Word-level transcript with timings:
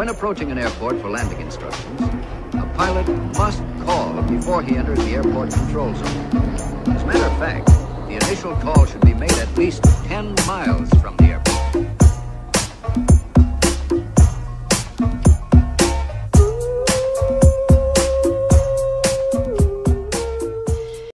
When 0.00 0.08
approaching 0.08 0.50
an 0.50 0.56
airport 0.56 0.98
for 1.02 1.10
landing 1.10 1.42
instructions, 1.42 2.00
a 2.54 2.66
pilot 2.74 3.06
must 3.36 3.62
call 3.84 4.22
before 4.22 4.62
he 4.62 4.78
enters 4.78 4.98
the 5.00 5.10
airport 5.16 5.50
control 5.52 5.94
zone. 5.94 6.06
As 6.86 7.02
a 7.02 7.06
matter 7.06 7.26
of 7.26 7.38
fact, 7.38 7.66
the 8.08 8.14
initial 8.14 8.56
call 8.56 8.86
should 8.86 9.02
be 9.02 9.12
made 9.12 9.30
at 9.32 9.54
least 9.58 9.84
10 10.06 10.34
miles 10.46 10.88
from 11.02 11.18
the 11.18 11.24
airport. 11.24 11.50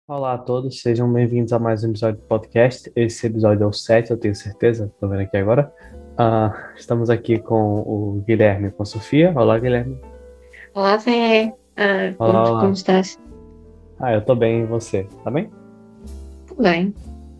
Olá 0.06 0.34
a 0.34 0.38
todos, 0.38 0.82
sejam 0.82 1.10
bem-vindos 1.10 1.54
a 1.54 1.58
mais 1.58 1.82
um 1.84 1.88
episódio 1.88 2.20
do 2.20 2.26
podcast. 2.26 2.92
Esse 2.94 3.28
episódio 3.28 3.64
é 3.64 3.66
o 3.66 3.72
7, 3.72 4.10
eu 4.10 4.18
tenho 4.18 4.34
certeza, 4.34 4.92
estou 4.92 5.08
vendo 5.08 5.22
aqui 5.22 5.38
agora. 5.38 5.72
Uh, 6.14 6.54
estamos 6.76 7.10
aqui 7.10 7.38
com 7.38 7.80
o 7.80 8.22
Guilherme 8.24 8.68
e 8.68 8.70
com 8.70 8.84
a 8.84 8.86
Sofia. 8.86 9.32
Olá, 9.34 9.58
Guilherme. 9.58 9.98
Olá, 10.72 10.96
Zé. 10.96 11.52
Uh, 11.76 12.14
olá, 12.18 12.32
como, 12.32 12.38
olá. 12.38 12.60
como 12.60 12.72
estás? 12.72 13.18
Ah, 13.98 14.12
eu 14.12 14.20
estou 14.20 14.36
bem, 14.36 14.62
e 14.62 14.66
você? 14.66 15.08
Tá 15.24 15.30
bem? 15.30 15.50
Tudo 16.46 16.62
bem. 16.62 16.94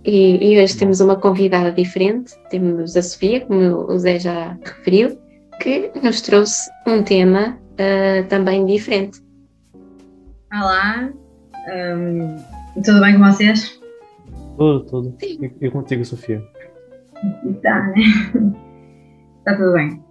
E, 0.05 0.55
e, 0.55 0.63
hoje 0.63 0.77
temos 0.77 1.01
uma 1.01 1.15
convidada 1.15 1.71
diferente. 1.71 2.35
Temos 2.51 2.97
a 2.97 3.03
Sofia, 3.03 3.47
como 3.47 3.91
o 3.91 3.99
Zé 3.99 4.19
já 4.19 4.59
referiu, 4.65 5.19
que 5.61 5.93
nos 6.03 6.21
trouxe 6.21 6.69
um 6.87 7.03
tema 7.03 7.57
uh, 7.75 8.27
também 8.29 8.67
diferente. 8.67 9.23
Olá, 10.53 11.11
um, 11.97 12.37
tudo 12.83 13.01
bem 13.01 13.19
com 13.19 13.25
vocês? 13.25 13.81
Tudo, 14.59 14.85
tudo. 14.85 15.17
E, 15.23 15.51
e 15.61 15.71
contigo, 15.71 16.05
Sofia? 16.05 16.43
Tá, 17.63 17.87
né? 17.87 18.64
Está 19.45 19.57
tudo 19.57 19.75
bem. 19.75 20.03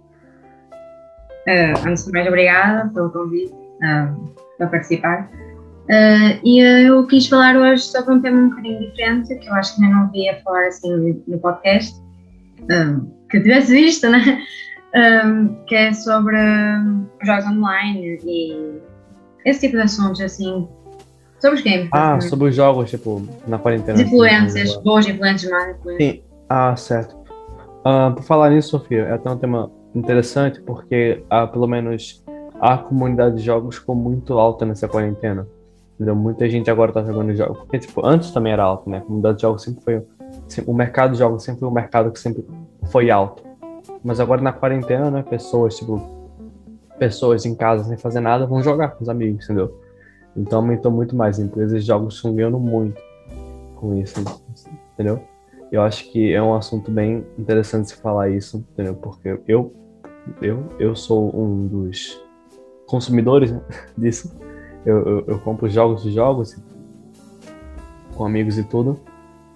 Uh, 1.48 1.88
antes 1.88 2.04
de 2.04 2.12
mais, 2.12 2.28
obrigada 2.28 2.88
pelo 2.94 3.10
convite 3.10 3.52
uh, 3.52 4.32
para 4.56 4.68
participar. 4.68 5.28
Uh, 5.86 6.38
e 6.44 6.60
eu 6.60 7.04
quis 7.08 7.26
falar 7.26 7.56
hoje 7.56 7.82
sobre 7.82 8.14
um 8.14 8.22
tema 8.22 8.42
um 8.42 8.50
bocadinho 8.50 8.78
diferente, 8.78 9.34
que 9.34 9.48
eu 9.48 9.54
acho 9.54 9.74
que 9.74 9.82
ainda 9.82 9.96
não 9.96 10.10
via 10.12 10.40
falar 10.44 10.68
assim 10.68 11.20
no 11.26 11.38
podcast, 11.40 12.00
que 13.28 13.36
eu 13.36 13.42
tivesse 13.42 13.72
visto, 13.72 14.08
né? 14.08 14.40
que 15.66 15.74
é 15.74 15.92
sobre 15.92 16.36
jogos 17.24 17.44
online 17.46 18.20
e 18.24 18.80
esse 19.44 19.62
tipo 19.62 19.76
de 19.76 19.82
assuntos, 19.82 20.20
assim, 20.20 20.68
sobre 21.40 21.58
os 21.58 21.64
games. 21.64 21.88
Ah, 21.92 22.20
sobre 22.20 22.50
os 22.50 22.54
jogos, 22.54 22.88
tipo, 22.88 23.20
na 23.48 23.58
quarentena. 23.58 23.94
As 23.94 24.06
influências, 24.06 24.76
boas 24.76 25.08
influências, 25.08 25.50
más 25.50 25.76
influências. 25.76 26.14
Sim, 26.14 26.22
ah, 26.48 26.76
certo. 26.76 27.23
Uh, 27.84 28.14
por 28.14 28.22
falar 28.22 28.50
nisso, 28.50 28.70
Sofia, 28.70 29.02
é 29.02 29.12
até 29.12 29.30
um 29.30 29.36
tema 29.36 29.70
interessante 29.94 30.60
porque, 30.62 31.22
uh, 31.26 31.46
pelo 31.52 31.66
menos, 31.66 32.24
a 32.58 32.78
comunidade 32.78 33.36
de 33.36 33.42
jogos 33.42 33.76
ficou 33.76 33.94
muito 33.94 34.38
alta 34.38 34.64
nessa 34.64 34.88
quarentena. 34.88 35.46
Entendeu? 35.94 36.16
Muita 36.16 36.48
gente 36.48 36.70
agora 36.70 36.92
tá 36.92 37.04
jogando 37.04 37.34
jogos. 37.34 37.58
Porque, 37.58 37.78
tipo, 37.78 38.04
antes 38.04 38.30
também 38.30 38.52
era 38.52 38.62
alto, 38.64 38.88
né? 38.88 38.98
A 38.98 39.00
comunidade 39.02 39.36
de 39.36 39.42
jogos 39.42 39.62
sempre 39.62 39.82
foi. 39.82 40.02
o 40.66 40.74
mercado 40.74 41.12
de 41.12 41.18
jogos 41.18 41.44
sempre 41.44 41.60
foi 41.60 41.68
um 41.68 41.72
mercado 41.72 42.10
que 42.10 42.18
sempre 42.18 42.44
foi 42.84 43.10
alto. 43.10 43.42
Mas 44.02 44.18
agora 44.18 44.40
na 44.40 44.52
quarentena, 44.52 45.10
né? 45.10 45.22
Pessoas, 45.22 45.76
tipo. 45.76 46.00
Pessoas 46.98 47.44
em 47.44 47.54
casa 47.54 47.84
sem 47.84 47.96
fazer 47.96 48.20
nada 48.20 48.46
vão 48.46 48.62
jogar 48.62 48.90
com 48.90 49.02
os 49.02 49.08
amigos, 49.08 49.44
entendeu? 49.44 49.78
Então 50.36 50.60
aumentou 50.60 50.90
muito 50.90 51.14
mais. 51.14 51.38
Empresas 51.38 51.82
de 51.82 51.86
jogos 51.86 52.14
estão 52.14 52.34
ganhando 52.34 52.58
muito 52.58 53.00
com 53.76 53.94
isso, 53.96 54.20
entendeu? 54.94 55.20
Eu 55.74 55.82
acho 55.82 56.08
que 56.12 56.32
é 56.32 56.40
um 56.40 56.54
assunto 56.54 56.88
bem 56.88 57.26
interessante 57.36 57.88
se 57.88 57.96
falar 57.96 58.30
isso, 58.30 58.64
entendeu? 58.70 58.94
Porque 58.94 59.36
eu, 59.48 59.74
eu, 60.40 60.68
eu 60.78 60.94
sou 60.94 61.36
um 61.36 61.66
dos 61.66 62.24
consumidores 62.86 63.50
né, 63.50 63.60
disso. 63.98 64.40
Eu, 64.86 64.98
eu, 65.04 65.24
eu, 65.26 65.38
compro 65.40 65.68
jogos 65.68 66.06
e 66.06 66.12
jogos 66.12 66.56
com 68.14 68.24
amigos 68.24 68.56
e 68.56 68.62
tudo. 68.62 69.00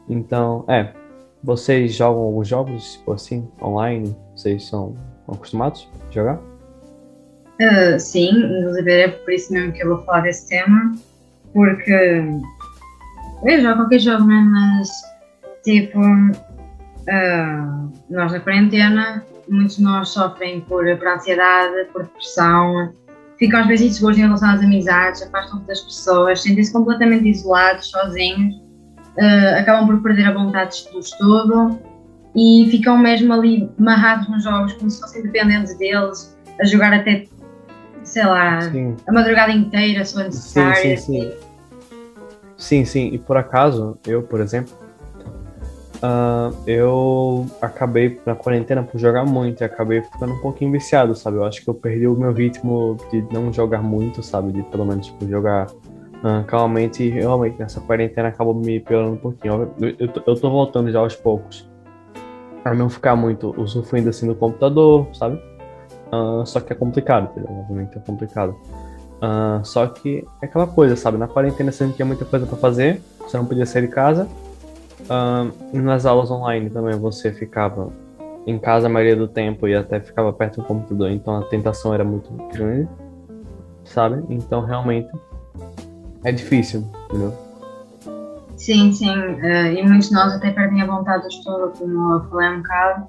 Então, 0.09 0.65
é. 0.67 0.93
Vocês 1.41 1.95
jogam 1.95 2.23
alguns 2.23 2.49
jogos, 2.49 2.95
tipo 2.95 3.13
assim, 3.13 3.49
online? 3.63 4.17
Vocês 4.35 4.65
são 4.67 4.97
acostumados 5.29 5.89
a 6.09 6.13
jogar? 6.13 6.41
Uh, 7.61 7.97
sim, 7.97 8.31
inclusive 8.31 8.91
é 8.91 9.07
por 9.07 9.33
isso 9.33 9.53
mesmo 9.53 9.73
que 9.73 9.85
eu 9.85 9.95
vou 9.95 10.05
falar 10.05 10.23
desse 10.23 10.49
tema, 10.49 10.97
porque 11.53 12.25
eu 13.45 13.63
jogo 13.63 13.77
qualquer 13.77 14.01
jogo, 14.01 14.25
né? 14.25 14.45
Mas 14.51 15.08
Tipo, 15.69 16.01
uh, 16.01 17.93
nós 18.09 18.33
na 18.33 18.41
quarentena, 18.41 19.23
muitos 19.47 19.77
de 19.77 19.83
nós 19.83 20.09
sofrem 20.09 20.63
por, 20.63 20.83
por 20.97 21.09
ansiedade, 21.09 21.85
por 21.93 22.05
depressão, 22.05 22.95
ficam 23.39 23.61
às 23.61 23.67
vezes 23.67 23.91
inseguros 23.91 24.17
em 24.17 24.23
relação 24.23 24.49
às 24.49 24.63
amizades, 24.63 25.21
afastam-se 25.21 25.67
das 25.67 25.83
pessoas, 25.83 26.41
sentem-se 26.41 26.73
completamente 26.73 27.29
isolados, 27.29 27.91
sozinhos, 27.91 28.55
uh, 28.55 29.59
acabam 29.59 29.87
por 29.87 30.03
perder 30.03 30.29
a 30.29 30.33
vontade 30.33 30.89
do 30.91 31.01
estudo 31.01 31.79
e 32.35 32.67
ficam 32.71 32.97
mesmo 32.97 33.31
ali 33.35 33.71
amarrados 33.79 34.27
nos 34.31 34.45
jogos, 34.45 34.73
como 34.73 34.91
se 34.91 35.03
fossem 35.03 35.23
dependentes 35.23 35.77
deles, 35.77 36.35
a 36.59 36.65
jogar 36.65 36.95
até, 36.95 37.27
sei 38.05 38.25
lá, 38.25 38.63
sim. 38.63 38.97
a 39.07 39.13
madrugada 39.13 39.53
inteira, 39.53 40.03
se 40.03 40.15
for 40.15 40.25
necessário. 40.25 40.77
Sim, 40.77 40.97
sim, 40.97 41.21
sim. 41.21 41.33
Sim, 42.57 42.85
sim, 42.87 43.11
e 43.13 43.19
por 43.19 43.37
acaso, 43.37 43.99
eu, 44.07 44.23
por 44.23 44.41
exemplo, 44.41 44.88
Uh, 45.99 46.55
eu 46.65 47.47
acabei 47.61 48.21
na 48.25 48.37
quarentena 48.37 48.85
por 48.85 49.01
jogar 49.01 49.25
muito 49.25 49.63
e 49.63 49.65
acabei 49.65 50.01
ficando 50.01 50.33
um 50.33 50.39
pouquinho 50.39 50.71
viciado, 50.71 51.13
sabe? 51.15 51.39
Eu 51.39 51.45
acho 51.45 51.63
que 51.63 51.69
eu 51.69 51.75
perdi 51.75 52.07
o 52.07 52.15
meu 52.15 52.33
ritmo 52.33 52.97
de 53.11 53.23
não 53.33 53.53
jogar 53.53 53.83
muito, 53.83 54.23
sabe? 54.23 54.53
De 54.53 54.63
pelo 54.65 54.87
menos 54.87 55.07
tipo, 55.07 55.27
jogar 55.29 55.67
uh, 55.67 56.45
calmamente 56.47 57.03
e 57.03 57.11
realmente 57.11 57.59
nessa 57.59 57.81
quarentena 57.81 58.29
acabou 58.29 58.55
me 58.55 58.79
piorando 58.79 59.15
um 59.15 59.17
pouquinho. 59.17 59.73
Eu, 59.81 59.89
eu, 59.99 60.09
eu, 60.25 60.37
tô 60.37 60.51
voltando 60.51 60.89
já 60.93 61.01
aos 61.01 61.17
poucos 61.17 61.69
a 62.65 62.73
não 62.73 62.89
ficar 62.89 63.17
muito 63.17 63.53
usufruindo 63.61 64.09
assim 64.09 64.29
do 64.29 64.37
computador, 64.37 65.09
sabe? 65.13 65.43
Uh, 66.13 66.47
só 66.47 66.61
que 66.61 66.73
é 66.73 66.77
complicado, 66.77 67.29
entendeu? 67.33 67.51
Obviamente 67.59 67.99
é 67.99 68.01
complicado. 68.01 68.57
só 69.65 69.85
que 69.89 70.25
é 70.41 70.47
aquela 70.47 70.69
coisa, 70.69 70.95
sabe? 70.95 71.19
Na 71.19 71.27
quarentena 71.27 71.73
você 71.73 71.83
não 71.83 71.93
tinha 71.93 72.07
muita 72.07 72.25
coisa 72.25 72.47
para 72.47 72.57
fazer, 72.57 73.03
você 73.19 73.37
não 73.37 73.45
podia 73.45 73.67
sair 73.67 73.83
de 73.83 73.89
casa 73.89 74.29
Nas 75.73 76.07
aulas 76.07 76.31
online 76.31 76.71
também 76.71 76.99
você 76.99 77.33
ficava 77.33 77.93
em 78.47 78.59
casa 78.59 78.87
a 78.87 78.91
maioria 78.91 79.17
do 79.17 79.29
tempo 79.29 79.69
e 79.69 79.75
até 79.75 80.01
ficava 80.01 80.33
perto 80.33 80.63
do 80.63 80.67
computador, 80.67 81.11
então 81.11 81.37
a 81.37 81.43
tentação 81.43 81.93
era 81.93 82.05
muito 82.05 82.31
grande, 82.53 82.89
sabe? 83.85 84.25
Então 84.31 84.63
realmente 84.63 85.11
é 86.25 86.33
difícil, 86.33 86.85
entendeu? 87.07 87.35
Sim, 88.57 88.93
sim. 88.93 89.11
Uh, 89.11 89.77
e 89.77 89.83
muitos 89.87 90.09
de 90.09 90.15
nós 90.15 90.33
até 90.33 90.51
perdem 90.51 90.83
a 90.83 90.87
vontade 90.87 91.23
do 91.23 91.29
estudo, 91.29 91.73
como 91.79 92.15
eu 92.15 92.25
falei 92.29 92.49
um 92.49 92.57
bocado. 92.59 93.07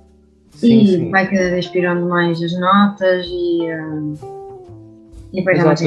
Sim, 0.51 0.81
e 0.81 0.87
sim. 0.87 1.11
vai 1.11 1.25
cada 1.25 1.49
vez 1.49 1.67
pirando 1.67 2.07
mais 2.07 2.41
as 2.41 2.59
notas 2.59 3.25
e. 3.27 3.71
Uh 3.71 4.39
e 5.31 5.41
Exato, 5.41 5.83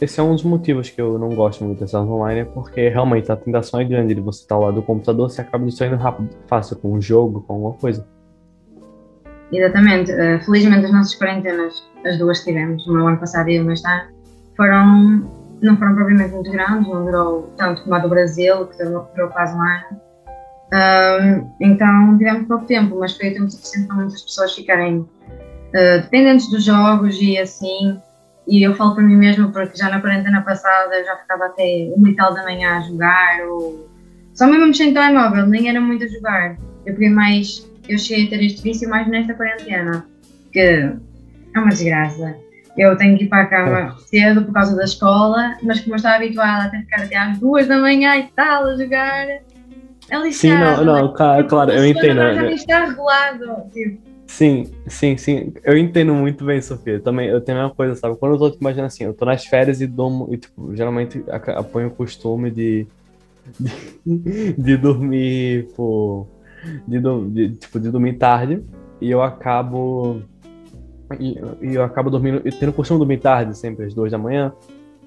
esse 0.00 0.20
é 0.20 0.22
um 0.22 0.34
dos 0.34 0.44
motivos 0.44 0.90
que 0.90 1.00
eu 1.00 1.18
não 1.18 1.30
gosto 1.30 1.64
muito 1.64 1.80
dessas 1.80 2.00
online, 2.00 2.40
é 2.40 2.44
porque 2.44 2.88
realmente 2.88 3.30
a 3.32 3.36
tentação 3.36 3.80
é 3.80 3.84
grande 3.84 4.14
de 4.14 4.20
você 4.20 4.42
estar 4.42 4.56
lá 4.56 4.70
do 4.70 4.82
computador, 4.82 5.28
você 5.28 5.40
acaba 5.40 5.66
distraindo 5.66 5.96
rápido, 5.96 6.30
fácil 6.46 6.76
com 6.76 6.92
um 6.92 7.00
jogo, 7.00 7.42
com 7.42 7.54
alguma 7.54 7.72
coisa. 7.74 8.06
Exatamente. 9.52 10.12
Uh, 10.12 10.44
felizmente 10.44 10.86
as 10.86 10.92
nossas 10.92 11.18
quarentenas, 11.18 11.82
as 12.04 12.18
duas 12.18 12.38
que 12.40 12.46
tivemos, 12.46 12.86
uma 12.86 13.08
ano 13.08 13.18
passado 13.18 13.48
e 13.48 13.58
uma 13.58 13.72
este 13.72 13.88
ano, 13.88 14.10
foram, 14.56 15.22
não 15.62 15.76
foram 15.76 15.94
propriamente 15.94 16.34
muito 16.34 16.50
grandes, 16.50 16.88
não 16.88 17.04
durou 17.04 17.52
tanto 17.56 17.82
como 17.82 17.94
a 17.94 17.98
do 17.98 18.08
Brasil, 18.08 18.66
que 18.66 18.84
durou 18.84 19.30
quase 19.32 19.56
um 19.56 19.60
ano. 19.60 20.08
Uh, 20.68 21.50
então 21.60 22.18
tivemos 22.18 22.46
pouco 22.46 22.66
tempo, 22.66 22.98
mas 22.98 23.16
foi 23.16 23.30
o 23.30 23.34
tempo 23.34 23.50
suficiente 23.50 23.86
para 23.86 23.96
muitas 23.96 24.22
pessoas 24.22 24.54
ficarem 24.54 24.98
uh, 24.98 26.02
dependentes 26.02 26.50
dos 26.50 26.62
jogos 26.62 27.16
e 27.20 27.38
assim 27.38 27.98
e 28.48 28.62
eu 28.62 28.74
falo 28.74 28.94
para 28.94 29.04
mim 29.04 29.16
mesma 29.16 29.48
porque 29.52 29.76
já 29.76 29.90
na 29.90 30.00
quarentena 30.00 30.40
passada 30.40 30.98
eu 30.98 31.04
já 31.04 31.16
ficava 31.16 31.46
até 31.46 31.92
uma 31.94 32.08
e 32.08 32.16
tal 32.16 32.32
da 32.32 32.42
manhã 32.42 32.78
a 32.78 32.80
jogar, 32.80 33.40
ou 33.46 33.88
só 34.32 34.46
mesmo 34.46 34.66
mexer 34.66 34.84
em 34.84 34.94
telemóvel, 34.94 35.46
nem 35.46 35.68
era 35.68 35.80
muito 35.80 36.04
a 36.04 36.08
jogar. 36.08 36.56
Eu 36.86 36.94
peguei 36.94 37.10
mais, 37.10 37.68
eu 37.86 37.98
cheguei 37.98 38.26
a 38.26 38.30
ter 38.30 38.44
este 38.44 38.62
vício 38.62 38.88
mais 38.88 39.06
nesta 39.06 39.34
quarentena, 39.34 40.06
que 40.50 40.60
é 40.60 40.96
uma 41.58 41.68
desgraça. 41.68 42.36
Eu 42.76 42.96
tenho 42.96 43.18
que 43.18 43.24
ir 43.24 43.28
para 43.28 43.42
a 43.42 43.46
cama 43.46 43.96
cedo 44.06 44.44
por 44.44 44.54
causa 44.54 44.76
da 44.76 44.84
escola, 44.84 45.56
mas 45.62 45.80
como 45.80 45.94
eu 45.94 45.96
estava 45.96 46.16
habituada 46.16 46.64
a 46.64 46.68
ter 46.70 46.78
que 46.78 46.84
ficar 46.84 47.02
até 47.02 47.16
às 47.16 47.38
duas 47.38 47.66
da 47.66 47.76
manhã 47.76 48.16
e 48.16 48.28
tal 48.28 48.66
a 48.66 48.76
jogar, 48.76 49.26
é 49.28 50.16
lixado. 50.16 50.32
Sim, 50.32 50.54
não, 50.54 50.84
não, 50.84 51.12
claro, 51.12 51.72
eu 51.72 51.84
entendo. 51.84 52.16
Já 52.16 52.32
né? 52.34 52.52
está 52.52 52.84
regulado, 52.86 53.68
tipo, 53.72 54.07
Sim, 54.28 54.70
sim, 54.86 55.16
sim. 55.16 55.52
Eu 55.64 55.76
entendo 55.76 56.14
muito 56.14 56.44
bem, 56.44 56.60
Sofia. 56.60 57.00
Também 57.00 57.28
eu 57.28 57.40
tenho 57.40 57.58
uma 57.58 57.74
coisa, 57.74 57.94
sabe? 57.94 58.16
Quando 58.18 58.34
eu 58.34 58.50
tô 58.52 58.58
imaginando 58.60 58.86
assim, 58.88 59.04
eu 59.04 59.14
tô 59.14 59.24
nas 59.24 59.44
férias 59.46 59.80
e 59.80 59.86
durmo, 59.86 60.28
e 60.32 60.36
tipo, 60.38 60.74
geralmente 60.76 61.24
aponho 61.56 61.88
o 61.88 61.94
costume 61.94 62.50
de, 62.50 62.86
de, 63.58 64.52
de 64.58 64.76
dormir, 64.76 65.66
tipo, 65.68 66.28
de, 66.86 67.00
de, 67.30 67.56
tipo, 67.56 67.80
de 67.80 67.90
dormir 67.90 68.14
tarde, 68.18 68.64
e 69.00 69.10
eu 69.10 69.22
acabo 69.22 70.22
E, 71.18 71.36
e 71.62 71.74
eu 71.74 71.82
acabo 71.84 72.10
dormindo, 72.10 72.42
eu 72.44 72.52
tendo 72.58 72.72
costume 72.72 72.98
dormir 72.98 73.18
tarde, 73.20 73.56
sempre 73.56 73.86
às 73.86 73.94
duas 73.94 74.12
da 74.12 74.18
manhã, 74.18 74.52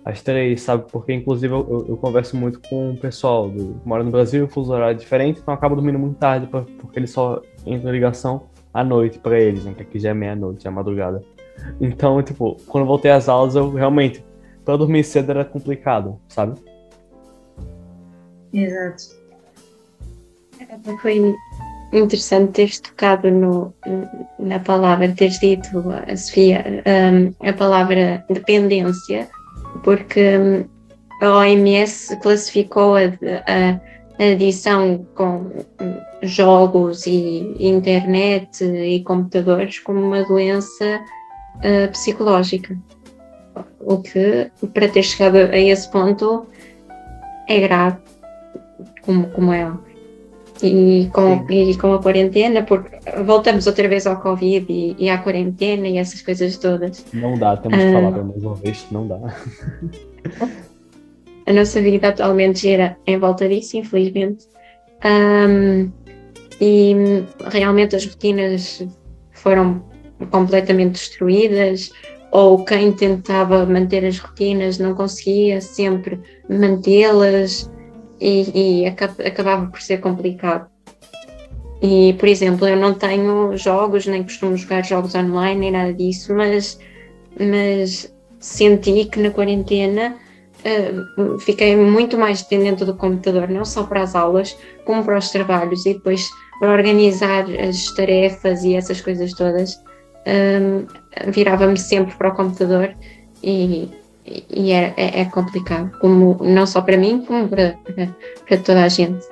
às 0.06 0.22
três, 0.24 0.62
sabe? 0.64 0.86
Porque, 0.92 1.14
inclusive, 1.14 1.54
eu, 1.54 1.86
eu 1.90 1.98
converso 1.98 2.36
muito 2.38 2.60
com 2.70 2.92
o 2.94 2.98
pessoal 2.98 3.50
do 3.50 3.76
que 3.80 3.88
mora 3.88 4.04
no 4.04 4.12
Brasil, 4.12 4.48
fuso 4.48 4.74
horário 4.74 4.98
diferente, 5.00 5.40
então 5.42 5.54
eu 5.54 5.58
acabo 5.58 5.76
dormindo 5.76 6.00
muito 6.00 6.18
tarde, 6.18 6.48
pra, 6.48 6.64
porque 6.80 7.00
eles 7.00 7.12
só 7.12 7.42
entram 7.66 7.92
em 7.92 7.94
ligação 7.94 8.51
à 8.74 8.84
noite 8.84 9.20
para 9.20 9.40
eles, 9.40 9.66
né? 9.66 9.74
Que 9.76 9.84
aqui 9.84 10.00
já 10.00 10.10
é 10.10 10.14
meia-noite, 10.14 10.68
é 10.68 10.70
madrugada. 10.70 11.24
Então, 11.80 12.22
tipo, 12.24 12.58
quando 12.68 12.88
voltei 12.88 13.12
às 13.12 13.30
aulas, 13.30 13.56
eu 13.56 13.72
realmente, 13.72 14.24
pra 14.66 14.78
dormir 14.78 15.04
cedo 15.04 15.32
era 15.32 15.46
complicado, 15.46 16.20
sabe? 16.28 16.60
Exato. 18.54 19.22
Foi 21.02 21.36
interessante 21.92 22.52
teres 22.54 22.80
tocado 22.80 23.30
no, 23.30 23.74
na 24.40 24.60
palavra, 24.60 25.14
teres 25.14 25.40
dito, 25.40 25.84
a 26.08 26.16
Sofia, 26.16 26.64
a 27.42 27.54
palavra 27.54 28.24
dependência, 28.30 29.30
porque 29.84 30.38
a 31.22 31.38
OMS 31.38 32.16
classificou 32.18 32.96
a, 32.96 33.02
a, 33.02 33.80
a 34.20 34.32
adição 34.32 35.06
com 35.16 35.52
jogos 36.22 37.06
e 37.08 37.56
internet 37.60 38.64
e 38.64 39.04
computadores 39.04 39.80
como 39.80 40.00
uma 40.00 40.24
doença 40.24 41.02
uh, 41.58 41.92
psicológica. 41.92 42.78
O 43.80 43.98
que, 43.98 44.52
para 44.74 44.88
ter 44.88 45.04
chegado 45.04 45.38
a 45.38 45.58
esse 45.58 45.90
ponto, 45.90 46.46
é 47.48 47.60
grave, 47.60 47.98
como, 49.02 49.28
como 49.30 49.52
é. 49.54 49.72
E 50.64 51.10
com, 51.12 51.44
e 51.50 51.76
com 51.76 51.94
a 51.94 52.00
quarentena, 52.00 52.62
porque 52.62 53.00
voltamos 53.26 53.66
outra 53.66 53.88
vez 53.88 54.06
ao 54.06 54.22
Covid 54.22 54.72
e, 54.72 54.96
e 55.00 55.10
à 55.10 55.18
quarentena 55.18 55.88
e 55.88 55.98
essas 55.98 56.22
coisas 56.22 56.56
todas. 56.58 57.04
Não 57.12 57.36
dá, 57.36 57.58
temos 57.58 57.80
que 57.80 57.92
falar 57.92 58.12
pela 58.12 58.26
mesma 58.26 58.54
vez, 58.56 58.86
não 58.92 59.08
dá. 59.08 59.20
a 61.48 61.54
nossa 61.54 61.82
vida 61.82 62.10
atualmente 62.10 62.60
gira 62.60 62.96
em 63.08 63.18
volta 63.18 63.50
disso, 63.50 63.76
infelizmente. 63.78 64.46
Um, 65.04 65.92
e 66.62 66.96
realmente 67.48 67.96
as 67.96 68.06
rotinas 68.06 68.86
foram 69.32 69.84
completamente 70.30 70.92
destruídas, 70.92 71.92
ou 72.32 72.64
quem 72.64 72.94
tentava 72.94 73.66
manter 73.66 74.06
as 74.06 74.20
rotinas 74.20 74.78
não 74.78 74.94
conseguia 74.94 75.60
sempre 75.60 76.20
mantê-las 76.48 77.70
e, 78.22 78.84
e 78.84 78.86
acabava 78.86 79.66
por 79.66 79.82
ser 79.82 80.00
complicado. 80.00 80.70
E, 81.82 82.14
por 82.14 82.30
exemplo, 82.30 82.68
eu 82.68 82.78
não 82.78 82.94
tenho 82.94 83.58
jogos, 83.58 84.06
nem 84.06 84.22
costumo 84.22 84.56
jogar 84.56 84.86
jogos 84.86 85.16
online, 85.16 85.60
nem 85.60 85.72
nada 85.72 85.92
disso, 85.92 86.32
mas, 86.36 86.80
mas 87.40 88.14
senti 88.40 89.06
que 89.06 89.20
na 89.20 89.32
quarentena 89.32 90.16
uh, 90.64 91.40
fiquei 91.40 91.76
muito 91.76 92.20
mais 92.20 92.44
dependente 92.44 92.86
do 92.86 92.96
computador, 92.96 93.50
não 93.50 93.66
só 93.66 93.84
para 93.84 94.04
as 94.04 94.14
aulas, 94.14 94.56
como 94.86 95.04
para 95.04 95.18
os 95.18 95.32
trabalhos 95.32 95.84
e 95.88 95.96
depois 95.96 96.30
para 96.62 96.74
organizar 96.74 97.46
as 97.68 97.88
tarefas 97.96 98.64
e 98.64 98.76
essas 98.76 99.02
coisas 99.02 99.34
todas. 99.34 99.84
Um, 100.28 100.86
virava-me 101.32 101.76
sempre 101.76 102.16
para 102.16 102.30
o 102.30 102.36
computador 102.36 102.94
e, 103.44 103.90
e 104.48 104.72
é, 104.72 104.94
é, 104.96 105.22
é, 105.22 105.26
complicado, 105.26 105.98
como, 106.00 106.38
não 106.44 106.68
só 106.68 106.80
para 106.80 106.96
mim, 106.96 107.26
como 107.26 107.50
para, 107.50 107.76
para, 107.84 108.16
para, 108.48 108.58
toda 108.60 108.84
a 108.84 108.88
gente. 108.88 109.24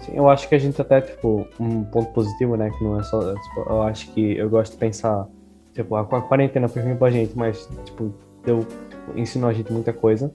Sim, 0.00 0.12
eu 0.14 0.30
acho 0.30 0.48
que 0.48 0.54
a 0.54 0.58
gente 0.58 0.80
até, 0.80 1.02
tipo, 1.02 1.46
um 1.60 1.84
ponto 1.84 2.10
positivo, 2.14 2.56
né, 2.56 2.70
que 2.70 2.82
não 2.82 2.98
é 2.98 3.02
só, 3.02 3.20
tipo, 3.34 3.60
eu 3.68 3.82
acho 3.82 4.10
que 4.12 4.38
eu 4.38 4.48
gosto 4.48 4.72
de 4.72 4.78
pensar, 4.78 5.26
tipo, 5.74 5.94
a 5.94 6.04
quarentena 6.06 6.68
foi 6.68 6.80
ruim 6.80 6.96
pra 6.96 7.10
gente, 7.10 7.36
mas, 7.36 7.68
tipo, 7.84 8.14
deu, 8.46 8.60
tipo, 8.60 9.18
ensinou 9.18 9.50
a 9.50 9.52
gente 9.52 9.70
muita 9.70 9.92
coisa. 9.92 10.32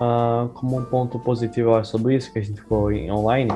Uh, 0.00 0.48
como 0.54 0.78
um 0.78 0.84
ponto 0.86 1.18
positivo, 1.18 1.70
eu 1.70 1.74
acho, 1.74 1.90
sobre 1.90 2.16
isso, 2.16 2.32
que 2.32 2.38
a 2.38 2.42
gente 2.42 2.62
ficou 2.62 2.90
em, 2.90 3.12
online, 3.12 3.50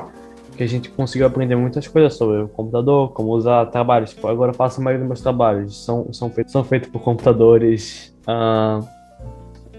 que 0.61 0.65
a 0.65 0.67
gente 0.67 0.91
conseguiu 0.91 1.25
aprender 1.25 1.55
muitas 1.55 1.87
coisas 1.87 2.13
sobre 2.13 2.43
o 2.43 2.47
computador, 2.47 3.11
como 3.13 3.31
usar 3.31 3.65
trabalhos. 3.67 4.11
Tipo, 4.11 4.27
agora 4.27 4.51
eu 4.51 4.55
faço 4.55 4.79
a 4.79 4.83
maioria 4.83 4.99
dos 4.99 5.07
meus 5.07 5.21
trabalhos, 5.21 5.83
são, 5.83 6.13
são, 6.13 6.29
feitos, 6.29 6.51
são 6.51 6.63
feitos 6.63 6.87
por 6.87 7.01
computadores, 7.01 8.15
uh, 8.27 8.87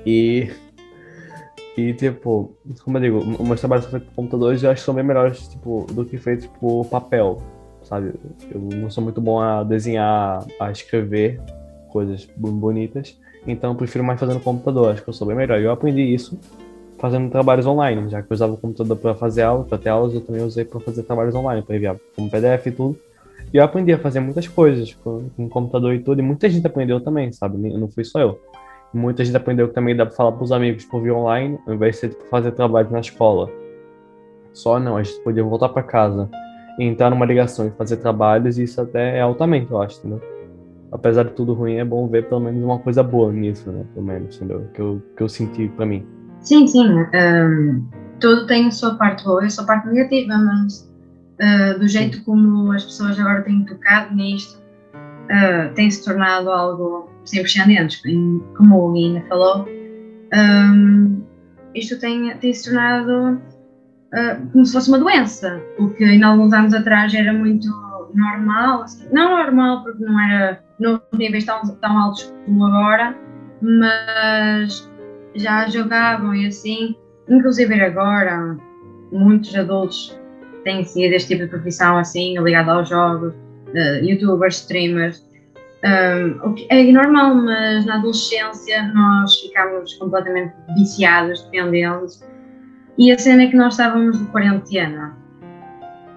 e, 0.04 0.50
e, 1.76 1.94
tipo, 1.94 2.56
como 2.84 2.98
eu 2.98 3.00
digo, 3.00 3.44
meus 3.44 3.60
trabalhos 3.60 3.84
são 3.84 3.92
feitos 3.92 4.08
por 4.08 4.16
computadores 4.16 4.60
eu 4.60 4.72
acho 4.72 4.80
que 4.80 4.84
são 4.84 4.94
bem 4.94 5.04
melhores, 5.04 5.46
tipo, 5.46 5.86
do 5.92 6.04
que 6.04 6.18
feitos 6.18 6.46
por 6.58 6.84
papel, 6.86 7.40
sabe? 7.84 8.14
Eu 8.52 8.60
não 8.60 8.90
sou 8.90 9.04
muito 9.04 9.20
bom 9.20 9.40
a 9.40 9.62
desenhar, 9.62 10.44
a 10.58 10.72
escrever 10.72 11.40
coisas 11.90 12.28
bonitas, 12.36 13.16
então 13.46 13.70
eu 13.70 13.76
prefiro 13.76 14.02
mais 14.02 14.18
fazer 14.18 14.34
no 14.34 14.40
computador, 14.40 14.90
acho 14.90 15.02
que 15.04 15.08
eu 15.08 15.14
sou 15.14 15.28
bem 15.28 15.36
melhor. 15.36 15.60
Eu 15.60 15.70
aprendi 15.70 16.02
isso 16.02 16.36
fazendo 17.02 17.28
trabalhos 17.28 17.66
online, 17.66 18.08
já 18.08 18.22
que 18.22 18.32
eu 18.32 18.34
usava 18.34 18.52
o 18.52 18.56
computador 18.56 18.96
para 18.96 19.12
fazer 19.16 19.42
aula, 19.42 19.64
para 19.64 19.76
ter 19.76 19.88
aulas, 19.88 20.14
eu 20.14 20.20
também 20.20 20.40
usei 20.40 20.64
para 20.64 20.78
fazer 20.78 21.02
trabalhos 21.02 21.34
online, 21.34 21.60
para 21.60 21.74
enviar 21.74 21.96
como 22.14 22.30
PDF 22.30 22.68
e 22.68 22.70
tudo. 22.70 22.96
E 23.52 23.56
eu 23.56 23.64
aprendi 23.64 23.92
a 23.92 23.98
fazer 23.98 24.20
muitas 24.20 24.46
coisas 24.46 24.94
com, 24.94 25.28
com 25.36 25.48
computador 25.48 25.92
e 25.94 25.98
tudo, 25.98 26.20
e 26.20 26.22
muita 26.22 26.48
gente 26.48 26.64
aprendeu 26.64 27.00
também, 27.00 27.32
sabe? 27.32 27.58
Não 27.58 27.90
fui 27.90 28.04
só 28.04 28.20
eu. 28.20 28.38
Muita 28.94 29.24
gente 29.24 29.36
aprendeu 29.36 29.66
que 29.66 29.74
também 29.74 29.96
dá 29.96 30.06
para 30.06 30.14
falar 30.14 30.30
para 30.30 30.44
os 30.44 30.52
amigos 30.52 30.84
por 30.84 31.02
via 31.02 31.12
online, 31.12 31.58
ao 31.66 31.74
invés 31.74 32.00
de 32.00 32.10
fazer 32.30 32.52
trabalho 32.52 32.88
na 32.92 33.00
escola. 33.00 33.50
Só 34.52 34.78
não, 34.78 34.96
a 34.96 35.02
gente 35.02 35.18
podia 35.24 35.42
voltar 35.42 35.70
para 35.70 35.82
casa 35.82 36.30
e 36.78 36.84
entrar 36.84 37.10
numa 37.10 37.26
ligação 37.26 37.66
e 37.66 37.70
fazer 37.72 37.96
trabalhos, 37.96 38.58
e 38.58 38.62
isso 38.62 38.80
até 38.80 39.18
é 39.18 39.20
altamente, 39.22 39.72
eu 39.72 39.82
acho, 39.82 39.98
entendeu? 39.98 40.20
Apesar 40.92 41.24
de 41.24 41.32
tudo 41.32 41.52
ruim, 41.52 41.78
é 41.78 41.84
bom 41.84 42.06
ver 42.06 42.28
pelo 42.28 42.42
menos 42.42 42.62
uma 42.62 42.78
coisa 42.78 43.02
boa 43.02 43.32
nisso, 43.32 43.72
né? 43.72 43.84
Pelo 43.92 44.06
menos, 44.06 44.36
entendeu? 44.36 44.68
Que 44.72 44.80
eu, 44.80 45.02
que 45.16 45.22
eu 45.24 45.28
senti 45.28 45.66
para 45.68 45.84
mim. 45.84 46.06
Sim, 46.42 46.66
sim. 46.66 46.88
Um, 46.88 47.88
tudo 48.20 48.46
tem 48.46 48.68
a 48.68 48.70
sua 48.70 48.94
parte 48.94 49.24
boa 49.24 49.42
e 49.42 49.46
a 49.46 49.50
sua 49.50 49.64
parte 49.64 49.88
negativa, 49.88 50.36
mas 50.36 50.90
uh, 51.40 51.78
do 51.78 51.88
jeito 51.88 52.22
como 52.24 52.72
as 52.72 52.84
pessoas 52.84 53.18
agora 53.18 53.42
têm 53.42 53.64
tocado 53.64 54.14
nisto, 54.14 54.58
uh, 54.94 55.72
tem 55.74 55.90
se 55.90 56.04
tornado 56.04 56.50
algo 56.50 57.10
sem 57.24 57.42
precedentes, 57.42 58.02
como 58.56 58.88
o 58.88 58.92
Guina 58.92 59.22
falou, 59.28 59.66
um, 60.34 61.22
isto 61.74 61.98
tem, 61.98 62.36
tem 62.38 62.52
se 62.52 62.64
tornado 62.64 63.34
uh, 64.14 64.50
como 64.52 64.64
se 64.64 64.72
fosse 64.72 64.88
uma 64.88 64.98
doença, 64.98 65.60
o 65.78 65.90
que 65.90 66.04
em 66.04 66.22
alguns 66.22 66.52
anos 66.52 66.74
atrás 66.74 67.14
era 67.14 67.32
muito 67.32 67.68
normal, 68.14 68.82
assim, 68.82 69.06
não 69.12 69.36
normal 69.36 69.82
porque 69.82 70.04
não 70.04 70.20
era 70.20 70.62
nos 70.78 71.00
níveis 71.12 71.44
tão, 71.44 71.60
tão 71.76 71.98
altos 71.98 72.32
como 72.44 72.66
agora, 72.66 73.16
mas 73.60 74.90
já 75.34 75.68
jogavam 75.68 76.34
e 76.34 76.46
assim, 76.46 76.94
inclusive 77.28 77.80
agora 77.80 78.56
muitos 79.10 79.54
adultos 79.54 80.18
têm 80.64 80.84
seguido 80.84 81.14
este 81.14 81.28
tipo 81.28 81.44
de 81.44 81.50
profissão 81.50 81.98
assim, 81.98 82.38
ligado 82.38 82.70
aos 82.70 82.88
jogos, 82.88 83.34
uh, 83.34 84.04
youtubers, 84.04 84.56
streamers, 84.56 85.22
um, 85.84 86.48
o 86.48 86.54
que 86.54 86.66
é 86.70 86.92
normal, 86.92 87.34
mas 87.34 87.84
na 87.84 87.96
adolescência 87.96 88.82
nós 88.94 89.34
ficámos 89.40 89.94
completamente 89.94 90.54
viciados, 90.76 91.42
dependentes. 91.42 92.24
E 92.96 93.10
a 93.10 93.18
cena 93.18 93.42
é 93.42 93.46
que 93.48 93.56
nós 93.56 93.74
estávamos 93.74 94.18
de 94.18 94.24
quarentena. 94.26 95.16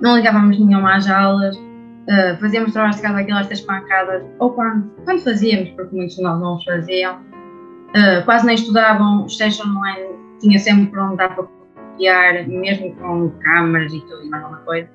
Não 0.01 0.17
ligávamos 0.17 0.59
nenhuma 0.59 0.95
às 0.95 1.09
aulas, 1.09 1.55
uh, 1.55 2.37
fazíamos 2.39 2.73
trabalhos 2.73 2.97
de 2.97 3.01
casa 3.01 3.19
aquelas 3.19 3.47
três 3.47 3.61
pancadas, 3.61 4.23
ou 4.39 4.51
quando, 4.51 4.91
quando 5.03 5.19
fazíamos, 5.21 5.69
porque 5.71 5.95
muitos 5.95 6.15
de 6.15 6.21
nós 6.21 6.39
não 6.39 6.57
os 6.57 6.63
faziam. 6.63 7.19
Uh, 7.95 8.25
quase 8.25 8.45
nem 8.45 8.55
estudavam, 8.55 9.25
os 9.25 9.37
testes 9.37 9.65
online 9.65 10.15
tinha 10.39 10.59
sempre 10.59 10.87
para 10.87 11.05
onde 11.05 11.17
dar 11.17 11.33
para 11.33 11.45
copiar, 11.45 12.47
mesmo 12.47 12.93
com 12.95 13.29
câmaras 13.41 13.93
e 13.93 14.01
tudo 14.01 14.25
e 14.25 14.29
mais 14.29 14.43
alguma 14.43 14.61
coisa. 14.61 14.89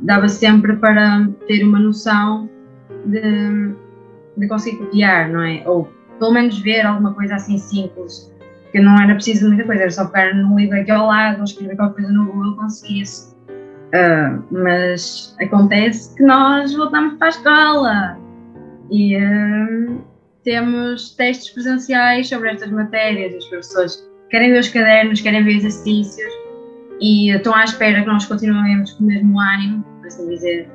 Dava 0.00 0.28
sempre 0.28 0.76
para 0.76 1.26
ter 1.46 1.64
uma 1.64 1.78
noção 1.78 2.48
de 3.06 3.74
de 4.36 4.48
conseguir 4.48 4.78
copiar, 4.78 5.28
não 5.28 5.42
é? 5.42 5.62
Ou 5.66 5.88
pelo 6.18 6.32
menos 6.32 6.58
ver 6.58 6.86
alguma 6.86 7.14
coisa 7.14 7.36
assim 7.36 7.58
simples, 7.58 8.32
que 8.72 8.80
não 8.80 9.00
era 9.00 9.14
preciso 9.14 9.48
muita 9.48 9.64
coisa, 9.64 9.82
era 9.82 9.90
só 9.90 10.06
pegar 10.06 10.34
num 10.34 10.56
livro 10.56 10.80
aqui 10.80 10.90
ao 10.90 11.06
lado, 11.06 11.38
ou 11.38 11.44
escrever 11.44 11.76
qualquer 11.76 12.02
coisa 12.02 12.12
no 12.12 12.26
Google, 12.26 12.56
conseguia-se. 12.56 13.34
Uh, 13.94 14.42
mas 14.50 15.36
acontece 15.40 16.16
que 16.16 16.22
nós 16.24 16.74
voltamos 16.74 17.14
para 17.14 17.28
a 17.28 17.30
escola 17.30 18.18
e 18.90 19.16
uh, 19.16 20.00
temos 20.44 21.14
testes 21.16 21.50
presenciais 21.50 22.28
sobre 22.28 22.50
estas 22.50 22.70
matérias 22.70 23.34
os 23.34 23.48
professores 23.48 24.14
querem 24.30 24.52
ver 24.52 24.60
os 24.60 24.68
cadernos, 24.68 25.20
querem 25.20 25.44
ver 25.44 25.56
exercícios 25.56 26.32
e 27.00 27.30
estão 27.30 27.54
à 27.54 27.64
espera 27.64 28.00
que 28.00 28.06
nós 28.06 28.26
continuemos 28.26 28.92
com 28.92 29.04
o 29.04 29.06
mesmo 29.06 29.40
ânimo, 29.40 29.84
por 29.98 30.06
assim 30.06 30.28
dizer, 30.28 30.68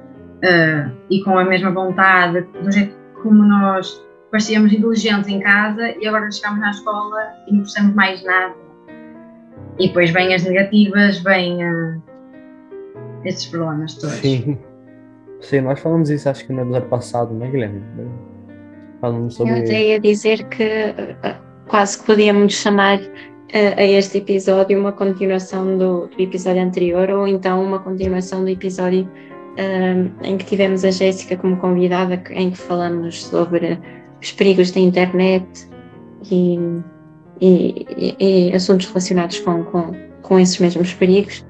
uh, 0.44 0.92
e 1.10 1.24
com 1.24 1.38
a 1.38 1.44
mesma 1.44 1.72
vontade, 1.72 2.42
do 2.62 2.72
jeito 2.72 2.96
como 3.22 3.44
nós 3.44 4.02
parecíamos 4.32 4.72
inteligentes 4.72 5.28
em 5.28 5.40
casa 5.40 5.90
e 6.00 6.08
agora 6.08 6.32
chegamos 6.32 6.60
na 6.60 6.70
escola 6.70 7.34
e 7.48 7.54
não 7.54 7.62
percebemos 7.62 7.96
mais 7.96 8.24
nada. 8.24 8.56
E 9.78 9.88
depois 9.88 10.10
vêm 10.12 10.34
as 10.34 10.44
negativas, 10.44 11.20
vêm 11.20 11.58
uh, 11.64 12.02
estes 13.26 13.46
problemas 13.48 13.96
todos. 13.96 14.16
Sim. 14.18 14.58
Sim, 15.42 15.62
nós 15.62 15.80
falamos 15.80 16.10
isso 16.10 16.30
acho 16.30 16.46
que 16.46 16.52
no 16.52 16.62
episódio 16.62 16.90
passado, 16.90 17.34
né, 17.34 17.50
Guilherme? 17.50 17.82
Falando 19.00 19.32
sobre. 19.32 19.54
Eu 19.54 19.58
até 19.58 19.84
ia 19.88 20.00
dizer 20.00 20.44
que 20.50 20.64
uh, 20.64 21.36
quase 21.68 22.00
que 22.00 22.06
podíamos 22.06 22.54
chamar 22.54 23.00
uh, 23.00 23.10
a 23.78 23.84
este 23.84 24.20
episódio 24.20 24.80
uma 24.80 24.92
continuação 24.92 25.78
do, 25.78 26.08
do, 26.08 26.22
episódio 26.22 26.62
anterior, 26.62 27.10
ou 27.10 27.28
então 27.28 27.64
uma 27.64 27.80
continuação 27.80 28.44
do 28.44 28.50
episódio 28.50 29.04
uh, 29.04 30.26
em 30.26 30.38
que 30.38 30.46
tivemos 30.46 30.84
a 30.86 30.92
Jéssica 30.92 31.38
como 31.38 31.58
convidada, 31.58 32.22
em 32.32 32.52
que 32.52 32.58
falamos 32.58 33.24
sobre 33.24 33.80
os 34.22 34.32
perigos 34.32 34.72
da 34.72 34.80
internet 34.80 35.48
e, 36.30 36.60
e, 37.40 38.16
e 38.20 38.54
assuntos 38.54 38.88
relacionados 38.88 39.40
com, 39.40 39.64
com, 39.66 39.92
com 40.22 40.40
esses 40.40 40.60
mesmos 40.60 40.94
perigos. 40.94 41.46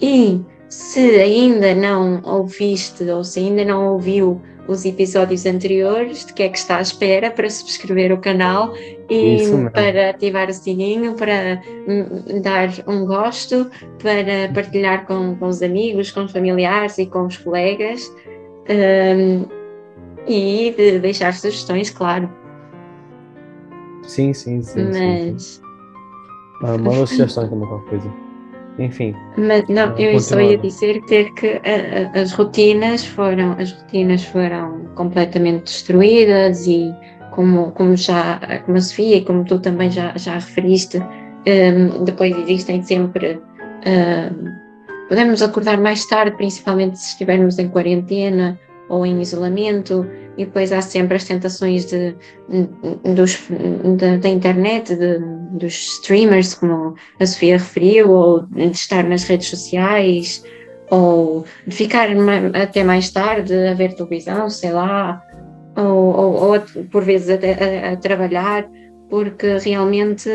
E 0.00 0.40
se 0.74 0.98
ainda 1.20 1.72
não 1.72 2.20
ouviste 2.24 3.04
ou 3.04 3.22
se 3.22 3.38
ainda 3.38 3.64
não 3.64 3.92
ouviu 3.92 4.42
os 4.66 4.84
episódios 4.84 5.46
anteriores, 5.46 6.24
de 6.24 6.32
que 6.32 6.42
é 6.42 6.48
que 6.48 6.58
está 6.58 6.78
à 6.78 6.80
espera 6.80 7.30
para 7.30 7.48
subscrever 7.48 8.12
o 8.12 8.18
canal 8.18 8.74
e 9.08 9.38
para 9.72 10.10
ativar 10.10 10.48
o 10.48 10.52
sininho, 10.52 11.14
para 11.14 11.62
hum, 11.86 12.40
dar 12.42 12.70
um 12.88 13.06
gosto, 13.06 13.70
para 14.02 14.52
partilhar 14.52 15.06
com, 15.06 15.36
com 15.36 15.46
os 15.46 15.62
amigos, 15.62 16.10
com 16.10 16.24
os 16.24 16.32
familiares 16.32 16.98
e 16.98 17.06
com 17.06 17.26
os 17.26 17.36
colegas 17.36 18.12
um, 18.68 19.44
e 20.26 20.74
de 20.76 20.98
deixar 20.98 21.34
sugestões, 21.34 21.90
claro. 21.90 22.28
Sim, 24.02 24.32
sim, 24.32 24.60
sim. 24.60 24.86
Mas. 24.86 24.96
Sim, 24.96 25.38
sim. 25.38 25.60
Ah, 26.62 26.78
manda 26.78 27.06
sugestões 27.06 27.48
também, 27.48 27.68
qualquer 27.68 27.90
coisa. 27.90 28.23
Enfim. 28.78 29.14
Mas 29.36 29.66
não, 29.68 29.96
eu 29.98 30.18
só 30.18 30.40
ia 30.40 30.58
dizer 30.58 31.00
ter 31.06 31.32
que 31.34 31.60
a, 31.64 32.18
a, 32.18 32.20
as 32.20 32.32
rotinas 32.32 33.04
foram 33.04 33.52
as 33.58 33.72
rotinas 33.72 34.24
foram 34.24 34.86
completamente 34.96 35.64
destruídas 35.64 36.66
e 36.66 36.92
como, 37.30 37.70
como 37.72 37.96
já 37.96 38.40
como 38.64 38.76
a 38.76 38.80
Sofia 38.80 39.16
e 39.16 39.24
como 39.24 39.44
tu 39.44 39.58
também 39.60 39.90
já, 39.90 40.12
já 40.16 40.34
referiste, 40.34 40.98
um, 40.98 42.04
depois 42.04 42.36
existem 42.36 42.82
sempre 42.82 43.40
um, 43.86 44.64
podemos 45.08 45.42
acordar 45.42 45.78
mais 45.78 46.04
tarde, 46.06 46.36
principalmente 46.36 46.98
se 46.98 47.10
estivermos 47.10 47.58
em 47.58 47.68
quarentena 47.68 48.58
ou 48.88 49.04
em 49.06 49.20
isolamento, 49.20 50.06
e 50.36 50.44
depois 50.44 50.72
há 50.72 50.82
sempre 50.82 51.16
as 51.16 51.24
tentações 51.24 51.86
de, 51.86 52.14
dos, 53.14 53.38
de, 53.96 54.18
da 54.18 54.28
internet, 54.28 54.94
de, 54.96 55.18
dos 55.52 55.72
streamers, 55.72 56.54
como 56.54 56.94
a 57.20 57.26
Sofia 57.26 57.58
referiu, 57.58 58.10
ou 58.10 58.42
de 58.42 58.70
estar 58.70 59.04
nas 59.04 59.24
redes 59.24 59.48
sociais, 59.48 60.44
ou 60.90 61.44
de 61.66 61.74
ficar 61.74 62.08
até 62.54 62.84
mais 62.84 63.10
tarde 63.10 63.54
a 63.54 63.74
ver 63.74 63.94
televisão, 63.94 64.50
sei 64.50 64.72
lá, 64.72 65.22
ou, 65.76 66.16
ou, 66.16 66.52
ou 66.52 66.60
por 66.90 67.04
vezes 67.04 67.30
até 67.30 67.88
a, 67.88 67.92
a, 67.92 67.96
trabalhar, 67.96 68.68
porque 69.08 69.58
realmente 69.58 70.28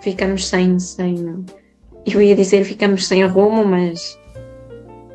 ficamos 0.00 0.48
sem, 0.48 0.78
sem. 0.78 1.44
Eu 2.06 2.22
ia 2.22 2.34
dizer 2.34 2.64
ficamos 2.64 3.06
sem 3.06 3.24
rumo, 3.26 3.64
mas 3.64 4.18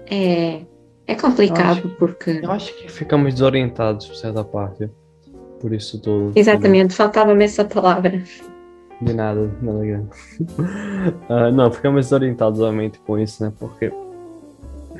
é 0.09 0.61
é 1.05 1.15
complicado 1.15 1.79
eu 1.79 1.85
acho, 1.85 1.89
porque. 1.97 2.39
Eu 2.41 2.51
acho 2.51 2.75
que 2.77 2.89
ficamos 2.89 3.33
desorientados 3.33 4.07
por 4.07 4.15
certa 4.15 4.43
parte. 4.43 4.89
Por 5.59 5.73
isso 5.73 5.99
tudo. 6.01 6.31
Exatamente, 6.35 6.93
faltava-me 6.93 7.43
essa 7.43 7.65
palavra. 7.65 8.21
De 9.01 9.13
nada, 9.13 9.49
nada 9.61 9.79
grande. 9.79 10.09
uh, 11.29 11.51
não, 11.53 11.71
ficamos 11.71 12.05
desorientados 12.05 12.59
realmente 12.59 12.99
com 12.99 13.19
isso, 13.19 13.43
né? 13.43 13.51
Porque. 13.59 13.91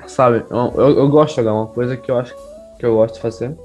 Sabe, 0.08 0.44
eu, 0.50 0.74
eu, 0.76 0.98
eu, 1.00 1.10
gosto 1.10 1.30
de 1.30 1.36
jogar 1.38 1.54
uma 1.54 1.68
coisa 1.68 1.96
que 1.96 2.12
eu 2.12 2.18
acho 2.18 2.36
que 2.78 2.86
eu 2.86 2.96
gosto 2.96 3.16
de 3.16 3.22
fazer. 3.22 3.56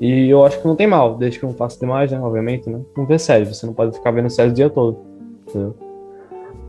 E 0.00 0.30
eu 0.30 0.44
acho 0.46 0.58
que 0.58 0.66
não 0.66 0.74
tem 0.74 0.86
mal, 0.86 1.18
desde 1.18 1.38
que 1.38 1.44
eu 1.44 1.50
não 1.50 1.56
faça 1.56 1.78
demais, 1.78 2.10
né? 2.10 2.18
Obviamente, 2.18 2.70
né? 2.70 2.80
Não 2.96 3.04
vê 3.04 3.18
série, 3.18 3.44
você 3.44 3.66
não 3.66 3.74
pode 3.74 3.94
ficar 3.94 4.10
vendo 4.12 4.30
série 4.30 4.50
o 4.50 4.54
dia 4.54 4.70
todo. 4.70 4.98
Entendeu? 5.46 5.76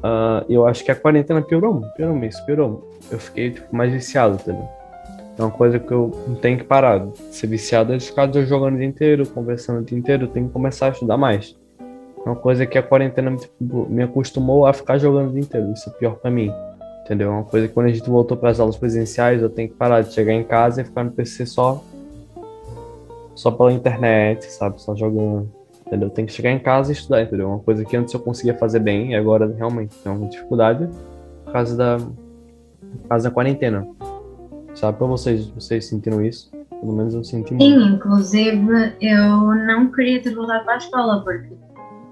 Uh, 0.04 0.44
eu 0.50 0.68
acho 0.68 0.84
que 0.84 0.92
a 0.92 0.96
quarentena 0.96 1.42
piorou, 1.42 1.82
piorou 1.96 2.22
isso, 2.26 2.46
piorou. 2.46 2.90
Eu 3.10 3.20
fiquei 3.20 3.52
tipo, 3.52 3.74
mais 3.74 3.94
viciado, 3.94 4.36
entendeu? 4.36 4.68
É 5.42 5.44
uma 5.44 5.52
coisa 5.52 5.80
que 5.80 5.92
eu 5.92 6.12
não 6.28 6.36
tenho 6.36 6.60
que 6.60 6.64
parar. 6.64 7.04
Ser 7.32 7.48
viciado 7.48 7.94
é 7.94 8.00
ficar 8.00 8.32
jogando 8.32 8.76
o 8.76 8.78
dia 8.78 8.86
inteiro, 8.86 9.28
conversando 9.28 9.82
o 9.82 9.84
dia 9.84 9.98
inteiro, 9.98 10.26
eu 10.26 10.28
tenho 10.28 10.46
que 10.46 10.54
começar 10.54 10.86
a 10.86 10.90
estudar 10.90 11.18
mais. 11.18 11.58
É 12.24 12.30
uma 12.30 12.36
coisa 12.36 12.64
que 12.68 12.78
a 12.78 12.84
quarentena 12.84 13.36
tipo, 13.36 13.88
me 13.90 14.04
acostumou 14.04 14.68
a 14.68 14.74
ficar 14.74 15.00
jogando 15.00 15.30
o 15.30 15.32
dia 15.32 15.42
inteiro. 15.42 15.74
Isso 15.74 15.90
é 15.90 15.94
pior 15.94 16.16
para 16.18 16.30
mim. 16.30 16.54
Entendeu? 17.04 17.30
É 17.30 17.32
uma 17.32 17.44
coisa 17.44 17.68
que 17.68 17.74
quando 17.74 17.88
a 17.88 17.90
gente 17.90 18.08
voltou 18.08 18.38
para 18.38 18.52
as 18.52 18.60
aulas 18.60 18.78
presenciais, 18.78 19.42
eu 19.42 19.50
tenho 19.50 19.70
que 19.70 19.76
parar 19.76 20.02
de 20.02 20.14
chegar 20.14 20.34
em 20.34 20.44
casa 20.44 20.82
e 20.82 20.86
ficar 20.86 21.04
no 21.04 21.12
PC 21.12 21.48
só 21.48 21.84
só 23.34 23.50
pela 23.50 23.74
internet, 23.74 24.46
sabe? 24.46 24.80
Só 24.80 24.96
jogando. 24.96 25.50
Entendeu? 25.88 26.12
Tem 26.12 26.28
que 26.28 26.32
chegar 26.32 26.52
em 26.52 26.60
casa 26.60 26.92
e 26.92 26.94
estudar, 26.94 27.24
entendeu? 27.24 27.48
Uma 27.48 27.60
coisa 27.60 27.84
que 27.84 27.98
antes 27.98 28.14
eu 28.14 28.20
conseguia 28.20 28.54
fazer 28.54 28.80
bem 28.80 29.12
e 29.12 29.16
agora 29.16 29.52
realmente 29.58 29.96
tem 30.04 30.12
uma 30.12 30.30
dificuldade 30.30 30.88
por 31.44 31.52
causa 31.52 31.76
da, 31.76 31.98
por 31.98 33.08
causa 33.10 33.28
da 33.28 33.34
quarentena. 33.34 33.88
Sabe 34.82 34.98
para 34.98 35.06
vocês, 35.06 35.46
vocês 35.50 35.86
sentiram 35.86 36.26
isso? 36.26 36.50
Pelo 36.72 36.94
menos 36.94 37.14
eu 37.14 37.24
senti 37.24 37.54
muito. 37.54 37.64
Sim, 37.64 37.94
inclusive 37.94 38.96
eu 39.00 39.54
não 39.68 39.92
queria 39.92 40.20
ter 40.20 40.34
voltado 40.34 40.66
para 40.66 40.74
a 40.74 40.78
escola, 40.78 41.24
porque 41.24 41.54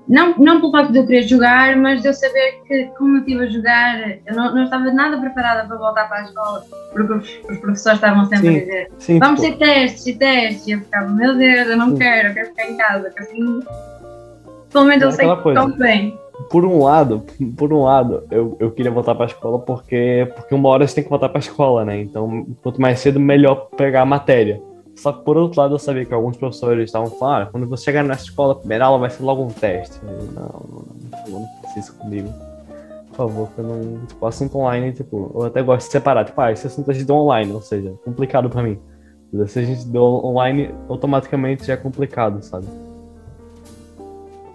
não, 0.08 0.36
não 0.38 0.60
pelo 0.60 0.72
facto 0.72 0.92
de 0.92 1.00
eu 1.00 1.08
querer 1.08 1.24
jogar, 1.24 1.76
mas 1.78 2.04
de 2.04 2.10
eu 2.10 2.14
saber 2.14 2.62
que 2.68 2.86
como 2.96 3.16
eu 3.16 3.20
estive 3.22 3.44
a 3.44 3.48
jogar, 3.48 4.10
eu 4.24 4.36
não, 4.36 4.54
não 4.54 4.64
estava 4.66 4.92
nada 4.92 5.20
preparada 5.20 5.68
para 5.68 5.78
voltar 5.78 6.08
para 6.08 6.20
a 6.20 6.24
escola, 6.26 6.64
porque 6.94 7.12
os, 7.12 7.40
os 7.50 7.58
professores 7.58 7.98
estavam 7.98 8.26
sempre 8.26 8.48
sim, 8.48 8.56
a 8.56 8.60
dizer 8.60 8.92
sim, 9.00 9.20
vamos 9.20 9.42
tipo... 9.42 9.58
ter 9.58 9.66
testes 9.66 10.06
e 10.06 10.14
testes, 10.14 10.68
e 10.68 10.72
eu 10.74 10.80
ficava, 10.82 11.10
meu 11.10 11.36
Deus, 11.36 11.70
eu 11.70 11.78
não 11.78 11.90
sim. 11.90 11.98
quero, 11.98 12.28
eu 12.28 12.34
quero 12.36 12.48
ficar 12.50 12.70
em 12.70 12.78
casa, 12.78 13.10
que 13.10 13.20
assim, 13.20 13.60
pelo 14.72 14.86
menos 14.86 15.04
eu 15.04 15.12
sei 15.12 15.28
que 15.28 15.50
estou 15.50 15.76
bem 15.76 16.19
por 16.48 16.66
um 16.66 16.84
lado, 16.84 17.24
por 17.58 17.74
um 17.74 17.84
lado, 17.84 18.24
eu, 18.32 18.56
eu 18.60 18.72
queria 18.72 18.92
voltar 18.92 19.14
para 19.16 19.26
a 19.26 19.28
escola 19.28 19.60
porque, 19.60 20.32
porque 20.36 20.56
uma 20.56 20.70
hora 20.70 20.88
você 20.88 20.96
tem 20.96 21.04
que 21.04 21.10
voltar 21.10 21.30
para 21.30 21.40
a 21.40 21.42
escola, 21.42 21.84
né? 21.84 22.00
Então, 22.00 22.46
quanto 22.62 22.80
mais 22.80 23.00
cedo, 23.00 23.20
melhor 23.20 23.70
pegar 23.76 24.02
a 24.02 24.06
matéria. 24.06 24.62
Só 24.96 25.12
que 25.14 25.24
por 25.24 25.38
outro 25.38 25.62
lado, 25.62 25.76
eu 25.76 25.80
sabia 25.80 26.06
que 26.06 26.14
alguns 26.14 26.38
professores 26.38 26.86
estavam 26.86 27.10
falando, 27.10 27.44
ah, 27.44 27.50
quando 27.52 27.68
você 27.68 27.86
chegar 27.86 28.04
na 28.04 28.14
escola, 28.14 28.56
primeira 28.56 28.86
aula 28.86 29.00
vai 29.00 29.10
ser 29.10 29.24
logo 29.24 29.44
um 29.44 29.48
teste. 29.48 29.98
Eu, 30.04 30.26
não, 30.34 30.66
não, 31.32 31.40
não, 31.40 31.50
isso 31.78 31.94
comigo. 31.96 32.30
Por 33.10 33.16
favor, 33.16 33.50
que 33.50 33.60
eu 33.60 33.66
não. 33.66 34.06
Tipo, 34.06 34.26
assunto 34.26 34.58
online, 34.58 34.92
tipo, 34.94 35.32
eu 35.36 35.44
até 35.44 35.62
gosto 35.62 35.88
de 35.88 35.92
separar. 35.92 36.26
Tipo, 36.26 36.40
ah, 36.42 36.52
esse 36.52 36.68
assunto 36.68 36.92
a 36.92 36.94
gente 36.94 37.06
deu 37.06 37.16
online, 37.16 37.52
ou 37.54 37.62
seja, 37.62 37.94
complicado 38.04 38.50
para 38.50 38.64
mim. 38.64 38.78
Se 39.48 39.60
a 39.60 39.64
gente 39.64 39.86
deu 39.88 40.04
online, 40.04 40.74
automaticamente 40.90 41.66
já 41.66 41.74
é 41.74 41.78
complicado, 41.78 42.42
sabe? 42.42 42.66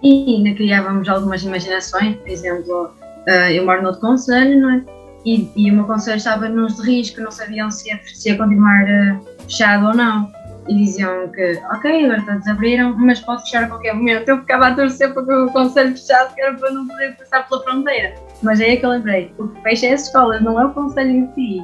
E 0.05 0.35
ainda 0.35 0.55
criávamos 0.55 1.09
algumas 1.09 1.41
imaginações, 1.43 2.15
por 2.17 2.29
exemplo, 2.29 2.93
uh, 3.27 3.51
eu 3.51 3.65
moro 3.65 3.81
no 3.81 3.87
outro 3.87 4.01
conselho, 4.01 4.61
não 4.61 4.69
é? 4.69 4.81
E, 5.25 5.49
e 5.55 5.71
o 5.71 5.73
meu 5.73 5.85
conselho 5.85 6.17
estava 6.17 6.47
nos 6.47 6.75
de 6.75 6.83
risco, 6.83 7.19
não 7.21 7.31
sabiam 7.31 7.71
se 7.71 7.89
ia, 7.89 7.99
se 8.05 8.29
ia 8.29 8.37
continuar 8.37 8.83
uh, 8.83 9.43
fechado 9.43 9.87
ou 9.87 9.95
não. 9.95 10.31
E 10.67 10.75
diziam 10.77 11.27
que, 11.29 11.59
ok, 11.71 12.05
agora 12.05 12.23
todos 12.23 12.47
abriram, 12.47 12.95
mas 12.97 13.19
pode 13.19 13.41
fechar 13.43 13.63
a 13.63 13.67
qualquer 13.67 13.93
momento. 13.95 14.29
Eu 14.29 14.39
ficava 14.39 14.67
a 14.67 14.75
torcer 14.75 15.11
para 15.13 15.25
que 15.25 15.31
o 15.31 15.51
conselho 15.51 15.91
fechasse, 15.91 16.35
que 16.35 16.41
era 16.41 16.55
para 16.55 16.71
não 16.71 16.87
poder 16.87 17.15
passar 17.17 17.47
pela 17.47 17.63
fronteira. 17.63 18.13
Mas 18.43 18.61
aí 18.61 18.71
é 18.71 18.77
que 18.77 18.85
eu 18.85 18.91
lembrei, 18.91 19.31
o 19.39 19.47
que 19.47 19.61
fecha 19.61 19.87
é 19.87 19.93
as 19.93 20.05
escolas, 20.05 20.41
não 20.41 20.59
é 20.59 20.65
o 20.65 20.73
conselho 20.73 21.09
em 21.09 21.33
si. 21.33 21.63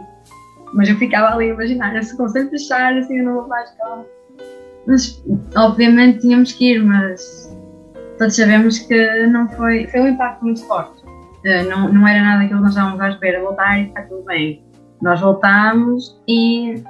Mas 0.73 0.89
eu 0.89 0.95
ficava 0.97 1.35
ali 1.35 1.51
a 1.51 1.53
imaginar, 1.53 2.03
se 2.03 2.13
o 2.13 2.17
conselho 2.17 2.49
fechar, 2.49 2.95
assim 2.97 3.19
eu 3.19 3.25
não 3.25 3.33
vou 3.33 3.43
para 3.43 3.59
a 3.59 3.63
escola. 3.63 4.05
Mas, 4.87 5.23
obviamente, 5.55 6.19
tínhamos 6.19 6.51
que 6.53 6.73
ir, 6.73 6.83
mas 6.83 7.40
todos 8.21 8.35
sabemos 8.35 8.77
que 8.77 9.25
não 9.25 9.49
foi, 9.49 9.87
foi 9.87 9.99
um 9.99 10.07
impacto 10.09 10.43
muito 10.43 10.63
forte. 10.67 11.03
Uh, 11.03 11.67
não, 11.67 11.91
não 11.91 12.07
era 12.07 12.23
nada 12.23 12.43
aquilo 12.43 12.59
que 12.59 12.65
nós 12.65 12.73
estávamos 12.73 13.01
à 13.01 13.09
espera, 13.09 13.41
voltar 13.41 13.79
e 13.79 13.87
está 13.87 14.03
tudo 14.03 14.23
bem. 14.25 14.63
Nós 15.01 15.19
voltámos 15.19 16.21
e 16.27 16.83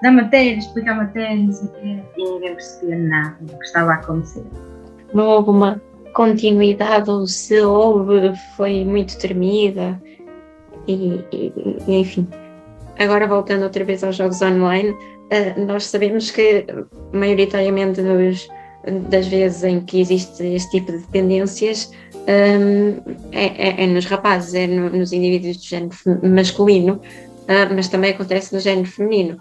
da 0.00 0.10
matéria, 0.10 0.56
explicar 0.56 0.94
matéria, 0.94 1.36
não 1.36 1.52
sei 1.52 1.68
o 1.68 1.72
quê, 1.72 2.02
e 2.16 2.24
ninguém 2.24 2.54
percebia 2.54 2.96
nada 2.96 3.36
do 3.42 3.58
que 3.58 3.64
estava 3.64 3.90
a 3.90 3.94
acontecer. 3.96 4.42
Não 5.12 5.26
houve 5.26 5.50
uma 5.50 5.82
continuidade, 6.14 7.10
ou 7.10 7.26
se 7.26 7.60
houve, 7.60 8.34
foi 8.56 8.82
muito 8.82 9.18
tremida, 9.18 10.00
e, 10.88 11.22
e, 11.30 11.52
enfim. 11.88 12.26
Agora 12.98 13.26
voltando 13.26 13.64
outra 13.64 13.84
vez 13.84 14.02
aos 14.02 14.16
jogos 14.16 14.40
online, 14.40 14.92
uh, 14.92 15.66
nós 15.66 15.84
sabemos 15.84 16.30
que 16.30 16.64
maioritariamente 17.12 18.00
dos 18.00 18.48
das 19.08 19.26
vezes 19.26 19.62
em 19.62 19.80
que 19.80 20.00
existe 20.00 20.42
este 20.42 20.70
tipo 20.70 20.92
de 20.92 20.98
dependências 20.98 21.90
um, 22.14 23.14
é, 23.32 23.46
é, 23.46 23.84
é, 23.84 23.86
nos 23.86 24.06
rapazes, 24.06 24.54
é 24.54 24.66
no, 24.66 24.90
nos 24.90 25.12
indivíduos 25.12 25.56
do 25.58 25.64
género 25.64 25.96
masculino, 26.22 26.94
uh, 26.94 27.74
mas 27.74 27.88
também 27.88 28.12
acontece 28.12 28.54
no 28.54 28.60
género 28.60 28.88
feminino. 28.88 29.38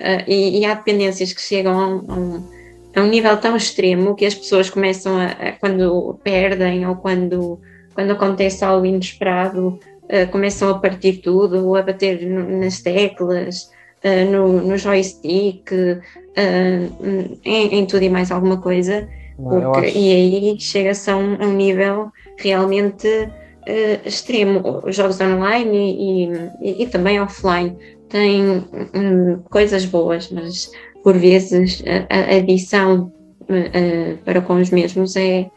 Uh, 0.00 0.24
e, 0.26 0.60
e, 0.60 0.64
há 0.64 0.74
dependências 0.74 1.32
que 1.32 1.40
chegam 1.40 1.78
a 1.78 1.86
um, 1.86 2.48
a 2.96 3.00
um, 3.02 3.06
nível 3.06 3.36
tão 3.36 3.56
extremo 3.56 4.14
que 4.14 4.24
as 4.24 4.34
pessoas 4.34 4.70
começam 4.70 5.16
a, 5.16 5.26
a 5.26 5.52
quando 5.52 6.18
perdem 6.24 6.86
ou 6.86 6.96
quando, 6.96 7.60
quando 7.94 8.12
acontece 8.12 8.64
algo 8.64 8.86
inesperado, 8.86 9.78
uh, 10.04 10.30
começam 10.30 10.70
a 10.70 10.78
partir 10.78 11.18
tudo 11.18 11.76
a 11.76 11.82
bater 11.82 12.26
nas 12.26 12.80
teclas 12.80 13.70
uh, 14.04 14.30
no, 14.30 14.62
no 14.62 14.76
joystick, 14.76 15.70
uh, 15.72 17.38
em, 17.44 17.78
em, 17.78 17.86
tudo 17.86 18.02
e 18.02 18.10
mais 18.10 18.30
alguma 18.30 18.58
coisa. 18.58 19.08
Porque, 19.36 19.86
acho... 19.86 19.98
E 19.98 20.12
aí 20.12 20.60
chega-se 20.60 21.10
a 21.10 21.16
um, 21.16 21.42
um, 21.42 21.52
nível 21.52 22.10
realmente 22.38 23.08
uh, 23.08 24.06
extremo. 24.06 24.80
Os 24.84 24.96
jogos 24.96 25.20
online 25.20 25.96
e, 26.60 26.70
e, 26.70 26.82
e 26.82 26.86
também 26.86 27.20
offline 27.20 27.76
têm 28.08 28.64
um, 28.94 29.38
coisas 29.50 29.84
boas, 29.84 30.30
mas 30.30 30.70
por 31.02 31.16
vezes 31.16 31.82
a, 32.10 32.34
a 32.34 32.36
adição 32.36 33.12
para 34.24 34.40
com 34.40 34.54
os 34.54 34.70
mesmos 34.70 35.16
é, 35.16 35.50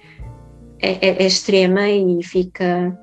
é, 0.81 1.23
é, 1.23 1.25
extrema 1.25 1.89
e 1.89 2.21
fica 2.23 2.97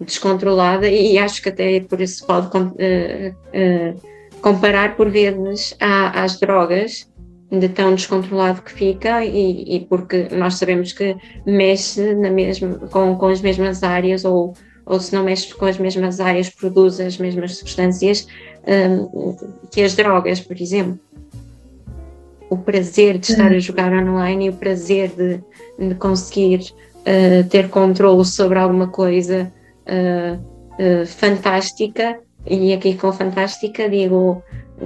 descontrolada 0.00 0.88
e 0.88 1.16
acho 1.18 1.42
que 1.42 1.48
até 1.48 1.80
por 1.80 2.00
isso 2.00 2.26
pode 2.26 2.46
uh, 2.56 2.60
uh, 2.60 4.13
comparar 4.44 4.94
por 4.94 5.08
vezes 5.08 5.74
à, 5.80 6.22
às 6.22 6.38
drogas 6.38 7.10
de 7.50 7.66
tão 7.66 7.94
descontrolado 7.94 8.60
que 8.60 8.72
fica 8.72 9.24
e, 9.24 9.76
e, 9.76 9.80
porque 9.86 10.28
nós 10.32 10.56
sabemos 10.56 10.92
que 10.92 11.16
mexe 11.46 12.14
na 12.14 12.28
mesma, 12.28 12.74
com, 12.90 13.16
com 13.16 13.28
as 13.28 13.40
mesmas 13.40 13.82
áreas 13.82 14.22
ou, 14.22 14.52
ou 14.84 15.00
se 15.00 15.14
não 15.14 15.24
mexe 15.24 15.54
com 15.54 15.64
as 15.64 15.78
mesmas 15.78 16.20
áreas 16.20 16.50
produz 16.50 17.00
as 17.00 17.16
mesmas 17.16 17.56
substâncias 17.56 18.28
um, 18.68 19.34
que 19.70 19.80
as 19.80 19.96
drogas, 19.96 20.40
por 20.40 20.60
exemplo. 20.60 21.00
O 22.50 22.58
prazer 22.58 23.16
de 23.16 23.32
estar 23.32 23.50
a 23.50 23.58
jogar 23.58 23.94
online 23.94 24.46
e 24.46 24.50
o 24.50 24.52
prazer 24.52 25.08
de, 25.08 25.40
de 25.78 25.94
conseguir 25.94 26.60
uh, 26.60 27.48
ter 27.48 27.70
controle 27.70 28.26
sobre 28.26 28.58
alguma 28.58 28.88
coisa 28.88 29.50
uh, 29.88 30.34
uh, 30.34 31.06
fantástica, 31.06 32.20
e 32.46 32.72
aqui 32.72 32.96
com 32.96 33.12
fantástica 33.12 33.88
digo 33.88 34.42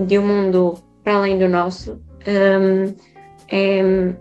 de 0.07 0.19
um 0.19 0.27
mundo 0.27 0.79
para 1.03 1.17
além 1.17 1.39
do 1.39 1.49
nosso, 1.49 2.01
um, 2.27 2.95
é, 3.51 4.15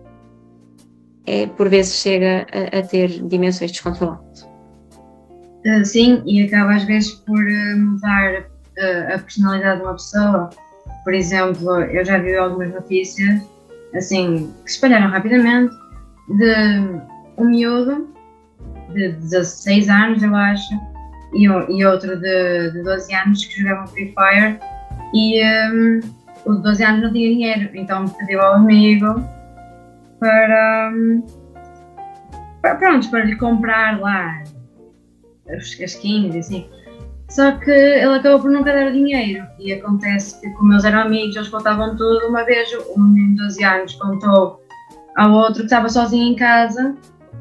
é, 1.25 1.47
por 1.47 1.69
vezes 1.69 1.95
chega 1.95 2.47
a, 2.51 2.79
a 2.79 2.81
ter 2.81 3.09
dimensões 3.27 3.71
descontroladas. 3.71 4.47
Uh, 5.65 5.83
sim, 5.83 6.23
e 6.25 6.43
acaba 6.43 6.75
às 6.75 6.83
vezes 6.83 7.11
por 7.11 7.43
mudar 7.77 8.45
a 9.13 9.17
personalidade 9.17 9.79
de 9.79 9.85
uma 9.85 9.93
pessoa. 9.93 10.49
Por 11.03 11.13
exemplo, 11.13 11.81
eu 11.81 12.05
já 12.05 12.19
vi 12.19 12.35
algumas 12.35 12.71
notícias 12.71 13.41
assim 13.95 14.53
que 14.63 14.69
espalharam 14.69 15.09
rapidamente 15.09 15.73
de 16.29 17.01
um 17.37 17.45
miúdo 17.45 18.07
de 18.93 19.13
16 19.13 19.89
anos, 19.89 20.23
eu 20.23 20.35
acho, 20.35 20.73
e, 21.33 21.43
e 21.45 21.85
outro 21.85 22.19
de, 22.19 22.71
de 22.71 22.83
12 22.83 23.13
anos 23.13 23.45
que 23.45 23.61
jogavam 23.61 23.87
Free 23.87 24.13
Fire 24.13 24.59
e 25.13 25.43
um, 25.71 25.99
o 26.45 26.55
de 26.55 26.61
12 26.63 26.83
anos 26.83 27.01
não 27.03 27.11
tinha 27.11 27.29
dinheiro, 27.29 27.69
então 27.73 28.05
pediu 28.05 28.41
ao 28.41 28.55
amigo 28.55 29.23
para, 30.19 30.91
um, 30.93 31.25
para, 32.61 32.75
pronto, 32.75 33.09
para 33.09 33.25
lhe 33.25 33.35
comprar 33.35 33.99
lá 33.99 34.43
as, 35.49 35.79
as 35.81 36.03
e 36.03 36.37
assim. 36.37 36.69
Só 37.29 37.51
que 37.57 37.71
ele 37.71 38.15
acabou 38.15 38.39
por 38.39 38.51
nunca 38.51 38.71
dar 38.71 38.89
dinheiro 38.91 39.45
e 39.59 39.73
acontece 39.73 40.39
que 40.39 40.49
como 40.51 40.71
eles 40.71 40.85
eram 40.85 41.01
amigos, 41.01 41.35
eles 41.35 41.49
contavam 41.49 41.95
tudo, 41.95 42.27
uma 42.27 42.45
vez 42.45 42.69
um 42.95 43.03
menino 43.03 43.35
de 43.35 43.43
12 43.43 43.63
anos 43.63 43.95
contou 43.95 44.61
ao 45.17 45.31
outro 45.33 45.59
que 45.59 45.65
estava 45.65 45.89
sozinho 45.89 46.31
em 46.31 46.35
casa 46.35 46.95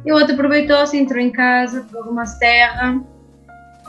e 0.04 0.12
o 0.12 0.16
outro 0.16 0.34
aproveitou-se, 0.34 0.96
entrou 0.96 1.20
em 1.20 1.30
casa, 1.30 1.86
pegou 1.90 2.10
uma 2.10 2.26
serra, 2.26 3.00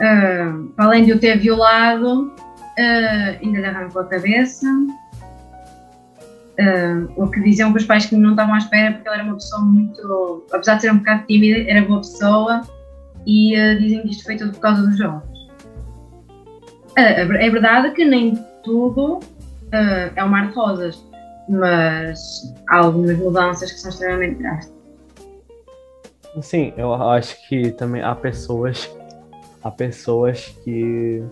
uh, 0.00 0.72
além 0.76 1.04
de 1.04 1.12
o 1.12 1.18
ter 1.18 1.38
violado, 1.38 2.26
uh, 2.26 3.38
ainda 3.42 3.58
lhe 3.58 3.66
arrancou 3.66 4.02
a 4.02 4.04
cabeça. 4.06 4.66
Uh, 6.60 7.08
o 7.16 7.30
que 7.30 7.40
diziam 7.40 7.72
que 7.72 7.78
os 7.78 7.84
pais 7.84 8.06
que 8.06 8.16
não 8.16 8.30
estavam 8.30 8.54
à 8.54 8.58
espera, 8.58 8.94
porque 8.94 9.08
ele 9.08 9.16
era 9.16 9.24
uma 9.24 9.34
pessoa 9.34 9.62
muito, 9.62 10.46
apesar 10.52 10.74
de 10.74 10.82
ser 10.82 10.92
um 10.92 10.98
bocado 10.98 11.24
tímida, 11.26 11.70
era 11.70 11.86
boa 11.86 12.00
pessoa 12.00 12.62
e 13.26 13.54
dizem 13.78 14.02
que 14.02 14.08
isto 14.10 14.24
foi 14.24 14.36
tudo 14.36 14.52
por 14.52 14.60
causa 14.60 14.82
dos 14.82 14.98
jogos. 14.98 15.38
Uh, 16.98 17.34
é 17.34 17.50
verdade 17.50 17.92
que 17.92 18.04
nem 18.04 18.36
tudo 18.64 19.20
é 20.16 20.24
um 20.24 20.28
mar 20.28 20.48
de 20.48 20.54
rosas, 20.54 21.04
mas 21.48 22.54
há 22.68 22.78
algumas 22.78 23.16
mudanças 23.18 23.70
que 23.70 23.78
são 23.78 23.90
extremamente 23.90 24.38
drásticas. 24.42 24.78
Sim, 26.42 26.72
eu 26.76 26.92
acho 26.94 27.36
que 27.48 27.70
também 27.72 28.02
há 28.02 28.14
pessoas, 28.14 28.90
há 29.68 29.70
pessoas 29.70 30.46
que 30.64 31.22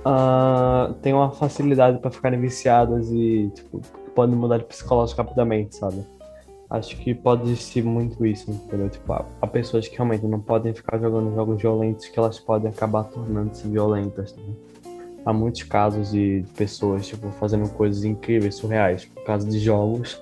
uh, 0.00 0.94
têm 1.02 1.12
uma 1.12 1.30
facilidade 1.32 1.98
para 1.98 2.10
ficarem 2.10 2.40
viciadas 2.40 3.10
e 3.10 3.50
tipo, 3.52 3.80
podem 4.14 4.36
mudar 4.36 4.58
de 4.58 4.64
psicológico 4.64 5.20
rapidamente, 5.20 5.76
sabe? 5.76 6.04
Acho 6.70 6.96
que 6.96 7.14
pode 7.14 7.42
existir 7.42 7.84
muito 7.84 8.24
isso, 8.24 8.50
entendeu? 8.50 8.88
Tipo, 8.88 9.12
há, 9.12 9.24
há 9.42 9.46
pessoas 9.46 9.86
que 9.86 9.96
realmente 9.96 10.24
não 10.26 10.40
podem 10.40 10.72
ficar 10.72 10.98
jogando 10.98 11.34
jogos 11.34 11.60
violentos 11.60 12.08
que 12.08 12.18
elas 12.18 12.38
podem 12.38 12.70
acabar 12.70 13.04
tornando-se 13.04 13.68
violentas. 13.68 14.34
Né? 14.34 14.54
Há 15.26 15.32
muitos 15.32 15.62
casos 15.64 16.10
de, 16.10 16.44
pessoas 16.56 17.06
tipo, 17.06 17.30
fazendo 17.32 17.68
coisas 17.70 18.04
incríveis, 18.04 18.56
surreais, 18.56 19.04
por 19.04 19.24
causa 19.24 19.48
de 19.48 19.58
jogos. 19.58 20.20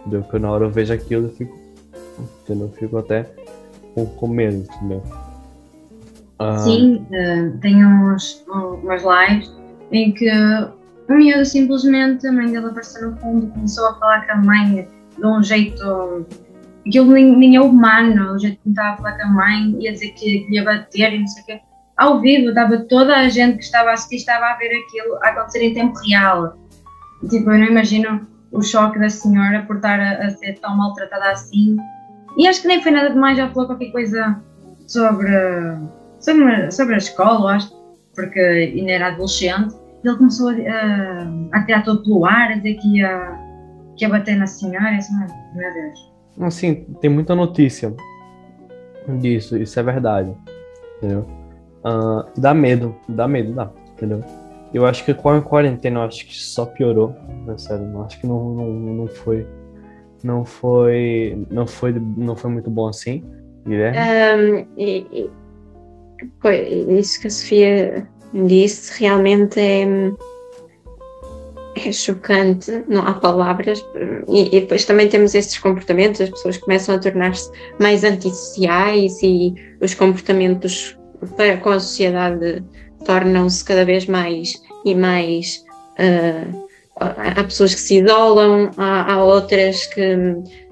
Entendeu? 0.00 0.22
Que 0.24 0.38
na 0.38 0.50
hora 0.50 0.64
eu 0.64 0.70
vejo 0.70 0.92
aquilo 0.92 1.26
eu 1.26 1.30
fico. 1.30 1.58
Entendeu? 2.42 2.68
Eu 2.68 2.72
fico 2.72 2.96
até 2.98 3.28
com, 3.94 4.06
com 4.06 4.28
medo, 4.28 4.56
entendeu? 4.56 5.02
Sim, 6.58 7.06
uh, 7.10 7.58
tem 7.58 7.84
uns, 7.84 8.44
umas 8.48 9.02
lives 9.02 9.52
em 9.90 10.12
que 10.12 10.30
um 11.08 11.16
miúdo 11.16 11.44
simplesmente, 11.44 12.26
a 12.26 12.32
mãe 12.32 12.50
dele 12.50 12.66
apareceu 12.66 13.10
no 13.10 13.16
fundo, 13.18 13.46
começou 13.48 13.86
a 13.88 13.94
falar 13.94 14.26
com 14.26 14.32
a 14.32 14.36
mãe 14.36 14.88
de 15.16 15.26
um 15.26 15.42
jeito. 15.42 16.26
Aquilo 16.86 17.12
nem, 17.12 17.36
nem 17.36 17.56
é 17.56 17.60
humano, 17.60 18.32
o 18.32 18.38
jeito 18.38 18.58
que 18.62 18.70
estava 18.70 18.94
a 18.94 18.96
falar 18.96 19.16
com 19.18 19.22
a 19.22 19.30
mãe, 19.30 19.76
ia 19.80 19.92
dizer 19.92 20.08
que, 20.12 20.40
que 20.40 20.54
ia 20.54 20.64
bater 20.64 21.12
e 21.12 21.18
não 21.20 21.26
sei 21.26 21.42
o 21.42 21.46
quê. 21.46 21.60
Ao 21.96 22.20
vivo, 22.20 22.48
estava 22.48 22.78
toda 22.78 23.16
a 23.16 23.28
gente 23.28 23.58
que 23.58 23.64
estava 23.64 23.90
a 23.90 23.92
assistir, 23.92 24.16
estava 24.16 24.46
a 24.46 24.56
ver 24.56 24.70
aquilo 24.74 25.16
a 25.22 25.28
acontecer 25.28 25.62
em 25.62 25.74
tempo 25.74 25.98
real. 26.08 26.56
Tipo, 27.28 27.50
eu 27.50 27.58
não 27.58 27.66
imagino 27.66 28.26
o 28.50 28.62
choque 28.62 28.98
da 28.98 29.08
senhora 29.08 29.62
por 29.66 29.76
estar 29.76 30.00
a, 30.00 30.26
a 30.26 30.30
ser 30.30 30.58
tão 30.60 30.76
maltratada 30.76 31.30
assim 31.30 31.76
e 32.36 32.46
acho 32.46 32.62
que 32.62 32.68
nem 32.68 32.82
foi 32.82 32.92
nada 32.92 33.10
demais, 33.10 33.36
já 33.36 33.48
falou 33.48 33.66
qualquer 33.66 33.90
coisa 33.90 34.40
sobre, 34.86 35.30
sobre, 36.22 36.70
sobre 36.70 36.94
a 36.94 36.98
escola, 36.98 37.52
acho, 37.52 37.70
porque 38.14 38.40
ainda 38.40 38.92
era 38.92 39.08
adolescente. 39.08 39.74
Ele 40.04 40.16
começou 40.16 40.48
a, 40.48 40.52
a, 40.52 41.28
a 41.52 41.64
tirar 41.64 41.84
todo 41.84 42.02
pelo 42.02 42.24
ar, 42.24 42.52
a 42.52 42.56
dizer 42.56 42.74
que 42.74 42.98
ia, 42.98 43.38
que 43.96 44.04
ia 44.04 44.08
bater 44.08 44.36
na 44.36 44.46
senhora, 44.46 44.96
assim, 44.96 45.14
meu 45.54 45.74
Deus. 45.74 46.12
Assim, 46.40 46.74
tem 47.00 47.10
muita 47.10 47.34
notícia 47.34 47.94
disso, 49.20 49.56
isso 49.58 49.78
é 49.78 49.82
verdade, 49.82 50.34
entendeu? 50.96 51.26
Uh, 51.84 52.24
dá 52.40 52.54
medo, 52.54 52.96
dá 53.08 53.28
medo, 53.28 53.52
dá, 53.52 53.70
entendeu? 53.92 54.24
Eu 54.72 54.86
acho 54.86 55.04
que 55.04 55.12
com 55.12 55.28
a 55.28 55.42
quarentena, 55.42 56.00
eu 56.00 56.04
acho 56.04 56.26
que 56.26 56.34
só 56.34 56.64
piorou, 56.64 57.14
né, 57.44 57.58
sério, 57.58 57.84
eu 57.92 58.02
acho 58.02 58.18
que 58.18 58.26
não, 58.26 58.54
não, 58.54 58.70
não 58.72 59.06
foi 59.06 59.46
não 60.24 60.44
foi 60.44 61.46
não 61.50 61.66
foi 61.66 61.92
não 62.16 62.36
foi 62.36 62.48
muito 62.48 62.70
bom 62.70 62.86
assim 62.86 63.24
Guilherme 63.66 64.68
um, 64.72 65.28
isso 66.98 67.20
que 67.20 67.26
a 67.26 67.30
Sofia 67.30 68.08
disse 68.32 69.00
realmente 69.00 69.60
é 69.60 69.86
é 71.74 71.90
chocante, 71.90 72.84
não 72.86 73.06
há 73.06 73.14
palavras, 73.14 73.84
e, 74.28 74.56
e, 74.56 74.60
depois 74.60 74.84
também 74.84 75.08
temos 75.08 75.34
esses 75.34 75.58
comportamentos, 75.58 76.20
as 76.20 76.30
pessoas 76.30 76.58
começam 76.58 76.94
a 76.94 76.98
tornar-se 76.98 77.50
mais 77.80 78.04
antissociais 78.04 79.22
e 79.22 79.54
os 79.80 79.94
comportamentos 79.94 80.96
para, 81.36 81.56
com 81.56 81.70
a 81.70 81.80
sociedade 81.80 82.62
tornam-se 83.04 83.64
cada 83.64 83.84
vez 83.84 84.06
mais 84.06 84.52
e 84.84 84.94
mais 84.94 85.64
uh, 85.98 86.66
há 86.96 87.42
pessoas 87.44 87.74
que 87.74 87.80
se 87.80 88.02
isolam, 88.02 88.70
há, 88.76 89.14
há 89.14 89.24
outras 89.24 89.86
que, 89.86 90.16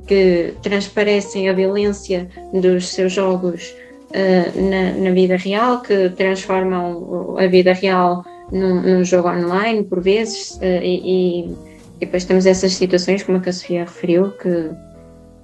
que, 0.07 0.55
transparecem 0.63 1.49
a 1.49 1.53
violência 1.53 2.29
dos 2.53 2.89
seus 2.89 3.13
jogos 3.13 3.75
na, 4.13 4.93
na, 4.93 5.11
vida 5.13 5.37
real, 5.37 5.81
que 5.83 6.11
transformam 6.11 7.37
a 7.39 7.47
vida 7.47 7.73
real 7.73 8.25
num, 8.51 8.83
num 8.83 9.05
jogo 9.05 9.29
online, 9.29 9.85
por 9.85 10.01
vezes, 10.01 10.57
uh, 10.57 10.83
e, 10.83 11.47
e, 11.49 11.57
depois 12.01 12.25
temos 12.25 12.47
essas 12.47 12.73
situações, 12.73 13.23
como 13.23 13.39
a 13.39 13.41
que 13.41 13.51
a 13.51 13.53
Sofia 13.53 13.81
referiu, 13.81 14.31
que 14.33 14.71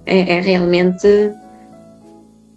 é, 0.05 0.37
é 0.37 0.41
realmente 0.41 1.07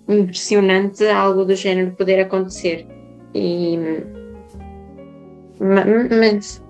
impressionante 0.09 1.07
algo 1.07 1.45
do 1.45 1.55
género 1.55 1.93
poder 1.93 2.21
acontecer. 2.21 2.87
E, 3.35 3.79
mas 5.61 6.63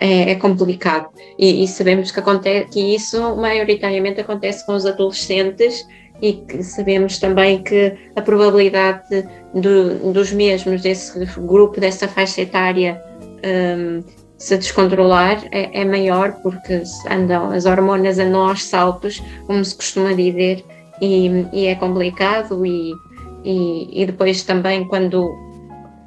é, 0.00 0.32
é 0.32 0.34
complicado. 0.34 1.08
E, 1.38 1.62
e, 1.62 1.68
sabemos 1.68 2.10
que, 2.10 2.18
acontece, 2.18 2.68
que 2.70 2.94
isso 2.94 3.36
maioritariamente 3.36 4.20
acontece 4.20 4.64
com 4.66 4.74
os 4.74 4.86
adolescentes 4.86 5.86
e 6.22 6.32
que 6.32 6.62
sabemos 6.62 7.18
também 7.18 7.62
que 7.62 7.92
a 8.16 8.22
probabilidade 8.22 9.26
do, 9.52 10.12
dos 10.12 10.32
mesmos, 10.32 10.82
desse 10.82 11.18
grupo, 11.40 11.80
dessa 11.80 12.08
faixa 12.08 12.42
etária, 12.42 13.02
um, 13.44 14.02
se 14.38 14.58
descontrolar 14.58 15.44
é, 15.50 15.80
é, 15.80 15.84
maior 15.84 16.32
porque 16.42 16.82
andam, 17.10 17.50
as 17.50 17.66
hormonas 17.66 18.18
andam 18.18 18.48
aos 18.48 18.62
saltos, 18.64 19.22
como 19.46 19.64
se 19.64 19.74
costuma 19.74 20.12
dizer, 20.12 20.64
e, 21.00 21.46
e 21.52 21.66
é 21.66 21.74
complicado 21.74 22.64
e, 22.64 22.92
e, 23.44 24.02
e, 24.02 24.06
depois 24.06 24.42
também 24.42 24.86
quando 24.86 25.34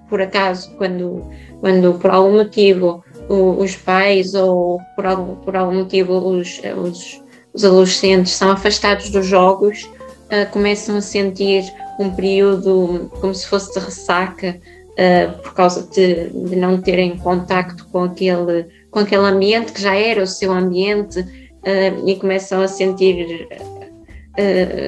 por 0.09 0.21
acaso 0.21 0.71
quando, 0.77 1.23
quando 1.59 1.93
por 1.95 2.11
algum 2.11 2.37
motivo 2.37 3.03
o, 3.27 3.61
os 3.61 3.75
pais 3.75 4.33
ou 4.33 4.79
por 4.95 5.05
algum, 5.05 5.35
por 5.35 5.55
algum 5.55 5.79
motivo 5.79 6.13
os, 6.13 6.61
os, 6.77 7.23
os 7.53 7.65
adolescentes 7.65 8.33
são 8.33 8.51
afastados 8.51 9.09
dos 9.09 9.25
jogos, 9.25 9.89
uh, 10.27 10.51
começam 10.51 10.97
a 10.97 11.01
sentir 11.01 11.63
um 11.99 12.09
período 12.11 13.11
como 13.19 13.33
se 13.33 13.47
fosse 13.47 13.73
de 13.73 13.83
ressaca 13.83 14.59
uh, 14.91 15.37
por 15.41 15.53
causa 15.53 15.87
de, 15.87 16.29
de, 16.29 16.55
não 16.55 16.81
terem 16.81 17.17
contacto 17.17 17.87
com 17.87 18.03
aquele, 18.03 18.65
com 18.91 18.99
aquele 18.99 19.23
ambiente 19.23 19.71
que 19.71 19.81
já 19.81 19.95
era 19.95 20.21
o 20.21 20.27
seu 20.27 20.51
ambiente 20.51 21.19
uh, 21.19 22.07
e 22.07 22.15
começam 22.15 22.61
a 22.61 22.67
sentir 22.67 23.47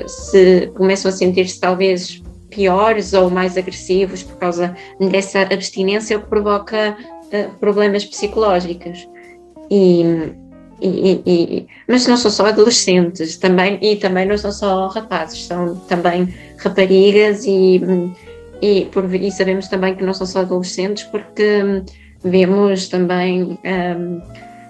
se 0.05 0.67
começam 0.75 1.09
a 1.09 1.11
sentir-se 1.11 1.59
talvez 1.59 2.21
piores 2.51 3.13
ou 3.13 3.31
mais 3.31 3.57
agressivos 3.57 4.21
por 4.21 4.37
causa 4.37 4.75
dessa 5.09 5.41
abstinência, 5.41 6.19
que 6.19 6.27
provoca 6.27 6.95
problemas 7.59 8.05
psicológicos. 8.05 9.09
E, 9.71 10.03
e, 10.81 11.21
e, 11.25 11.67
mas 11.87 12.07
não 12.07 12.17
são 12.17 12.31
só 12.31 12.47
adolescentes, 12.47 13.37
também, 13.37 13.77
e 13.81 13.95
também 13.95 14.25
não 14.25 14.37
são 14.37 14.51
só 14.51 14.87
rapazes, 14.87 15.45
são 15.45 15.75
também 15.87 16.33
raparigas 16.57 17.45
e, 17.45 17.81
e, 18.61 18.85
por, 18.85 19.13
e 19.13 19.31
sabemos 19.31 19.67
também 19.67 19.95
que 19.95 20.03
não 20.03 20.13
são 20.13 20.27
só 20.27 20.39
adolescentes 20.39 21.03
porque 21.05 21.83
vemos 22.23 22.87
também, 22.87 23.59
um, 23.63 24.21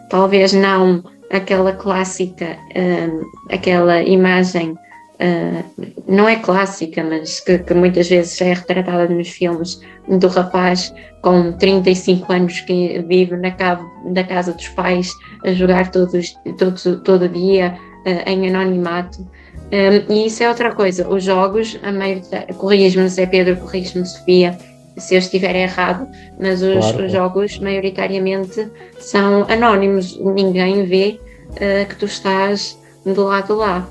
talvez 0.10 0.54
não 0.54 1.04
aquela 1.32 1.74
clássica, 1.74 2.58
um, 2.76 3.54
aquela 3.54 4.02
imagem 4.02 4.76
uh, 5.20 5.86
não 6.08 6.28
é 6.28 6.38
clássica, 6.38 7.04
mas 7.04 7.40
que, 7.40 7.60
que, 7.60 7.74
muitas 7.74 8.10
vezes 8.10 8.40
é 8.42 8.54
retratada 8.54 9.08
nos 9.08 9.30
filmes 9.30 9.80
do 10.08 10.28
rapaz 10.28 10.94
com 11.22 11.52
35 11.54 12.32
anos 12.32 12.62
que 12.62 13.04
vive 13.08 13.36
na, 13.38 13.52
casa, 13.52 13.86
na 14.06 14.24
casa 14.24 14.54
dos 14.54 14.68
pais 14.70 15.12
a 15.46 15.52
jogar 15.52 15.92
todos, 15.92 16.36
todo, 16.58 17.00
todo 17.02 17.30
dia 17.30 17.78
uh, 18.06 18.30
em 18.30 18.48
anonimato. 18.48 19.28
Um, 19.72 20.12
e 20.12 20.26
isso 20.26 20.42
é 20.42 20.50
outra 20.50 20.74
coisa. 20.74 21.08
Os 21.08 21.24
jogos, 21.24 21.78
a 21.84 21.92
maioria, 21.92 22.48
corrijo-me, 22.58 23.08
Zé 23.08 23.26
Pedro, 23.26 23.58
corrijo-me, 23.58 24.06
Sofia, 24.06 24.58
se 24.98 25.16
eu 25.16 25.20
estiver 25.20 25.56
errado, 25.56 26.08
mas 26.40 26.62
os, 26.62 26.78
claro. 26.78 27.06
os, 27.06 27.12
jogos 27.12 27.60
maioritariamente 27.60 28.68
são 29.00 29.46
anónimos, 29.50 30.18
ninguém 30.20 30.86
vê 30.86 31.20
uh, 31.52 31.88
que 31.88 31.96
tu 31.96 32.06
estás 32.06 32.78
do 33.06 33.24
lado 33.24 33.56
lá. 33.56 33.88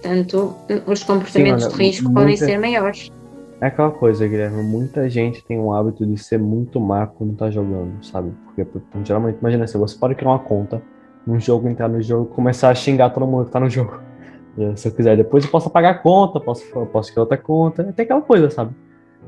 Portanto, 0.00 0.54
os 0.86 1.04
comportamentos 1.04 1.64
Sim, 1.64 1.68
olha, 1.68 1.76
de 1.76 1.84
risco 1.84 2.04
muita... 2.04 2.20
podem 2.20 2.36
ser 2.36 2.58
maiores. 2.58 3.12
É 3.60 3.66
aquela 3.66 3.90
coisa, 3.90 4.26
Guilherme, 4.26 4.62
muita 4.62 5.08
gente 5.10 5.44
tem 5.44 5.58
o 5.58 5.72
hábito 5.72 6.06
de 6.06 6.16
ser 6.16 6.38
muito 6.38 6.80
má 6.80 7.06
quando 7.06 7.36
tá 7.36 7.50
jogando, 7.50 8.02
sabe? 8.02 8.32
Porque 8.46 8.66
geralmente, 9.04 9.38
imagina 9.38 9.64
assim, 9.64 9.78
você 9.78 9.98
pode 9.98 10.14
criar 10.14 10.30
uma 10.30 10.38
conta 10.38 10.82
num 11.26 11.38
jogo, 11.38 11.68
entrar 11.68 11.86
no 11.86 12.00
jogo 12.00 12.24
começar 12.26 12.70
a 12.70 12.74
xingar 12.74 13.10
todo 13.10 13.26
mundo 13.26 13.44
que 13.44 13.50
tá 13.50 13.60
no 13.60 13.68
jogo. 13.68 14.00
Se 14.76 14.88
eu 14.88 14.92
quiser, 14.92 15.18
depois 15.18 15.44
eu 15.44 15.50
posso 15.50 15.68
apagar 15.68 15.92
a 15.92 15.98
conta, 15.98 16.40
posso, 16.40 16.64
posso 16.86 17.10
criar 17.10 17.24
outra 17.24 17.36
conta, 17.36 17.84
tem 17.92 18.04
aquela 18.04 18.22
coisa, 18.22 18.48
sabe? 18.48 18.74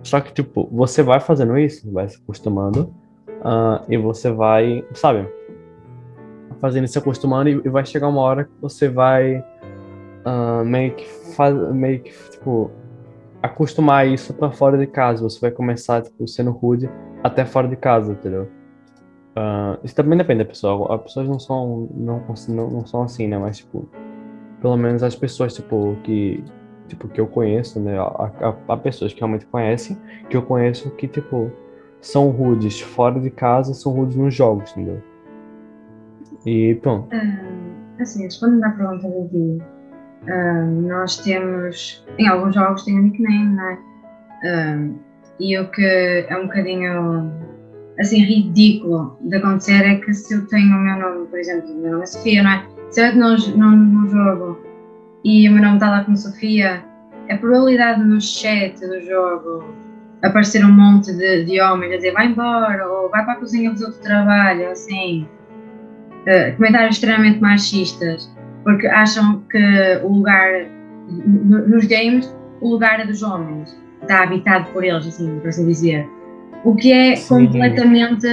Só 0.03 0.19
que, 0.21 0.33
tipo, 0.33 0.67
você 0.73 1.03
vai 1.03 1.21
fazendo 1.21 1.57
isso, 1.59 1.93
vai 1.93 2.09
se 2.09 2.17
acostumando, 2.17 2.93
uh, 3.29 3.85
e 3.89 3.99
você 3.99 4.33
vai, 4.33 4.83
sabe? 4.95 5.29
Fazendo 6.61 6.89
se 6.89 6.97
acostumando, 6.97 7.51
e, 7.51 7.61
e 7.65 7.69
vai 7.69 7.85
chegar 7.85 8.09
uma 8.09 8.23
hora 8.23 8.45
que 8.45 8.51
você 8.61 8.89
vai 8.89 9.45
uh, 10.27 10.65
meio 10.65 10.95
que 10.95 11.07
faz, 11.35 11.55
meio 11.73 12.01
que 12.01 12.13
tipo 12.31 12.71
acostumar 13.43 14.07
isso 14.07 14.33
para 14.35 14.51
fora 14.51 14.79
de 14.79 14.87
casa. 14.87 15.23
Você 15.23 15.41
vai 15.41 15.51
começar 15.51 16.03
tipo 16.03 16.27
sendo 16.29 16.51
rude 16.51 16.89
até 17.23 17.45
fora 17.45 17.69
de 17.69 17.77
casa, 17.77 18.13
entendeu? 18.13 18.49
Uh, 19.37 19.79
isso 19.83 19.95
também 19.95 20.17
depende 20.19 20.41
da 20.41 20.49
pessoa. 20.49 20.95
As 20.95 21.03
pessoas 21.03 21.29
não 21.29 21.39
são 21.39 21.89
não, 21.95 22.23
não, 22.49 22.71
não 22.71 22.87
são 22.87 23.03
assim, 23.03 23.27
né? 23.27 23.39
Mas 23.39 23.59
tipo, 23.59 23.89
pelo 24.61 24.77
menos 24.77 25.03
as 25.03 25.17
pessoas 25.17 25.55
tipo 25.55 25.97
que 26.05 26.43
tipo 26.87 27.09
que 27.09 27.21
eu 27.21 27.27
conheço, 27.27 27.81
né? 27.81 27.97
Há, 28.69 28.77
pessoas 28.77 29.13
que 29.13 29.21
realmente 29.21 29.47
conhecem, 29.47 29.97
que 30.29 30.37
eu 30.37 30.43
conheço 30.43 30.91
que 30.91 31.09
tipo 31.09 31.51
são 32.01 32.31
rudes 32.31 32.81
fora 32.81 33.21
de 33.21 33.31
casa, 33.31 33.75
são 33.75 33.93
rudes 33.93 34.17
nos 34.17 34.35
jogos, 34.35 34.71
entendeu? 34.73 35.03
E 36.45 36.75
pronto. 36.77 37.09
Uh, 37.15 38.03
assim, 38.03 38.25
respondendo 38.25 38.65
à 38.65 38.71
pergunta 38.71 39.09
do 39.09 39.23
Gui, 39.29 39.63
nós 40.83 41.17
temos, 41.19 42.05
em 42.19 42.29
alguns 42.29 42.55
jogos 42.55 42.85
tem 42.85 42.99
um 42.99 43.03
nickname, 43.03 43.57
não 43.57 43.71
é? 43.71 43.79
E 45.41 45.59
o 45.59 45.69
que 45.71 46.27
é 46.29 46.37
um 46.37 46.47
bocadinho 46.47 47.33
assim 47.99 48.23
ridículo 48.23 49.17
de 49.21 49.37
acontecer 49.37 49.85
é 49.85 49.97
que 49.97 50.13
se 50.15 50.35
eu 50.35 50.47
tenho 50.47 50.77
o 50.77 50.81
meu 50.81 50.99
nome, 50.99 51.27
por 51.27 51.39
exemplo, 51.39 51.71
o 51.71 51.79
meu 51.79 51.93
nome 51.93 52.03
é 52.05 52.07
Sofia, 52.07 52.43
não 52.43 52.51
é? 52.51 52.67
Se 52.91 53.09
eu 53.09 53.17
no, 53.17 53.37
no, 53.57 53.71
no 53.71 54.09
jogo 54.09 54.61
e 55.25 55.49
o 55.49 55.53
meu 55.53 55.63
nome 55.63 55.75
está 55.75 55.91
lá 55.91 56.05
como 56.05 56.17
Sofia, 56.17 56.85
a 57.29 57.37
probabilidade 57.37 58.03
no 58.03 58.21
chat 58.21 58.79
do 58.81 59.01
jogo 59.03 59.65
aparecer 60.23 60.65
um 60.65 60.73
monte 60.73 61.13
de, 61.13 61.45
de 61.45 61.61
homens 61.61 61.95
a 61.95 61.97
dizer 61.97 62.13
vai 62.13 62.27
embora 62.27 62.87
ou 62.89 63.11
vai 63.11 63.25
para 63.25 63.35
a 63.35 63.37
cozinha 63.37 63.71
fazer 63.71 63.87
outro 63.87 64.01
trabalho, 64.01 64.71
assim, 64.71 65.27
uh, 66.27 66.57
comentários 66.57 66.97
extremamente 66.97 67.41
machistas 67.41 68.31
porque 68.62 68.87
acham 68.87 69.42
que 69.51 70.01
o 70.03 70.09
lugar, 70.09 70.66
nos 71.09 71.85
games, 71.87 72.35
o 72.61 72.68
lugar 72.68 73.01
é 73.01 73.07
dos 73.07 73.22
homens, 73.22 73.77
está 74.03 74.22
habitado 74.22 74.70
por 74.72 74.85
eles, 74.85 75.07
assim, 75.07 75.38
por 75.40 75.48
assim 75.48 75.66
dizer. 75.66 76.09
O 76.64 76.75
que 76.77 76.92
é 76.92 77.16
Sim. 77.16 77.46
completamente 77.46 78.27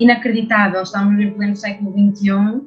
inacreditável. 0.00 0.82
Estamos 0.82 1.20
em 1.20 1.30
pleno 1.30 1.56
século 1.56 1.92
XXI 1.92 2.62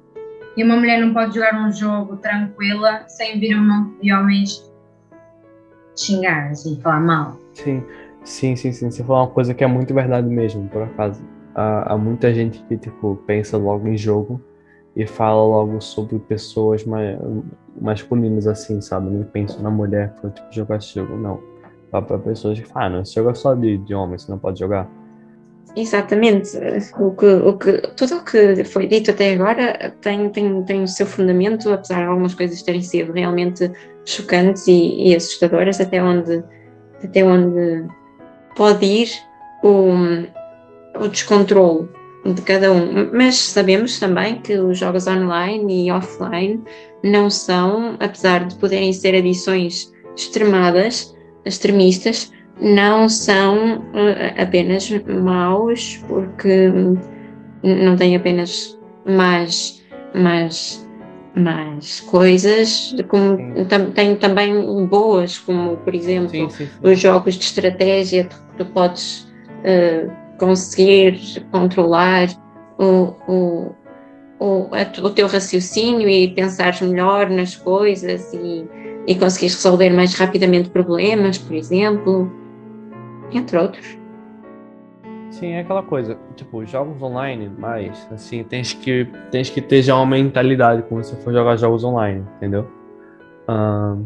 e 0.55 0.63
uma 0.63 0.77
mulher 0.77 0.99
não 0.99 1.13
pode 1.13 1.35
jogar 1.35 1.55
um 1.55 1.71
jogo 1.71 2.17
tranquila 2.17 3.03
sem 3.07 3.39
vir 3.39 3.55
um 3.55 3.67
monte 3.67 4.01
de 4.01 4.13
homens 4.13 4.69
xingar, 5.95 6.49
assim, 6.49 6.79
falar 6.81 7.01
mal. 7.01 7.37
Sim, 7.53 7.83
sim, 8.23 8.55
sim, 8.55 8.71
sim. 8.71 8.89
Você 8.89 9.03
falou 9.03 9.23
uma 9.23 9.31
coisa 9.31 9.53
que 9.53 9.63
é 9.63 9.67
muito 9.67 9.93
verdade 9.93 10.27
mesmo, 10.27 10.67
por 10.69 10.83
acaso. 10.83 11.21
Há, 11.53 11.93
há 11.93 11.97
muita 11.97 12.33
gente 12.33 12.63
que, 12.63 12.77
tipo, 12.77 13.21
pensa 13.27 13.57
logo 13.57 13.87
em 13.87 13.97
jogo 13.97 14.41
e 14.99 15.07
fala 15.07 15.41
logo 15.41 15.79
sobre 15.79 16.19
pessoas 16.19 16.83
mais, 16.83 17.17
masculinas, 17.79 18.45
assim, 18.47 18.81
sabe? 18.81 19.09
Nem 19.09 19.23
penso 19.23 19.63
na 19.63 19.69
mulher 19.69 20.13
para 20.19 20.29
tipo, 20.29 20.47
jogar 20.51 20.75
esse 20.75 20.93
jogo, 20.93 21.15
não. 21.15 21.39
Para 21.89 22.19
pessoas 22.19 22.59
que 22.59 22.67
falam, 22.67 22.87
ah, 22.87 22.89
não, 22.89 23.01
esse 23.03 23.15
jogo 23.15 23.29
é 23.29 23.33
só 23.33 23.55
de, 23.55 23.77
de 23.77 23.95
homem, 23.95 24.19
você 24.19 24.29
não 24.29 24.37
pode 24.37 24.59
jogar. 24.59 24.91
Exatamente. 25.73 26.49
O 26.99 27.11
que, 27.11 27.25
o 27.25 27.57
que, 27.57 27.81
tudo 27.95 28.17
o 28.17 28.25
que 28.25 28.65
foi 28.65 28.87
dito 28.87 29.11
até 29.11 29.35
agora 29.35 29.95
tem, 30.01 30.29
tem, 30.31 30.63
tem 30.63 30.83
o 30.83 30.87
seu 30.87 31.05
fundamento, 31.05 31.71
apesar 31.71 32.01
de 32.01 32.07
algumas 32.09 32.35
coisas 32.35 32.61
terem 32.61 32.81
sido 32.81 33.13
realmente 33.13 33.71
chocantes 34.03 34.67
e, 34.67 35.11
e 35.11 35.15
assustadoras, 35.15 35.79
até 35.79 36.03
onde, 36.03 36.43
até 37.01 37.23
onde 37.23 37.87
pode 38.53 38.85
ir 38.85 39.09
o, 39.63 39.93
o 40.99 41.07
descontrole 41.07 41.87
de 42.33 42.41
cada 42.41 42.71
um. 42.71 43.09
Mas 43.13 43.37
sabemos 43.37 43.99
também 43.99 44.41
que 44.41 44.57
os 44.57 44.77
jogos 44.77 45.07
online 45.07 45.87
e 45.87 45.91
offline 45.91 46.61
não 47.03 47.29
são, 47.29 47.95
apesar 47.99 48.45
de 48.45 48.55
poderem 48.55 48.91
ser 48.93 49.15
adições 49.15 49.91
extremadas, 50.15 51.15
extremistas, 51.45 52.31
não 52.59 53.07
são 53.07 53.77
uh, 53.77 54.41
apenas 54.41 54.89
maus, 55.07 56.03
porque 56.07 56.71
não 57.63 57.95
têm 57.95 58.15
apenas 58.15 58.77
mais, 59.05 59.81
mais, 60.13 60.85
mais 61.35 62.01
coisas, 62.01 62.93
como 63.07 63.65
tam, 63.65 63.91
tem 63.91 64.15
também 64.15 64.85
boas, 64.87 65.37
como 65.37 65.77
por 65.77 65.95
exemplo 65.95 66.29
sim, 66.29 66.49
sim, 66.49 66.65
sim. 66.65 66.69
os 66.83 66.99
jogos 66.99 67.35
de 67.35 67.45
estratégia, 67.45 68.25
tu, 68.25 68.35
tu 68.57 68.65
podes 68.65 69.27
uh, 69.63 70.11
conseguir 70.39 71.45
controlar 71.51 72.29
o, 72.77 73.13
o, 73.27 73.75
o, 74.39 74.69
o 75.03 75.09
teu 75.11 75.27
raciocínio 75.27 76.09
e 76.09 76.33
pensares 76.33 76.81
melhor 76.81 77.29
nas 77.29 77.55
coisas 77.55 78.33
e, 78.33 78.65
e 79.05 79.15
conseguires 79.15 79.55
resolver 79.55 79.89
mais 79.91 80.15
rapidamente 80.15 80.69
problemas, 80.69 81.37
por 81.37 81.55
exemplo, 81.55 82.31
entre 83.31 83.57
outros. 83.57 83.99
Sim, 85.31 85.51
é 85.51 85.59
aquela 85.59 85.83
coisa, 85.83 86.17
tipo, 86.35 86.65
jogos 86.65 87.01
online, 87.01 87.51
mas 87.57 88.07
assim, 88.11 88.43
tens 88.43 88.73
que, 88.73 89.07
tens 89.31 89.49
que 89.49 89.61
ter 89.61 89.83
já 89.83 89.95
uma 89.95 90.05
mentalidade 90.05 90.83
quando 90.83 91.03
você 91.03 91.15
for 91.17 91.31
jogar 91.31 91.55
jogos 91.55 91.83
online, 91.83 92.25
entendeu? 92.37 92.67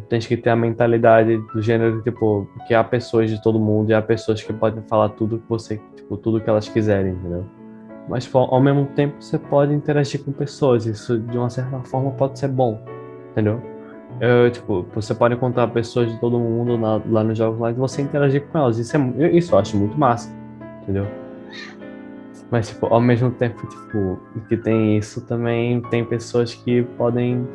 Tens 0.10 0.26
que 0.26 0.38
ter 0.38 0.50
a 0.50 0.56
mentalidade 0.56 1.38
do 1.54 1.62
gênero, 1.62 2.02
tipo, 2.02 2.48
que 2.68 2.74
há 2.74 2.84
pessoas 2.84 3.30
de 3.30 3.42
todo 3.42 3.60
mundo 3.60 3.90
e 3.90 3.94
há 3.94 4.02
pessoas 4.02 4.42
que 4.42 4.54
podem 4.54 4.84
falar 4.84 5.10
tudo 5.10 5.40
que 5.40 5.50
você, 5.50 5.82
tipo, 5.96 6.18
tudo 6.18 6.40
que 6.40 6.50
elas 6.50 6.70
quiserem, 6.70 7.14
entendeu? 7.14 7.46
Mas 8.08 8.30
ao 8.34 8.62
mesmo 8.62 8.86
tempo 8.96 9.16
você 9.20 9.38
pode 9.38 9.74
interagir 9.74 10.24
com 10.24 10.32
pessoas. 10.32 10.86
Isso 10.86 11.20
de 11.20 11.38
uma 11.38 11.50
certa 11.50 11.80
forma 11.82 12.12
pode 12.12 12.38
ser 12.40 12.50
bom, 12.50 12.80
entendeu? 13.32 13.62
Eu, 14.20 14.50
tipo, 14.52 14.86
você 14.94 15.14
pode 15.14 15.34
encontrar 15.34 15.68
pessoas 15.68 16.12
de 16.12 16.20
todo 16.20 16.40
mundo 16.40 16.80
lá, 16.80 17.02
lá 17.10 17.24
nos 17.24 17.38
jogos 17.38 17.60
lá 17.60 17.72
e 17.72 17.74
você 17.74 18.02
interagir 18.02 18.46
com 18.48 18.58
elas. 18.58 18.78
Isso, 18.78 18.96
é, 18.96 19.32
isso 19.32 19.56
eu 19.56 19.60
acho 19.60 19.76
muito 19.76 19.98
massa, 19.98 20.34
entendeu? 20.84 21.08
Mas, 22.52 22.70
tipo, 22.70 22.86
ao 22.86 23.02
mesmo 23.02 23.32
tempo, 23.32 23.66
tipo, 23.66 24.20
que 24.48 24.56
tem 24.56 24.98
isso 24.98 25.26
também, 25.26 25.82
tem 25.90 26.06
pessoas 26.06 26.54
que 26.54 26.84
podem, 26.98 27.48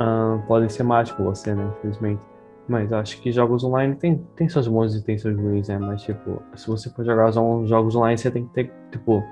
uh, 0.00 0.46
podem 0.46 0.68
ser 0.68 0.82
más 0.82 1.10
com 1.10 1.24
você, 1.24 1.54
né, 1.54 1.70
infelizmente. 1.78 2.20
Mas 2.68 2.92
acho 2.92 3.20
que 3.22 3.32
jogos 3.32 3.64
online 3.64 3.94
tem, 3.94 4.18
tem 4.36 4.48
seus 4.48 4.68
bons 4.68 4.94
e 4.94 5.02
tem 5.02 5.16
seus 5.16 5.34
ruins, 5.36 5.68
né? 5.68 5.78
Mas, 5.78 6.02
tipo, 6.02 6.42
se 6.54 6.66
você 6.66 6.90
for 6.90 7.02
jogar 7.02 7.32
jogos 7.32 7.96
online, 7.96 8.18
você 8.18 8.30
tem 8.30 8.44
que 8.46 8.52
ter, 8.52 8.72
tipo, 8.90 9.24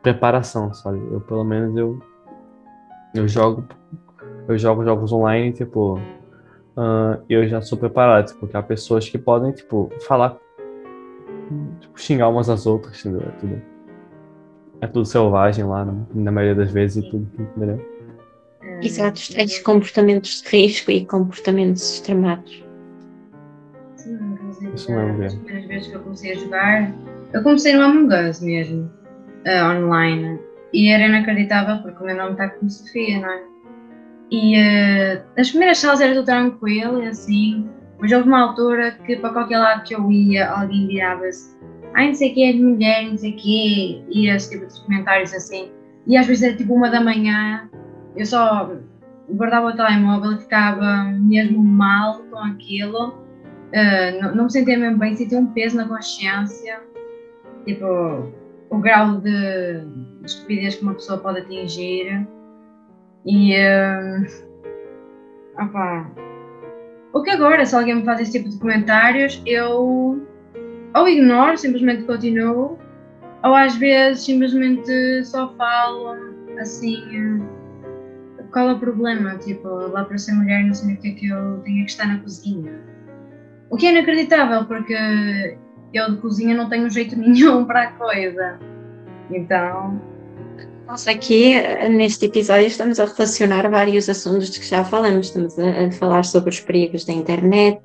preparação, 0.00 0.72
sabe? 0.72 0.98
Eu, 1.10 1.20
pelo 1.20 1.42
menos, 1.42 1.76
eu, 1.76 1.98
eu 3.14 3.26
jogo 3.26 3.64
eu 4.46 4.58
jogo 4.58 4.84
jogos 4.84 5.12
online, 5.12 5.52
tipo, 5.52 5.98
uh, 6.76 7.22
eu 7.28 7.46
já 7.48 7.60
sou 7.60 7.78
preparado, 7.78 8.34
porque 8.38 8.56
há 8.56 8.62
pessoas 8.62 9.08
que 9.08 9.18
podem, 9.18 9.52
tipo, 9.52 9.90
falar, 10.06 10.36
tipo, 11.80 11.98
xingar 11.98 12.28
umas 12.28 12.48
às 12.48 12.66
outras, 12.66 13.04
entendeu? 13.04 13.26
É 13.26 13.32
tudo, 13.32 13.62
é 14.82 14.86
tudo 14.86 15.06
selvagem 15.06 15.64
lá, 15.64 15.84
né? 15.84 15.94
na 16.14 16.30
maioria 16.30 16.54
das 16.54 16.70
vezes 16.70 17.04
e 17.04 17.10
tudo, 17.10 17.26
entendeu? 17.38 17.93
Exato, 18.82 19.20
tens 19.32 19.58
comportamentos 19.60 20.42
de 20.42 20.48
risco 20.48 20.90
e 20.90 21.06
comportamentos 21.06 21.94
extremados. 21.94 22.64
Sim, 23.96 24.18
Isso 24.74 24.90
não 24.90 25.00
é 25.00 25.26
As 25.26 25.34
primeiras 25.34 25.66
vezes 25.66 25.88
que 25.88 25.94
eu 25.94 26.00
comecei 26.00 26.32
a 26.32 26.34
jogar, 26.34 26.94
eu 27.32 27.42
comecei 27.42 27.74
no 27.74 27.82
Among 27.82 28.14
Us 28.14 28.40
mesmo, 28.40 28.90
uh, 29.46 29.76
online, 29.76 30.38
e 30.72 30.90
era 30.90 31.06
inacreditável 31.06 31.78
porque 31.82 32.02
o 32.02 32.06
meu 32.06 32.16
nome 32.16 32.32
está 32.32 32.48
como 32.48 32.68
Sofia, 32.68 33.20
não 33.20 33.30
é? 33.30 33.42
E 34.30 34.56
uh, 34.58 35.22
as 35.38 35.50
primeiras 35.50 35.78
salas 35.78 36.00
era 36.00 36.14
tudo 36.14 36.26
tranquilo 36.26 37.02
e 37.02 37.06
assim, 37.06 37.68
mas 37.98 38.12
houve 38.12 38.28
uma 38.28 38.42
altura 38.42 38.92
que 39.06 39.16
para 39.16 39.30
qualquer 39.30 39.58
lado 39.58 39.84
que 39.84 39.94
eu 39.94 40.10
ia, 40.10 40.50
alguém 40.50 40.86
virava-se, 40.88 41.56
ai 41.94 42.08
não 42.08 42.14
sei 42.14 42.32
o 42.32 42.34
que, 42.34 42.44
és 42.44 42.56
mulher, 42.56 43.08
não 43.08 43.16
sei 43.16 43.30
o 43.32 43.36
que, 43.36 44.04
e 44.10 44.28
esse 44.28 44.50
tipo 44.50 44.66
de 44.66 44.80
comentários 44.82 45.32
assim. 45.32 45.70
E 46.06 46.16
às 46.16 46.26
vezes 46.26 46.42
era 46.42 46.56
tipo 46.56 46.74
uma 46.74 46.90
da 46.90 47.00
manhã, 47.00 47.70
eu 48.16 48.26
só 48.26 48.70
guardava 49.28 49.68
o 49.68 49.76
telemóvel 49.76 50.32
e 50.32 50.38
ficava 50.38 51.04
mesmo 51.18 51.62
mal 51.62 52.18
com 52.30 52.38
aquilo. 52.38 53.08
Uh, 53.72 54.22
não, 54.22 54.34
não, 54.34 54.44
me 54.44 54.52
sentia 54.52 54.78
mesmo 54.78 54.98
bem, 54.98 55.16
sentia 55.16 55.38
um 55.38 55.46
peso 55.46 55.76
na 55.76 55.88
consciência, 55.88 56.80
tipo, 57.64 58.32
o 58.70 58.78
grau 58.78 59.16
de, 59.16 59.80
de 60.20 60.26
estupidez 60.26 60.76
que 60.76 60.82
uma 60.82 60.94
pessoa 60.94 61.18
pode 61.18 61.40
atingir. 61.40 62.26
E. 63.26 63.56
Uh, 63.56 64.26
opa, 65.60 66.10
o 67.12 67.22
que 67.22 67.30
agora, 67.30 67.64
se 67.64 67.74
alguém 67.74 67.96
me 67.96 68.04
faz 68.04 68.20
esse 68.20 68.32
tipo 68.32 68.48
de 68.48 68.58
comentários, 68.58 69.42
eu 69.46 70.20
ou 70.94 71.08
ignoro, 71.08 71.56
simplesmente 71.58 72.04
continuo, 72.04 72.78
ou 73.42 73.54
às 73.54 73.76
vezes 73.76 74.24
simplesmente 74.24 75.24
só 75.24 75.52
falo 75.54 76.14
assim. 76.58 77.42
Qual 78.54 78.68
é 78.68 78.72
o 78.72 78.78
problema? 78.78 79.36
Tipo, 79.38 79.68
lá 79.88 80.04
para 80.04 80.16
ser 80.16 80.30
mulher 80.30 80.62
não 80.62 80.72
significa 80.72 81.18
que 81.18 81.26
eu 81.26 81.58
tenha 81.64 81.84
que 81.84 81.90
estar 81.90 82.06
na 82.06 82.20
cozinha. 82.20 82.72
O 83.68 83.76
que 83.76 83.84
é 83.84 83.90
inacreditável, 83.90 84.64
porque 84.66 85.58
eu 85.92 86.12
de 86.12 86.18
cozinha 86.18 86.54
não 86.54 86.68
tenho 86.68 86.88
jeito 86.88 87.16
nenhum 87.18 87.64
para 87.64 87.82
a 87.82 87.86
coisa. 87.88 88.60
Então, 89.28 90.00
nós 90.86 91.08
aqui, 91.08 91.54
neste 91.88 92.26
episódio, 92.26 92.68
estamos 92.68 93.00
a 93.00 93.06
relacionar 93.06 93.68
vários 93.68 94.08
assuntos 94.08 94.50
de 94.50 94.60
que 94.60 94.66
já 94.66 94.84
falamos. 94.84 95.26
Estamos 95.26 95.58
a, 95.58 95.90
falar 95.90 96.24
sobre 96.24 96.50
os 96.50 96.60
perigos 96.60 97.04
da 97.04 97.12
internet, 97.12 97.80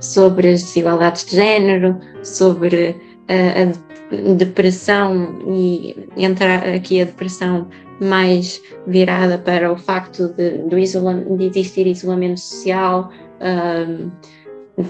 sobre 0.00 0.52
as 0.52 0.62
desigualdades 0.62 1.24
de 1.24 1.34
género, 1.34 1.98
sobre 2.22 2.94
a, 3.26 3.62
a 3.62 4.34
depressão 4.34 5.40
e 5.48 6.08
entrar 6.16 6.62
aqui 6.68 7.00
a 7.00 7.06
depressão 7.06 7.66
mais 8.00 8.60
virada 8.86 9.38
para 9.38 9.72
o 9.72 9.76
facto 9.76 10.28
de, 10.28 10.58
do 10.58 10.76
de 11.36 11.44
existir 11.46 11.86
isolamento 11.86 12.40
social, 12.40 13.10
um, 13.40 14.10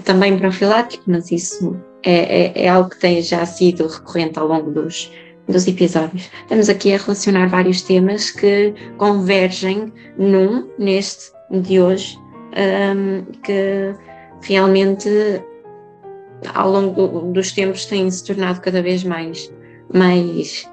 também 0.03 0.37
profilático, 0.37 1.03
mas 1.07 1.31
isso 1.31 1.75
é, 2.03 2.61
é, 2.61 2.65
é 2.65 2.69
algo 2.69 2.89
que 2.89 2.99
tem 2.99 3.21
já 3.21 3.45
sido 3.45 3.87
recorrente 3.87 4.39
ao 4.39 4.47
longo 4.47 4.71
dos 4.71 5.11
dos 5.47 5.67
episódios. 5.67 6.29
Estamos 6.41 6.69
aqui 6.69 6.93
a 6.93 6.97
relacionar 6.97 7.47
vários 7.47 7.81
temas 7.81 8.31
que 8.31 8.73
convergem 8.97 9.91
num, 10.17 10.69
neste 10.77 11.31
de 11.51 11.81
hoje, 11.81 12.17
um, 12.95 13.23
que 13.41 13.93
realmente 14.41 15.09
ao 16.53 16.71
longo 16.71 17.31
dos 17.31 17.51
tempos 17.51 17.85
tem 17.85 18.09
se 18.09 18.23
tornado 18.23 18.61
cada 18.61 18.81
vez 18.81 19.03
mais, 19.03 19.53
mais 19.93 20.69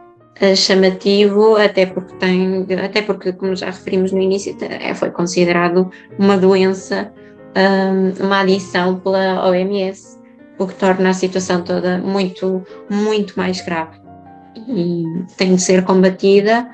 chamativo, 0.57 1.57
até 1.57 1.87
porque 1.87 2.15
tem, 2.17 2.67
até 2.83 3.03
porque, 3.03 3.33
como 3.33 3.55
já 3.55 3.67
referimos 3.67 4.13
no 4.13 4.21
início, 4.21 4.57
é, 4.61 4.95
foi 4.95 5.11
considerado 5.11 5.91
uma 6.19 6.37
doença, 6.37 7.13
um, 7.57 8.25
uma 8.25 8.41
adição 8.41 8.99
pela 9.01 9.47
OMS, 9.49 10.19
o 10.59 10.67
que 10.67 10.75
torna 10.75 11.11
a 11.11 11.15
situação 11.15 11.63
toda 11.63 11.99
muito, 11.99 12.65
muito 12.89 13.35
mais 13.37 13.61
grave 13.61 14.01
e 14.69 15.05
tem 15.37 15.55
de 15.55 15.63
ser 15.63 15.85
combatida 15.85 16.69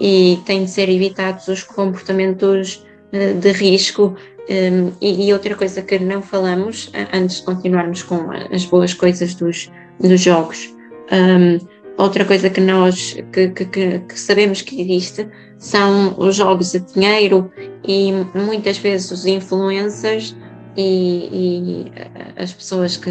e 0.00 0.40
tem 0.44 0.64
de 0.64 0.70
ser 0.70 0.88
evitados 0.88 1.48
os 1.48 1.62
comportamentos 1.62 2.84
eh, 3.12 3.34
de 3.34 3.52
risco. 3.52 4.16
Um, 4.48 4.90
e, 5.00 5.32
outra 5.32 5.54
coisa 5.54 5.80
que 5.80 5.98
não 5.98 6.22
falamos, 6.22 6.90
antes 7.12 7.36
de 7.36 7.42
continuarmos 7.44 8.02
com 8.02 8.30
as 8.52 8.64
boas 8.64 8.92
coisas 8.92 9.34
dos, 9.34 9.70
dos 10.00 10.20
jogos, 10.20 10.74
um, 11.12 11.58
outra 11.98 12.24
coisa 12.24 12.48
que 12.48 12.60
nós 12.60 13.16
que, 13.32 13.48
que, 13.48 13.64
que, 13.66 14.18
sabemos 14.18 14.62
que 14.62 14.80
existe 14.80 15.28
são 15.58 16.14
os 16.18 16.36
jogos 16.36 16.74
a 16.74 16.78
dinheiro 16.78 17.50
e 17.86 18.12
muitas 18.34 18.78
vezes 18.78 19.10
os 19.10 19.26
influencers 19.26 20.34
e, 20.76 21.28
e 21.32 21.92
as 22.36 22.52
pessoas 22.52 22.96
que 22.96 23.10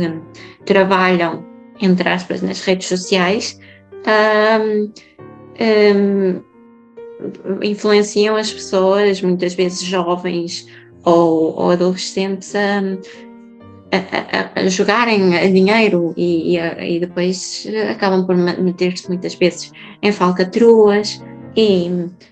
trabalham, 0.65 1.45
entre 1.81 2.09
aspas, 2.09 2.41
nas 2.41 2.61
redes 2.61 2.87
sociais 2.87 3.59
um, 4.59 4.91
um, 5.61 6.41
influenciam 7.61 8.35
as 8.35 8.51
pessoas, 8.51 9.21
muitas 9.21 9.53
vezes 9.53 9.81
jovens 9.81 10.67
ou, 11.03 11.55
ou 11.55 11.71
adolescentes, 11.71 12.55
a, 12.55 12.81
a, 13.91 14.59
a, 14.61 14.69
jogarem 14.69 15.37
a 15.37 15.47
dinheiro 15.47 16.13
e, 16.15 16.57
e, 16.57 16.95
e, 16.95 16.99
depois 16.99 17.67
acabam 17.89 18.25
por 18.25 18.35
meter-se 18.35 19.07
muitas 19.07 19.33
vezes 19.35 19.71
em 20.01 20.11
falcatruas 20.11 21.23
e, 21.55 21.87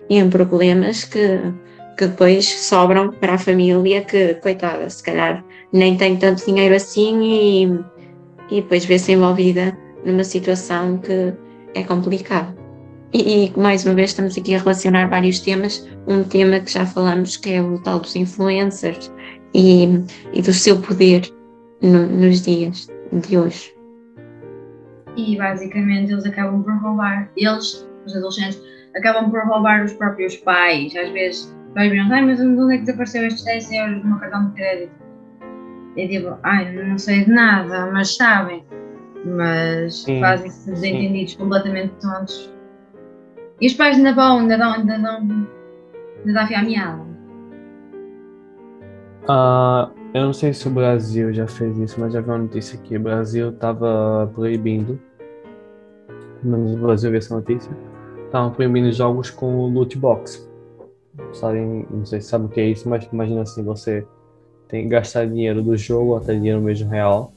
e 0.09 0.17
em 0.17 0.29
problemas 0.29 1.03
que, 1.05 1.39
que 1.97 2.07
depois 2.07 2.45
sobram 2.45 3.11
para 3.11 3.33
a 3.33 3.37
família 3.37 4.01
que, 4.01 4.35
coitada, 4.35 4.89
se 4.89 5.03
calhar 5.03 5.43
nem 5.73 5.97
tem 5.97 6.15
tanto 6.15 6.45
dinheiro 6.45 6.75
assim 6.75 7.21
e, 7.23 7.65
e 8.51 8.61
depois 8.61 8.85
vê-se 8.85 9.13
envolvida 9.13 9.77
numa 10.05 10.23
situação 10.23 10.99
que, 10.99 11.33
é 11.77 11.83
complicado. 11.83 12.55
E, 13.13 13.45
e, 13.45 13.59
mais 13.59 13.85
uma 13.85 13.93
vez 13.93 14.09
estamos 14.09 14.37
aqui 14.37 14.53
a 14.53 14.59
relacionar 14.59 15.07
vários 15.07 15.39
temas, 15.39 15.87
um 16.07 16.23
tema 16.23 16.59
que 16.59 16.71
já 16.71 16.85
falamos 16.85 17.37
que 17.37 17.51
é 17.51 17.61
o 17.61 17.79
tal 17.79 17.99
dos 17.99 18.15
influencers 18.15 19.11
e, 19.53 19.87
e 20.33 20.41
do 20.41 20.53
seu 20.53 20.77
poder 20.77 21.36
no, 21.81 22.07
nos 22.07 22.41
dias 22.41 22.87
de 23.11 23.37
hoje. 23.37 23.73
E 25.15 25.37
basicamente 25.37 26.11
eles 26.11 26.25
acabam 26.25 26.61
por 26.63 26.77
roubar, 26.77 27.29
eles, 27.35 27.87
os 28.05 28.15
adolescentes, 28.15 28.61
acabam 28.95 29.31
por 29.31 29.43
roubar 29.45 29.83
os 29.83 29.93
próprios 29.93 30.35
pais. 30.37 30.95
Às 30.95 31.09
vezes 31.11 31.55
vai 31.73 31.89
perguntar, 31.89 32.15
ai 32.15 32.25
mas 32.25 32.39
onde 32.39 32.75
é 32.75 32.77
que 32.77 32.85
desapareceu 32.85 33.25
estes 33.25 33.43
10 33.43 33.71
euros 33.71 34.03
no 34.03 34.09
meu 34.09 34.19
cartão 34.19 34.49
de 34.49 34.55
crédito? 34.55 34.91
E 35.95 36.07
digo, 36.07 36.37
ai, 36.43 36.71
não 36.73 36.97
sei 36.97 37.25
de 37.25 37.31
nada, 37.31 37.91
mas 37.91 38.15
sabem 38.15 38.63
mas 39.25 40.05
fazem-se 40.19 40.71
desentendidos 40.71 41.33
sim. 41.33 41.37
completamente 41.37 41.93
tontos. 42.01 42.53
E 43.59 43.67
os 43.67 43.73
pais 43.73 43.97
ainda 43.97 44.13
vão, 44.13 44.39
ainda 44.39 44.57
dão, 44.57 44.73
ainda 44.73 44.97
dão, 44.99 45.15
ainda 45.15 46.33
dão 46.33 46.47
fio 46.47 46.57
à 46.57 46.61
meada. 46.61 47.07
Uh, 49.23 49.96
eu 50.17 50.25
não 50.25 50.33
sei 50.33 50.53
se 50.53 50.67
o 50.67 50.71
Brasil 50.71 51.33
já 51.33 51.47
fez 51.47 51.77
isso, 51.77 51.99
mas 51.99 52.13
já 52.13 52.21
vi 52.21 52.29
uma 52.29 52.37
notícia 52.37 52.77
que 52.79 52.95
o 52.95 52.99
Brasil 52.99 53.49
estava 53.49 54.29
proibindo, 54.33 54.99
menos 56.43 56.73
o 56.73 56.77
Brasil 56.77 57.09
viu 57.11 57.17
essa 57.17 57.35
notícia, 57.35 57.71
estavam 58.25 58.51
proibindo 58.51 58.91
jogos 58.91 59.29
com 59.29 59.67
loot 59.67 59.97
box. 59.97 60.47
Sabem, 61.33 61.85
não 61.89 62.05
sei 62.05 62.21
se 62.21 62.27
sabe 62.27 62.45
o 62.45 62.49
que 62.49 62.59
é 62.59 62.65
isso, 62.65 62.87
mas 62.87 63.07
imagina 63.11 63.41
assim, 63.41 63.63
você 63.63 64.05
tem 64.67 64.83
que 64.83 64.89
gastar 64.89 65.25
dinheiro 65.25 65.61
do 65.61 65.75
jogo, 65.75 66.15
até 66.15 66.33
dinheiro 66.33 66.61
mesmo 66.61 66.89
real, 66.89 67.31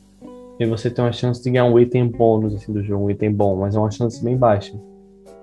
e 0.58 0.66
você 0.66 0.90
tem 0.90 1.04
uma 1.04 1.12
chance 1.12 1.42
de 1.42 1.50
ganhar 1.50 1.64
um 1.64 1.78
item 1.78 2.06
bônus 2.06 2.54
assim, 2.54 2.72
do 2.72 2.82
jogo, 2.82 3.06
um 3.06 3.10
item 3.10 3.32
bom, 3.32 3.56
mas 3.56 3.74
é 3.74 3.78
uma 3.78 3.90
chance 3.90 4.22
bem 4.22 4.36
baixa. 4.36 4.78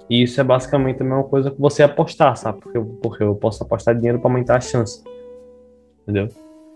E 0.09 0.23
isso 0.23 0.39
é 0.39 0.43
basicamente 0.43 1.01
a 1.01 1.05
mesma 1.05 1.23
coisa 1.23 1.51
que 1.51 1.59
você 1.59 1.83
apostar, 1.83 2.37
sabe? 2.37 2.61
Porque, 2.61 2.79
porque 3.01 3.23
eu 3.23 3.35
posso 3.35 3.61
apostar 3.63 3.95
dinheiro 3.95 4.19
para 4.19 4.29
aumentar 4.29 4.57
a 4.57 4.61
chance. 4.61 5.03
Entendeu? 6.03 6.29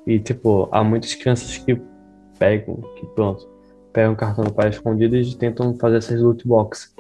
E, 0.06 0.20
tipo, 0.20 0.68
há 0.72 0.84
muitas 0.84 1.14
crianças 1.14 1.58
que 1.58 1.80
pegam, 2.40 2.78
que 2.96 3.06
pronto, 3.08 3.48
pegam 3.94 4.16
cartão 4.16 4.44
do 4.44 4.54
pai 4.54 4.70
escondido 4.70 5.16
e 5.16 5.36
tentam 5.36 5.76
fazer 5.76 5.98
essas 5.98 6.22
loot 6.22 6.48
box, 6.48 6.94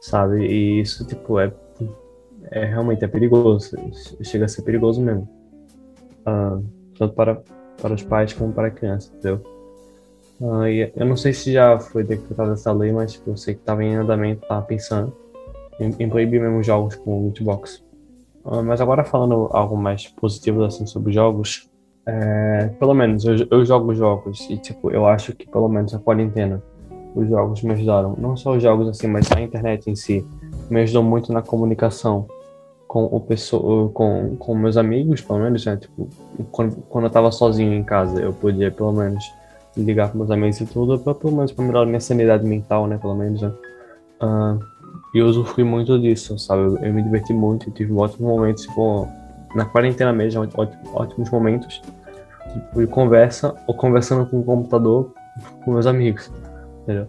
sabe? 0.00 0.46
E 0.46 0.80
isso, 0.80 1.06
tipo, 1.06 1.38
é, 1.38 1.52
é 2.50 2.64
realmente 2.64 3.04
é 3.04 3.08
perigoso. 3.08 3.76
Chega 4.22 4.44
a 4.44 4.48
ser 4.48 4.62
perigoso 4.62 5.00
mesmo. 5.00 5.28
Uh, 6.20 6.64
tanto 6.96 7.14
para, 7.14 7.42
para 7.80 7.94
os 7.94 8.02
pais 8.02 8.32
como 8.32 8.52
para 8.52 8.68
a 8.68 8.70
criança, 8.70 9.10
entendeu? 9.12 9.42
Uh, 10.40 10.66
eu 10.96 11.06
não 11.06 11.16
sei 11.16 11.32
se 11.32 11.52
já 11.52 11.78
foi 11.78 12.04
decretada 12.04 12.52
essa 12.52 12.72
lei, 12.72 12.92
mas 12.92 13.12
tipo, 13.12 13.30
eu 13.30 13.36
sei 13.36 13.54
que 13.54 13.60
estava 13.60 13.82
em 13.82 13.96
andamento, 13.96 14.42
estava 14.42 14.62
pensando 14.62 15.16
em, 15.78 15.94
em, 15.98 16.08
proibir 16.08 16.40
mesmo 16.40 16.62
jogos 16.62 16.96
com 16.96 17.26
loot 17.26 17.42
box. 17.42 17.84
Uh, 18.44 18.62
mas 18.62 18.80
agora 18.80 19.04
falando 19.04 19.48
algo 19.52 19.76
mais 19.76 20.08
positivo 20.08 20.64
assim 20.64 20.86
sobre 20.86 21.12
jogos, 21.12 21.70
é, 22.06 22.70
pelo 22.78 22.94
menos 22.94 23.24
eu, 23.24 23.46
eu, 23.50 23.64
jogo 23.64 23.94
jogos 23.94 24.48
e 24.50 24.56
tipo 24.56 24.90
eu 24.90 25.06
acho 25.06 25.34
que 25.34 25.48
pelo 25.48 25.68
menos 25.68 25.94
a 25.94 26.00
quarentena 26.00 26.60
os 27.14 27.28
jogos 27.28 27.62
me 27.62 27.72
ajudaram 27.72 28.16
não 28.18 28.36
só 28.36 28.56
os 28.56 28.62
jogos 28.62 28.88
assim 28.88 29.06
mas 29.06 29.30
a 29.30 29.40
internet 29.40 29.88
em 29.88 29.94
si 29.94 30.26
me 30.68 30.80
ajudou 30.80 31.04
muito 31.04 31.32
na 31.32 31.42
comunicação 31.42 32.26
com 32.88 33.04
o 33.04 33.20
pessoa 33.20 33.88
com, 33.90 34.36
com 34.36 34.54
meus 34.54 34.76
amigos 34.76 35.20
pelo 35.20 35.38
menos 35.38 35.64
né? 35.64 35.76
tipo 35.76 36.08
quando, 36.50 36.76
quando 36.88 37.04
eu 37.04 37.10
tava 37.10 37.30
sozinho 37.30 37.72
em 37.72 37.84
casa 37.84 38.20
eu 38.20 38.32
podia 38.32 38.70
pelo 38.72 38.92
menos 38.92 39.24
ligar 39.76 40.10
com 40.10 40.18
meus 40.18 40.30
amigos 40.30 40.60
e 40.60 40.66
tudo 40.66 40.98
pra, 40.98 41.14
pelo 41.14 41.36
menos 41.36 41.52
para 41.52 41.64
melhorar 41.64 41.86
minha 41.86 42.00
sanidade 42.00 42.44
mental 42.44 42.88
né 42.88 42.98
pelo 42.98 43.14
menos 43.14 43.40
né? 43.40 43.52
Uh, 44.20 44.58
e 45.14 45.18
eu 45.18 45.26
usufrui 45.26 45.64
muito 45.64 45.98
disso 46.00 46.36
sabe 46.36 46.62
eu, 46.62 46.78
eu 46.78 46.92
me 46.92 47.02
diverti 47.02 47.32
muito 47.32 47.70
tive 47.70 47.92
ótimos 47.92 48.28
momentos 48.28 48.64
tipo 48.64 49.08
na 49.54 49.64
quarentena 49.64 50.12
mesmo, 50.12 50.48
ótimos 50.94 51.30
momentos, 51.30 51.80
tipo, 52.52 52.80
de 52.80 52.86
conversa, 52.86 53.54
ou 53.66 53.74
conversando 53.74 54.26
com 54.26 54.40
o 54.40 54.44
computador 54.44 55.14
com 55.64 55.72
meus 55.72 55.86
amigos, 55.86 56.30
entendeu? 56.82 57.08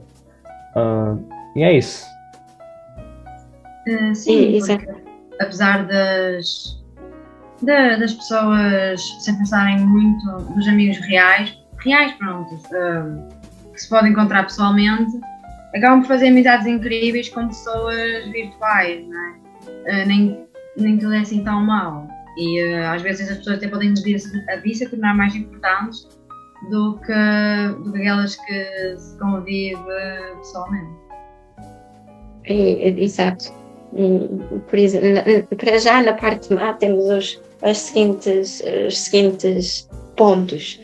Uh, 0.75 1.23
e 1.55 1.63
é 1.63 1.77
isso. 1.77 2.05
Uh, 3.87 4.15
sim, 4.15 4.55
isso 4.55 4.71
é... 4.71 4.79
apesar 5.41 5.85
das, 5.85 6.81
das 7.61 8.13
pessoas 8.13 9.01
se 9.19 9.37
pensarem 9.37 9.79
muito 9.79 10.37
dos 10.53 10.67
amigos 10.67 10.97
reais, 11.07 11.57
reais, 11.79 12.13
pronto, 12.13 12.53
uh, 12.55 13.71
que 13.73 13.81
se 13.81 13.89
podem 13.89 14.11
encontrar 14.11 14.43
pessoalmente, 14.43 15.19
acabam 15.75 16.01
por 16.01 16.07
fazer 16.07 16.27
amizades 16.27 16.65
incríveis 16.67 17.29
com 17.29 17.47
pessoas 17.47 18.25
virtuais, 18.31 19.05
não 19.07 19.19
é? 19.19 20.03
Uh, 20.03 20.07
nem, 20.07 20.45
nem 20.77 20.97
que 20.97 21.05
é 21.05 21.19
assim 21.19 21.43
tão 21.43 21.61
mal. 21.61 22.07
E 22.37 22.63
uh, 22.63 22.87
às 22.87 23.01
vezes 23.01 23.29
as 23.29 23.37
pessoas 23.37 23.57
até 23.57 23.67
podem 23.67 23.93
vir 23.93 24.15
a 24.15 24.19
se 24.19 24.89
tornar 24.89 25.15
mais 25.15 25.35
importantes 25.35 26.07
do 26.69 26.97
que, 26.99 27.83
do 27.83 27.91
que 27.91 27.99
aquelas 27.99 28.35
que 28.35 28.97
se 28.97 29.17
convive 29.19 29.83
pessoalmente. 30.37 31.03
É, 32.45 32.89
é, 32.89 33.03
exato. 33.03 33.53
Por 34.67 34.79
exemplo, 34.79 35.55
para 35.55 35.77
já 35.77 36.01
na 36.01 36.13
parte 36.13 36.51
má 36.53 36.73
temos 36.73 37.05
os, 37.05 37.41
os, 37.61 37.77
seguintes, 37.77 38.63
os 38.87 38.97
seguintes 38.97 39.89
pontos. 40.15 40.79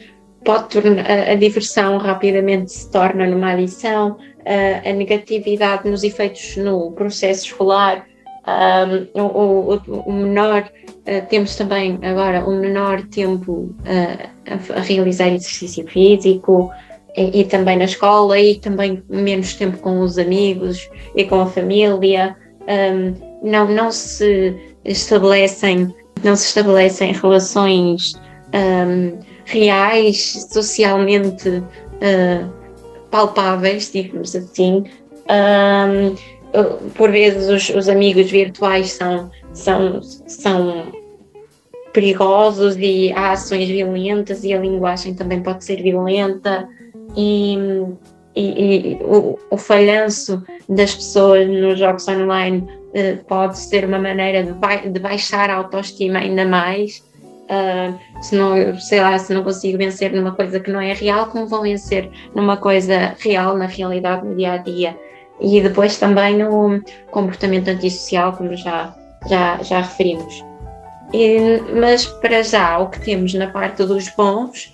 Pode 0.45 0.69
tornar, 0.69 1.09
a, 1.09 1.31
a 1.31 1.35
diversão 1.35 1.97
rapidamente 1.97 2.71
se 2.71 2.91
torna 2.91 3.25
numa 3.25 3.53
adição, 3.53 4.17
a, 4.45 4.89
a 4.89 4.93
negatividade 4.93 5.89
nos 5.89 6.03
efeitos 6.03 6.55
no 6.57 6.91
processo 6.91 7.47
escolar, 7.47 8.05
um, 8.47 9.21
o, 9.21 9.73
o, 9.73 9.99
o, 10.05 10.11
menor, 10.11 10.69
uh, 10.87 11.27
temos 11.29 11.55
também 11.55 11.99
agora 12.01 12.47
um 12.47 12.59
menor 12.59 13.01
tempo 13.07 13.75
uh, 13.81 14.29
a, 14.47 14.79
a, 14.79 14.81
realizar 14.81 15.27
exercício 15.27 15.85
físico 15.87 16.71
e, 17.15 17.41
e, 17.41 17.43
também 17.45 17.77
na 17.77 17.85
escola 17.85 18.39
e 18.39 18.55
também 18.55 19.03
menos 19.09 19.53
tempo 19.53 19.77
com 19.77 19.99
os 19.99 20.17
amigos 20.17 20.89
e 21.15 21.25
com 21.25 21.41
a 21.41 21.45
família. 21.45 22.35
Um, 22.67 23.13
não, 23.41 23.67
não 23.67 23.91
se 23.91 24.55
estabelecem 24.85 25.93
não 26.21 26.35
se 26.35 26.47
estabelecem 26.47 27.13
relações 27.13 28.13
reais, 29.45 30.47
socialmente 30.51 31.49
uh, 31.49 32.49
palpáveis, 33.09 33.91
digamos 33.91 34.35
assim. 34.35 34.83
Por 36.95 37.11
vezes 37.11 37.47
os, 37.47 37.75
os, 37.75 37.87
amigos 37.87 38.29
virtuais 38.31 38.91
são, 38.93 39.29
são, 39.53 40.01
são 40.01 40.91
perigosos 41.93 42.75
e 42.77 43.11
há 43.13 43.33
ações 43.33 43.67
violentas 43.67 44.43
e 44.43 44.53
a 44.53 44.59
linguagem 44.59 45.13
também 45.13 45.41
pode 45.43 45.63
ser 45.63 45.81
violenta. 45.81 46.67
E, 47.15 47.55
e, 48.35 48.93
e 48.93 48.99
o, 49.01 49.37
o, 49.51 49.57
falhanço 49.57 50.43
das 50.67 50.95
pessoas 50.95 51.47
nos 51.47 51.77
jogos 51.77 52.07
online 52.07 52.67
uh, 52.67 53.23
pode 53.25 53.57
ser 53.59 53.85
uma 53.85 53.99
maneira 53.99 54.43
de, 54.43 54.53
ba 54.53 54.75
de, 54.77 54.99
baixar 54.99 55.49
a 55.49 55.55
autoestima 55.55 56.19
ainda 56.19 56.45
mais. 56.45 57.03
Uh, 57.45 57.97
se 58.21 58.35
não, 58.35 58.79
sei 58.79 59.01
lá, 59.01 59.17
se 59.17 59.33
não 59.33 59.43
consigo 59.43 59.77
vencer 59.77 60.11
numa 60.13 60.31
coisa 60.31 60.59
que 60.59 60.71
não 60.71 60.79
é 60.79 60.93
real, 60.93 61.27
como 61.27 61.47
vou 61.47 61.61
vencer 61.61 62.09
numa 62.35 62.57
coisa 62.57 63.15
real, 63.19 63.57
na 63.57 63.65
realidade, 63.65 64.25
no 64.25 64.35
dia 64.35 64.53
a 64.53 64.57
dia 64.57 64.95
e 65.41 65.61
depois 65.61 65.97
também 65.97 66.37
no 66.37 66.81
comportamento 67.11 67.69
antissocial, 67.69 68.33
como 68.33 68.55
já, 68.55 68.93
já, 69.27 69.61
já 69.63 69.81
referimos. 69.81 70.43
E, 71.13 71.61
mas 71.79 72.05
para 72.05 72.43
já, 72.43 72.77
o 72.77 72.89
que 72.89 72.99
temos 73.01 73.33
na 73.33 73.47
parte 73.47 73.83
dos 73.83 74.09
bons, 74.09 74.73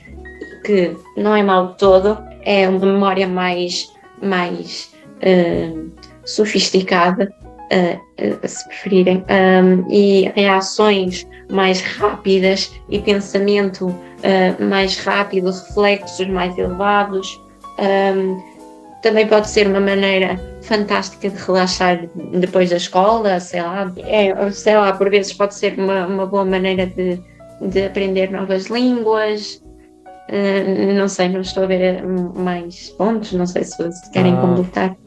que 0.65 0.95
não 1.15 1.35
é 1.35 1.43
mal 1.43 1.69
de 1.69 1.77
todo, 1.77 2.17
é 2.43 2.67
uma 2.67 2.85
memória 2.85 3.27
mais, 3.27 3.91
mais 4.21 4.91
uh, 5.21 5.91
sofisticada, 6.25 7.31
uh, 7.71 8.43
uh, 8.43 8.47
se 8.47 8.67
preferirem, 8.67 9.23
um, 9.29 9.89
e 9.89 10.31
reações 10.35 11.25
mais 11.49 11.79
rápidas 11.81 12.73
e 12.89 12.99
pensamento 12.99 13.93
mais 14.59 14.97
rápido, 14.97 15.51
reflexos 15.51 16.27
mais 16.29 16.57
elevados. 16.57 17.39
Um, 17.77 18.41
também 19.03 19.27
pode 19.27 19.47
ser 19.47 19.67
uma 19.67 19.79
maneira 19.79 20.39
fantástica 20.65 21.29
de 21.29 21.37
relaxar 21.37 22.07
depois 22.33 22.69
da 22.69 22.77
escola, 22.77 23.39
sei 23.39 23.61
lá. 23.61 23.91
É, 23.99 24.51
sei 24.51 24.75
lá, 24.75 24.93
por 24.93 25.09
vezes 25.09 25.33
pode 25.33 25.55
ser 25.55 25.79
uma, 25.79 26.07
uma 26.07 26.25
boa 26.25 26.43
maneira 26.43 26.85
de, 26.85 27.19
de 27.61 27.85
aprender 27.85 28.31
novas 28.31 28.65
línguas. 28.65 29.61
Uh, 30.27 30.93
não 30.93 31.07
sei, 31.07 31.29
não 31.29 31.41
estou 31.41 31.63
a 31.63 31.67
ver 31.67 32.03
mais 32.03 32.89
pontos, 32.91 33.31
não 33.33 33.45
sei 33.45 33.63
se, 33.63 33.91
se 33.91 34.11
querem 34.11 34.33
ah, 34.33 34.41
completar. 34.41 34.97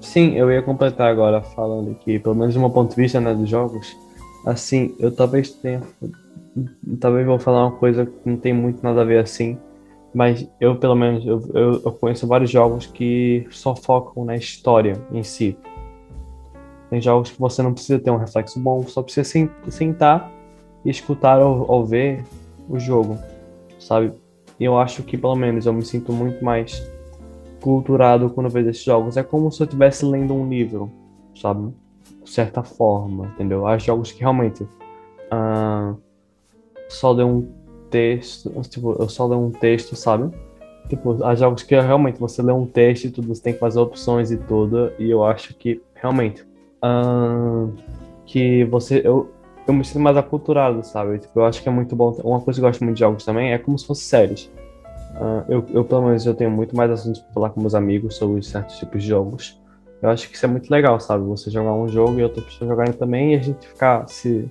Sim, 0.00 0.34
eu 0.34 0.52
ia 0.52 0.60
completar 0.60 1.10
agora 1.10 1.40
falando 1.40 1.92
aqui, 1.92 2.18
pelo 2.18 2.34
menos 2.34 2.52
de 2.52 2.60
um 2.60 2.68
ponto 2.68 2.90
de 2.90 2.96
vista 2.96 3.18
né, 3.18 3.34
dos 3.34 3.48
jogos. 3.48 3.96
Assim, 4.44 4.94
eu 4.98 5.10
talvez 5.10 5.50
tenha. 5.50 5.82
Talvez 7.00 7.26
vou 7.26 7.38
falar 7.38 7.66
uma 7.66 7.76
coisa 7.76 8.06
que 8.06 8.12
não 8.24 8.36
tem 8.36 8.52
muito 8.52 8.82
nada 8.82 9.00
a 9.00 9.04
ver 9.04 9.18
assim, 9.18 9.58
mas 10.16 10.50
eu, 10.58 10.76
pelo 10.76 10.94
menos, 10.94 11.26
eu, 11.26 11.42
eu, 11.52 11.72
eu, 11.84 11.92
conheço 11.92 12.26
vários 12.26 12.50
jogos 12.50 12.86
que 12.86 13.46
só 13.50 13.76
focam 13.76 14.24
na 14.24 14.34
história 14.34 14.98
em 15.12 15.22
si. 15.22 15.58
Tem 16.88 17.02
jogos 17.02 17.30
que 17.30 17.38
você 17.38 17.62
não 17.62 17.74
precisa 17.74 17.98
ter 17.98 18.10
um 18.10 18.16
reflexo 18.16 18.58
bom, 18.58 18.82
só 18.84 19.02
precisa 19.02 19.50
sentar 19.68 20.32
e 20.82 20.88
escutar 20.88 21.38
ou, 21.38 21.70
ou 21.70 21.84
ver 21.84 22.24
o 22.66 22.78
jogo, 22.78 23.18
sabe? 23.78 24.10
E 24.58 24.64
eu 24.64 24.78
acho 24.78 25.02
que, 25.02 25.18
pelo 25.18 25.36
menos, 25.36 25.66
eu 25.66 25.72
me 25.74 25.84
sinto 25.84 26.14
muito 26.14 26.42
mais 26.42 26.82
culturado 27.60 28.30
quando 28.30 28.48
vejo 28.48 28.70
esses 28.70 28.82
jogos. 28.82 29.18
É 29.18 29.22
como 29.22 29.52
se 29.52 29.60
eu 29.60 29.66
estivesse 29.66 30.02
lendo 30.06 30.32
um 30.32 30.48
livro, 30.48 30.90
sabe? 31.38 31.74
De 32.24 32.30
certa 32.30 32.62
forma, 32.62 33.26
entendeu? 33.34 33.66
Há 33.66 33.76
jogos 33.76 34.12
que 34.12 34.20
realmente 34.20 34.62
uh, 34.62 35.94
só 36.88 37.12
deu 37.12 37.28
um 37.28 37.65
texto, 37.96 38.52
tipo, 38.68 38.94
eu 39.00 39.08
só 39.08 39.26
leio 39.26 39.40
um 39.40 39.50
texto, 39.50 39.96
sabe? 39.96 40.30
Tipo, 40.86 41.24
há 41.24 41.34
jogos 41.34 41.62
que 41.62 41.74
realmente 41.74 42.20
você 42.20 42.42
lê 42.42 42.52
um 42.52 42.66
texto 42.66 43.06
e 43.06 43.10
tudo, 43.10 43.28
você 43.28 43.42
tem 43.42 43.54
que 43.54 43.58
fazer 43.58 43.80
opções 43.80 44.30
e 44.30 44.36
tudo, 44.36 44.92
e 44.98 45.10
eu 45.10 45.24
acho 45.24 45.54
que 45.54 45.80
realmente 45.94 46.42
uh, 46.84 47.72
que 48.26 48.64
você 48.64 49.00
eu, 49.02 49.30
eu 49.66 49.72
me 49.72 49.82
sinto 49.82 50.00
mais 50.00 50.16
aculturado, 50.16 50.84
sabe? 50.84 51.18
Tipo, 51.18 51.40
eu 51.40 51.46
acho 51.46 51.62
que 51.62 51.68
é 51.68 51.72
muito 51.72 51.96
bom. 51.96 52.12
Uma 52.22 52.40
coisa 52.40 52.60
que 52.60 52.66
eu 52.66 52.68
gosto 52.68 52.84
muito 52.84 52.96
de 52.96 53.00
jogos 53.00 53.24
também 53.24 53.52
é 53.54 53.58
como 53.58 53.78
se 53.78 53.86
fosse 53.86 54.02
séries. 54.02 54.50
Uh, 55.14 55.42
eu, 55.48 55.64
eu, 55.72 55.84
pelo 55.84 56.02
menos, 56.02 56.26
eu 56.26 56.34
tenho 56.34 56.50
muito 56.50 56.76
mais 56.76 56.90
assuntos 56.90 57.20
para 57.20 57.32
falar 57.32 57.50
com 57.50 57.60
meus 57.62 57.74
amigos 57.74 58.16
sobre 58.16 58.42
certos 58.42 58.76
tipos 58.76 59.02
de 59.02 59.08
jogos. 59.08 59.58
Eu 60.02 60.10
acho 60.10 60.28
que 60.28 60.36
isso 60.36 60.44
é 60.44 60.48
muito 60.48 60.70
legal, 60.70 61.00
sabe? 61.00 61.24
Você 61.24 61.50
jogar 61.50 61.72
um 61.72 61.88
jogo 61.88 62.20
e 62.20 62.22
outra 62.22 62.42
pessoa 62.42 62.68
jogarem 62.68 62.92
também 62.92 63.32
e 63.32 63.36
a 63.36 63.40
gente 63.40 63.66
ficar 63.66 64.06
se 64.06 64.48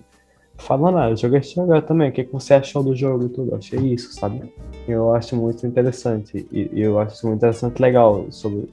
Fala 0.58 0.91
nada, 0.91 1.12
eu 1.12 1.18
joguei 1.18 1.39
esse 1.39 1.56
jogo 1.56 1.80
também. 1.82 2.10
O 2.10 2.12
que, 2.12 2.24
que 2.24 2.32
você 2.32 2.53
achou 2.53 2.84
do 2.84 2.95
jogo 2.95 3.26
e 3.26 3.30
tudo? 3.30 3.51
Eu 3.51 3.58
achei 3.58 3.80
isso, 3.80 4.14
sabe? 4.14 4.53
Eu 4.88 5.14
acho 5.14 5.36
muito 5.36 5.66
interessante. 5.68 6.47
E, 6.51 6.70
eu 6.74 6.99
acho 6.99 7.28
muito 7.28 7.39
interessante 7.39 7.82
legal 7.82 8.26
sobre 8.32 8.70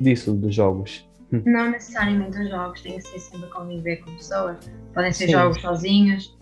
disso 0.00 0.32
dos 0.32 0.54
jogos. 0.54 1.06
Não 1.44 1.70
necessariamente 1.70 2.38
os 2.38 2.48
jogos 2.48 2.80
têm 2.80 2.96
que 2.96 3.02
ser 3.02 3.18
sempre 3.18 3.48
conviver 3.50 3.96
com 3.96 4.12
pessoas. 4.12 4.56
Podem 4.92 5.12
ser 5.12 5.26
Sim. 5.26 5.32
jogos 5.32 5.60
sozinhos, 5.60 6.36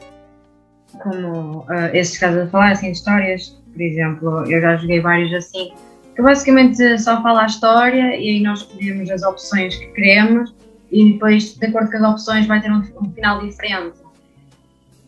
como 1.03 1.61
uh, 1.61 1.91
esses 1.95 2.19
casos 2.19 2.43
a 2.43 2.47
falar, 2.49 2.73
assim, 2.73 2.93
de 2.93 2.99
histórias. 2.99 3.61
Por 3.73 3.81
exemplo, 3.81 4.53
eu 4.53 4.61
já 4.61 4.77
joguei 4.77 5.01
vários 5.01 5.33
assim, 5.33 5.73
que 6.15 6.21
basicamente 6.21 6.99
só 6.99 7.23
fala 7.23 7.45
a 7.45 7.47
história 7.47 8.17
e 8.17 8.29
aí 8.29 8.43
nós 8.43 8.61
escolhemos 8.61 9.11
as 9.11 9.23
opções 9.23 9.75
que 9.77 9.87
queremos 9.93 10.55
e 10.91 11.13
depois, 11.13 11.55
de 11.55 11.67
acordo 11.67 11.91
com 11.91 11.97
as 11.97 12.03
opções, 12.03 12.47
vai 12.47 12.61
ter 12.61 12.71
um, 12.71 12.83
um 13.01 13.11
final 13.13 13.41
diferente. 13.41 14.02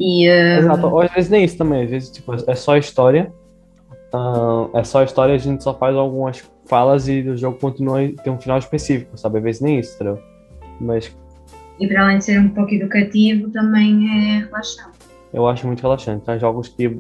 E, 0.07 0.29
uh, 0.29 0.59
Exato, 0.59 1.01
às 1.01 1.13
vezes 1.13 1.31
nem 1.31 1.45
isso 1.45 1.57
também, 1.57 1.85
às 1.85 1.91
vezes 1.91 2.11
tipo, 2.11 2.35
é 2.35 2.55
só 2.55 2.77
história. 2.77 3.33
é 4.75 4.85
só 4.85 5.03
história, 5.03 5.35
a 5.35 5.39
gente 5.39 5.65
só 5.65 5.73
faz 5.73 5.97
algumas 5.97 6.45
falas 6.67 7.09
e 7.09 7.21
o 7.23 7.37
jogo 7.39 7.59
continua 7.59 8.03
e 8.03 8.13
tem 8.13 8.31
um 8.31 8.39
final 8.39 8.59
específico, 8.59 9.17
sabe? 9.17 9.39
Às 9.39 9.45
vezes 9.45 9.61
nem 9.63 9.79
isso, 9.79 9.95
entendeu? 9.95 10.19
Mas 10.79 11.11
e 11.79 11.89
para 11.89 12.05
além 12.05 12.19
de 12.19 12.25
ser 12.25 12.39
um 12.39 12.51
pouco 12.51 12.73
educativo, 12.73 13.51
também 13.51 14.07
é 14.07 14.39
relaxante. 14.41 14.99
eu 15.33 15.47
acho 15.49 15.67
muito 15.67 15.81
relaxante. 15.81 16.25
Tem 16.25 16.39
jogos 16.39 16.69
que 16.69 16.99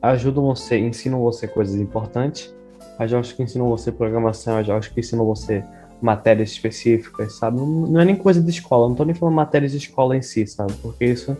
ajudam 0.00 0.44
você, 0.44 0.78
ensinam 0.78 1.20
você 1.20 1.46
coisas 1.46 1.74
importantes. 1.74 2.54
Há 2.98 3.06
jogos 3.06 3.32
que 3.32 3.42
ensinam 3.42 3.68
você 3.68 3.90
programação, 3.90 4.56
há 4.56 4.62
jogos 4.62 4.88
que 4.88 5.00
ensinam 5.00 5.24
você 5.24 5.64
matérias 6.00 6.50
específicas, 6.50 7.36
sabe? 7.36 7.56
Não, 7.56 7.66
não 7.66 8.00
é 8.00 8.04
nem 8.04 8.16
coisa 8.16 8.40
de 8.40 8.50
escola, 8.50 8.88
não 8.88 8.94
tô 8.94 9.04
nem 9.04 9.14
falando 9.14 9.34
matérias 9.34 9.72
de 9.72 9.78
escola 9.78 10.16
em 10.16 10.22
si, 10.22 10.46
sabe? 10.46 10.72
Porque 10.74 11.04
isso 11.04 11.36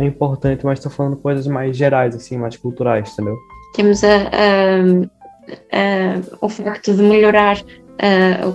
é 0.00 0.06
importante, 0.06 0.64
mas 0.64 0.80
tô 0.80 0.88
falando 0.90 1.16
coisas 1.16 1.46
mais 1.46 1.76
gerais, 1.76 2.14
assim, 2.14 2.36
mais 2.36 2.56
culturais, 2.56 3.12
entendeu? 3.12 3.36
Temos 3.74 4.02
a, 4.02 4.16
a- 4.16 5.10
a- 5.72 6.20
o 6.40 6.48
facto 6.48 6.94
de 6.94 7.02
melhorar 7.02 7.58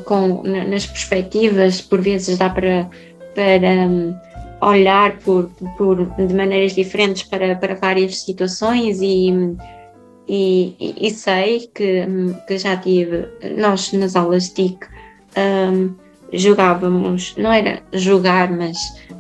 com, 0.05 0.41
na- 0.43 0.65
nas 0.65 0.87
perspectivas, 0.87 1.79
por 1.81 2.01
vezes 2.01 2.37
dá 2.37 2.49
para, 2.49 2.89
para 3.35 3.87
hum, 3.87 4.15
olhar 4.61 5.17
por, 5.19 5.49
por, 5.77 6.05
de 6.17 6.33
maneiras 6.33 6.73
diferentes 6.73 7.23
para, 7.23 7.55
para 7.55 7.75
várias 7.75 8.21
situações 8.23 8.99
e, 9.01 9.29
e, 10.27 10.75
e- 10.79 11.07
e 11.07 11.11
sei 11.11 11.69
que, 11.73 12.05
hum, 12.07 12.33
que 12.47 12.57
já 12.57 12.75
tive, 12.77 13.27
nós 13.57 13.93
nas 13.93 14.15
aulas 14.15 14.49
TIC 14.49 14.79
hum, 15.37 15.93
jogávamos, 16.33 17.35
não 17.37 17.51
era 17.53 17.83
jogar, 17.93 18.51
mas 18.51 18.77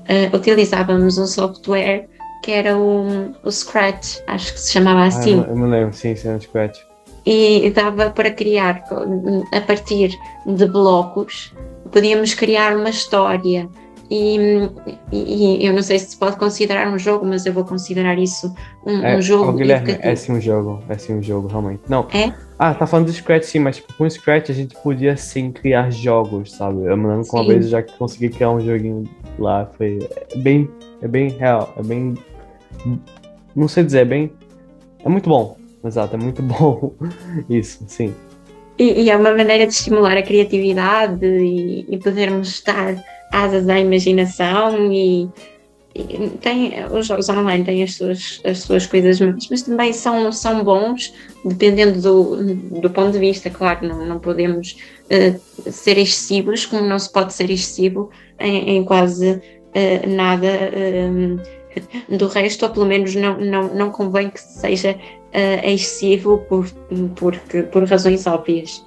ah, 0.09 0.35
utilizávamos 0.35 1.17
um 1.19 1.27
software 1.27 2.07
que 2.45 2.51
era 2.51 2.77
o, 2.77 3.31
o 3.43 3.51
Scratch, 3.51 4.19
acho 4.27 4.53
que 4.53 4.59
se 4.59 4.71
chamava 4.71 4.99
Ah, 5.01 5.07
assim 5.07 5.31
eu, 5.39 5.45
eu 5.45 5.55
me 5.57 5.67
lembro, 5.67 5.95
sim, 5.95 6.15
sim, 6.15 6.39
Scratch. 6.39 6.77
e 7.25 7.71
dava 7.71 8.11
para 8.11 8.29
criar 8.29 8.83
a 9.51 9.61
partir 9.61 10.11
de 10.45 10.65
blocos 10.67 11.51
podíamos 11.91 12.35
criar 12.35 12.77
uma 12.77 12.89
história 12.91 13.67
e, 14.11 14.37
e- 15.11 15.65
eu 15.65 15.73
não 15.73 15.81
sei 15.81 15.97
se 15.97 16.11
se 16.11 16.17
pode 16.17 16.37
considerar 16.37 16.87
um 16.93 16.99
jogo 16.99 17.25
mas 17.25 17.47
eu 17.47 17.53
vou 17.53 17.65
considerar 17.65 18.19
isso 18.19 18.53
um, 18.85 19.03
É, 19.03 19.17
um 19.17 19.21
jogo 19.23 19.51
Guilherme, 19.53 19.89
educativo. 19.89 20.11
é 20.13 20.15
sim 20.15 20.31
um 20.33 20.41
jogo, 20.41 20.83
é 20.87 20.97
sim 20.99 21.13
um 21.15 21.23
jogo, 21.23 21.47
realmente. 21.47 21.81
Não. 21.89 22.05
É? 22.13 22.31
Ah, 22.59 22.75
tá 22.75 22.85
falando 22.85 23.07
do 23.07 23.11
Scratch 23.13 23.45
sim, 23.45 23.57
mas 23.57 23.77
tipo, 23.77 23.91
com 23.95 24.03
o 24.03 24.09
Scratch 24.09 24.51
a 24.51 24.53
gente 24.53 24.75
podia 24.83 25.17
sim 25.17 25.51
criar 25.51 25.89
jogos, 25.91 26.51
sabe? 26.51 26.85
Eu 26.85 26.95
me 26.95 27.07
lembro 27.07 27.23
que 27.23 27.35
uma 27.35 27.43
vez 27.43 27.65
eu 27.65 27.71
já 27.71 27.81
consegui 27.81 28.29
criar 28.29 28.51
um 28.51 28.59
joguinho 28.61 29.03
lá, 29.39 29.65
foi 29.75 30.07
é 30.31 30.37
bem, 30.37 30.69
é 31.01 31.07
bem 31.07 31.29
real, 31.29 31.73
é 31.75 31.81
bem, 31.81 32.13
não 33.55 33.67
sei 33.67 33.83
dizer, 33.83 33.99
é 33.99 34.05
bem, 34.05 34.31
é 35.03 35.09
muito 35.09 35.29
bom, 35.29 35.57
exato, 35.83 36.15
é 36.15 36.19
muito 36.19 36.41
bom 36.43 36.93
isso, 37.49 37.83
sim. 37.87 38.13
E, 38.77 39.03
e 39.03 39.09
é 39.09 39.15
uma 39.15 39.31
maneira 39.31 39.65
de 39.65 39.73
estimular 39.73 40.17
a 40.17 40.23
criatividade 40.23 41.25
e, 41.25 41.85
e 41.87 41.97
podermos 41.97 42.61
dar 42.61 43.01
asas 43.31 43.69
à 43.69 43.79
imaginação 43.79 44.91
e, 44.91 45.29
e 45.95 46.29
tem, 46.41 46.73
os 46.91 47.07
jogos 47.07 47.29
online 47.29 47.63
têm 47.63 47.83
as 47.83 47.95
suas, 47.95 48.41
as 48.43 48.59
suas 48.59 48.85
coisas 48.85 49.19
más, 49.21 49.47
mas 49.49 49.61
também 49.61 49.93
são, 49.93 50.29
são 50.29 50.61
bons, 50.61 51.13
dependendo 51.45 52.01
do, 52.01 52.81
do 52.81 52.89
ponto 52.89 53.13
de 53.13 53.19
vista, 53.19 53.49
claro, 53.49 53.87
não, 53.87 54.05
não 54.05 54.19
podemos 54.19 54.75
eh, 55.09 55.35
ser 55.71 55.97
excessivos, 55.97 56.65
como 56.65 56.85
não 56.85 56.99
se 56.99 57.09
pode 57.09 57.33
ser 57.33 57.49
excessivo 57.49 58.09
em, 58.37 58.77
em 58.77 58.83
quase 58.83 59.41
eh, 59.73 60.05
nada 60.05 60.47
eh, 60.47 61.09
do 62.09 62.27
resto, 62.27 62.65
ou 62.65 62.71
pelo 62.71 62.85
menos 62.85 63.15
não, 63.15 63.37
não, 63.39 63.73
não 63.73 63.91
convém 63.91 64.29
que 64.29 64.39
seja 64.39 64.97
eh, 65.31 65.73
excessivo 65.73 66.39
por, 66.49 66.69
porque, 67.15 67.63
por 67.63 67.83
razões 67.83 68.25
óbvias. 68.25 68.83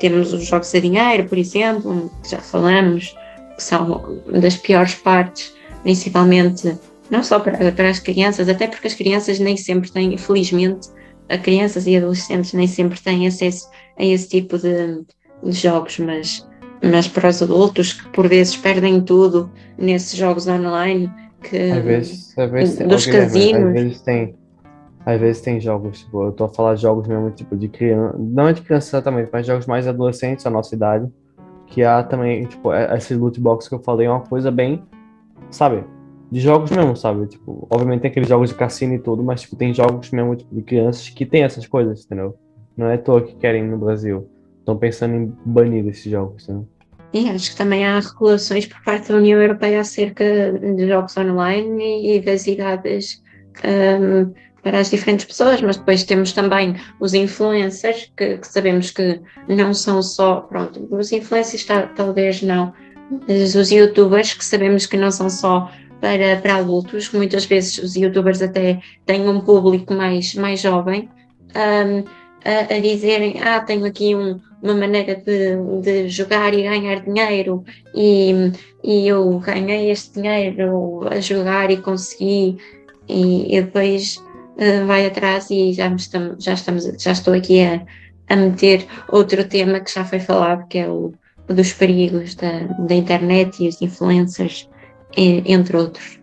Temos 0.00 0.32
os 0.32 0.44
jogos 0.46 0.74
a 0.74 0.80
dinheiro, 0.80 1.28
por 1.28 1.38
exemplo, 1.38 2.10
que 2.22 2.30
já 2.30 2.38
falamos, 2.38 3.14
que 3.56 3.62
são 3.62 4.20
das 4.26 4.56
piores 4.56 4.94
partes, 4.94 5.54
principalmente 5.82 6.76
não 7.10 7.22
só 7.22 7.38
para, 7.38 7.70
para 7.70 7.90
as 7.90 7.98
crianças, 7.98 8.48
até 8.48 8.66
porque 8.66 8.86
as 8.86 8.94
crianças 8.94 9.38
nem 9.38 9.56
sempre 9.56 9.90
têm, 9.92 10.14
infelizmente, 10.14 10.88
a 11.28 11.38
crianças 11.38 11.86
e 11.86 11.96
adolescentes 11.96 12.52
nem 12.52 12.66
sempre 12.66 13.00
têm 13.00 13.26
acesso 13.26 13.68
a 13.98 14.04
esse 14.04 14.28
tipo 14.28 14.58
de, 14.58 15.04
de 15.42 15.52
jogos, 15.52 15.98
mas, 15.98 16.46
mas 16.82 17.08
para 17.08 17.28
os 17.28 17.42
adultos 17.42 17.92
que 17.92 18.08
por 18.08 18.28
vezes 18.28 18.56
perdem 18.56 19.00
tudo 19.00 19.50
nesses 19.78 20.18
jogos 20.18 20.46
online, 20.46 21.10
que 21.44 21.56
Às 21.56 21.84
vezes, 21.84 22.38
às 22.38 22.50
vezes 22.50 22.76
tem, 22.78 22.88
dos 22.88 23.06
casinos. 23.06 23.66
às 23.66 23.72
vezes 23.72 24.00
tem, 24.00 24.34
às 25.06 25.20
vezes 25.20 25.42
tem 25.42 25.60
jogos, 25.60 26.00
tipo, 26.00 26.24
eu 26.24 26.32
tô 26.32 26.44
a 26.44 26.48
falar 26.48 26.74
de 26.74 26.82
jogos 26.82 27.06
mesmo, 27.06 27.30
tipo, 27.30 27.56
de 27.56 27.68
criança, 27.68 28.16
não 28.18 28.48
é 28.48 28.52
de 28.52 28.62
criança 28.62 28.96
exatamente, 28.96 29.30
mas 29.32 29.46
jogos 29.46 29.66
mais 29.66 29.86
adolescentes, 29.86 30.46
a 30.46 30.50
nossa 30.50 30.74
idade, 30.74 31.08
que 31.66 31.82
há 31.82 32.02
também, 32.02 32.44
tipo, 32.46 32.72
é- 32.72 32.96
esse 32.96 33.14
loot 33.14 33.38
box 33.40 33.68
que 33.68 33.74
eu 33.74 33.80
falei 33.82 34.06
é 34.06 34.10
uma 34.10 34.20
coisa 34.20 34.50
bem, 34.50 34.82
sabe, 35.50 35.84
de 36.30 36.40
jogos 36.40 36.70
mesmo, 36.70 36.96
sabe, 36.96 37.26
tipo, 37.26 37.66
obviamente 37.70 38.00
tem 38.00 38.10
aqueles 38.10 38.28
jogos 38.28 38.48
de 38.50 38.56
cassino 38.56 38.94
e 38.94 38.98
tudo, 38.98 39.22
mas, 39.22 39.42
tipo, 39.42 39.56
tem 39.56 39.72
jogos 39.74 40.10
mesmo, 40.10 40.34
tipo, 40.34 40.54
de 40.54 40.62
crianças 40.62 41.08
que 41.10 41.24
tem 41.26 41.42
essas 41.42 41.66
coisas, 41.66 42.04
entendeu? 42.04 42.34
Não 42.76 42.86
é 42.86 42.94
à 42.94 42.98
toa 42.98 43.22
que 43.22 43.36
querem 43.36 43.62
no 43.64 43.78
Brasil, 43.78 44.28
estão 44.58 44.76
pensando 44.76 45.14
em 45.14 45.32
banir 45.44 45.86
esses 45.86 46.10
jogos, 46.10 46.44
entendeu? 46.44 46.66
E 47.14 47.30
acho 47.30 47.52
que 47.52 47.56
também 47.56 47.86
há 47.86 48.00
regulações 48.00 48.66
por 48.66 48.82
parte 48.82 49.08
da 49.12 49.18
União 49.18 49.40
Europeia 49.40 49.80
acerca 49.80 50.24
de 50.52 50.88
jogos 50.88 51.16
online 51.16 52.16
e, 52.16 52.20
das 52.20 52.48
idades 52.48 53.22
hum, 53.64 54.34
para 54.64 54.80
as 54.80 54.90
diferentes 54.90 55.24
pessoas, 55.24 55.60
mas 55.62 55.76
depois 55.76 56.02
temos 56.02 56.32
também 56.32 56.74
os 56.98 57.14
influencers, 57.14 58.10
que, 58.16 58.38
que 58.38 58.48
sabemos 58.48 58.90
que 58.90 59.20
não 59.48 59.72
são 59.72 60.02
só, 60.02 60.40
pronto, 60.40 60.88
os 60.90 61.12
influencers 61.12 61.64
ta- 61.64 61.86
talvez 61.94 62.42
não, 62.42 62.72
mas 63.28 63.54
os 63.54 63.70
youtubers, 63.70 64.34
que 64.34 64.44
sabemos 64.44 64.84
que 64.84 64.96
não 64.96 65.12
são 65.12 65.30
só 65.30 65.70
para, 66.00 66.36
para 66.42 66.56
adultos, 66.56 67.12
muitas 67.12 67.44
vezes 67.44 67.78
os 67.78 67.94
youtubers 67.94 68.42
até 68.42 68.80
têm 69.06 69.28
um 69.28 69.40
público 69.40 69.94
mais, 69.94 70.34
mais 70.34 70.60
jovem, 70.60 71.08
hum, 71.54 72.04
a, 72.44 72.74
a 72.74 72.78
dizerem, 72.80 73.40
ah, 73.40 73.60
tenho 73.60 73.84
aqui 73.86 74.16
um, 74.16 74.40
uma 74.64 74.74
maneira 74.74 75.14
de, 75.14 75.56
de 75.82 76.08
jogar 76.08 76.54
e 76.54 76.62
ganhar 76.62 77.00
dinheiro 77.00 77.62
e, 77.94 78.50
e 78.82 79.06
eu 79.06 79.38
ganhei 79.38 79.90
este 79.90 80.14
dinheiro 80.14 81.06
a 81.06 81.20
jogar 81.20 81.70
e 81.70 81.76
consegui 81.76 82.56
e, 83.06 83.54
e 83.54 83.62
depois 83.62 84.24
eh, 84.56 84.82
vai 84.84 85.04
atrás 85.04 85.50
e 85.50 85.74
já, 85.74 85.88
estamos, 85.88 86.42
já, 86.42 86.54
estamos, 86.54 86.84
já 86.98 87.12
estou 87.12 87.34
aqui 87.34 87.62
a, 87.62 87.82
a 88.30 88.36
meter 88.36 88.86
outro 89.08 89.46
tema 89.46 89.80
que 89.80 89.92
já 89.92 90.02
foi 90.02 90.18
falado 90.18 90.66
que 90.68 90.78
é 90.78 90.88
o, 90.88 91.12
o 91.46 91.52
dos 91.52 91.74
perigos 91.74 92.34
da, 92.34 92.60
da 92.78 92.94
internet 92.94 93.62
e 93.62 93.68
os 93.68 93.82
influencers 93.82 94.66
e- 95.14 95.42
entre 95.44 95.76
outros. 95.76 96.18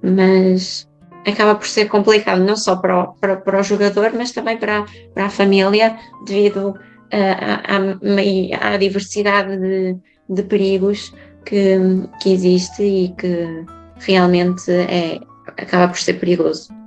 Mas 0.00 0.88
acaba 1.26 1.56
por 1.56 1.66
ser 1.66 1.88
complicado 1.88 2.40
não 2.40 2.56
só 2.56 2.76
para 2.76 3.00
o, 3.00 3.14
para, 3.14 3.36
para 3.36 3.60
o 3.60 3.64
jogador 3.64 4.12
mas 4.14 4.30
também 4.30 4.56
para, 4.56 4.84
para 5.12 5.26
a 5.26 5.30
família 5.30 5.98
devido 6.24 6.78
à, 7.12 7.76
à, 7.76 8.74
à 8.74 8.76
diversidade 8.76 9.56
de, 9.56 9.96
de 10.28 10.42
perigos 10.42 11.14
que, 11.44 11.76
que 12.22 12.32
existe 12.32 12.82
e 12.82 13.08
que 13.16 13.64
realmente 13.98 14.70
é, 14.70 15.20
acaba 15.56 15.88
por 15.88 15.98
ser 15.98 16.14
perigoso 16.14 16.80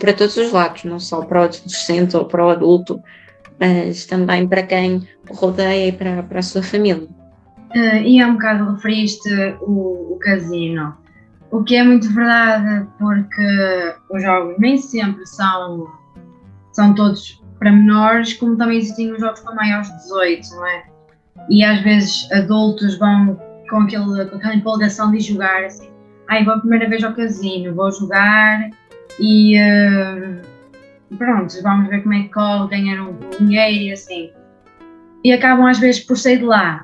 para 0.00 0.14
todos 0.14 0.36
os 0.38 0.50
lados, 0.50 0.84
não 0.84 0.98
só 0.98 1.20
para 1.22 1.42
o 1.42 1.44
adolescente 1.44 2.16
ou 2.16 2.24
para 2.24 2.46
o 2.46 2.48
adulto, 2.48 3.00
mas 3.60 4.06
também 4.06 4.48
para 4.48 4.62
quem 4.62 5.06
o 5.28 5.34
rodeia 5.34 5.88
e 5.88 5.92
para, 5.92 6.22
para 6.22 6.38
a 6.38 6.42
sua 6.42 6.62
família. 6.62 7.06
Uh, 7.76 8.02
e 8.02 8.20
há 8.20 8.26
um 8.26 8.32
bocado 8.32 8.72
referiste 8.72 9.28
o, 9.60 10.14
o 10.14 10.18
casino, 10.18 10.94
o 11.52 11.62
que 11.62 11.76
é 11.76 11.84
muito 11.84 12.12
verdade, 12.12 12.88
porque 12.98 13.94
os 14.10 14.22
jogos 14.22 14.56
nem 14.58 14.78
sempre 14.78 15.24
são, 15.26 15.86
são 16.72 16.94
todos 16.94 17.39
para 17.60 17.70
menores, 17.70 18.32
como 18.32 18.56
também 18.56 18.78
existem 18.78 19.12
os 19.12 19.20
jogos 19.20 19.40
para 19.40 19.54
maiores 19.54 19.88
de 19.88 19.96
18, 19.98 20.48
não 20.56 20.66
é? 20.66 20.84
E 21.48 21.62
às 21.62 21.80
vezes 21.82 22.32
adultos 22.32 22.98
vão 22.98 23.38
com, 23.68 23.82
aquele, 23.82 24.24
com 24.24 24.36
aquela 24.36 24.54
empolgação 24.54 25.12
de 25.12 25.20
jogar, 25.20 25.64
assim, 25.64 25.88
ai, 26.28 26.44
vou 26.44 26.54
a 26.54 26.58
primeira 26.58 26.88
vez 26.88 27.04
ao 27.04 27.14
casino, 27.14 27.74
vou 27.74 27.92
jogar 27.92 28.70
e 29.20 29.56
uh, 29.60 31.16
pronto, 31.16 31.54
vamos 31.62 31.88
ver 31.88 32.02
como 32.02 32.14
é 32.14 32.22
que 32.22 32.28
corre, 32.30 32.68
ganhar 32.68 33.02
um 33.02 33.16
dinheiro 33.38 33.82
e 33.82 33.92
assim. 33.92 34.30
E 35.22 35.32
acabam 35.32 35.66
às 35.66 35.78
vezes 35.78 36.00
por 36.00 36.16
sair 36.16 36.38
de 36.38 36.46
lá 36.46 36.82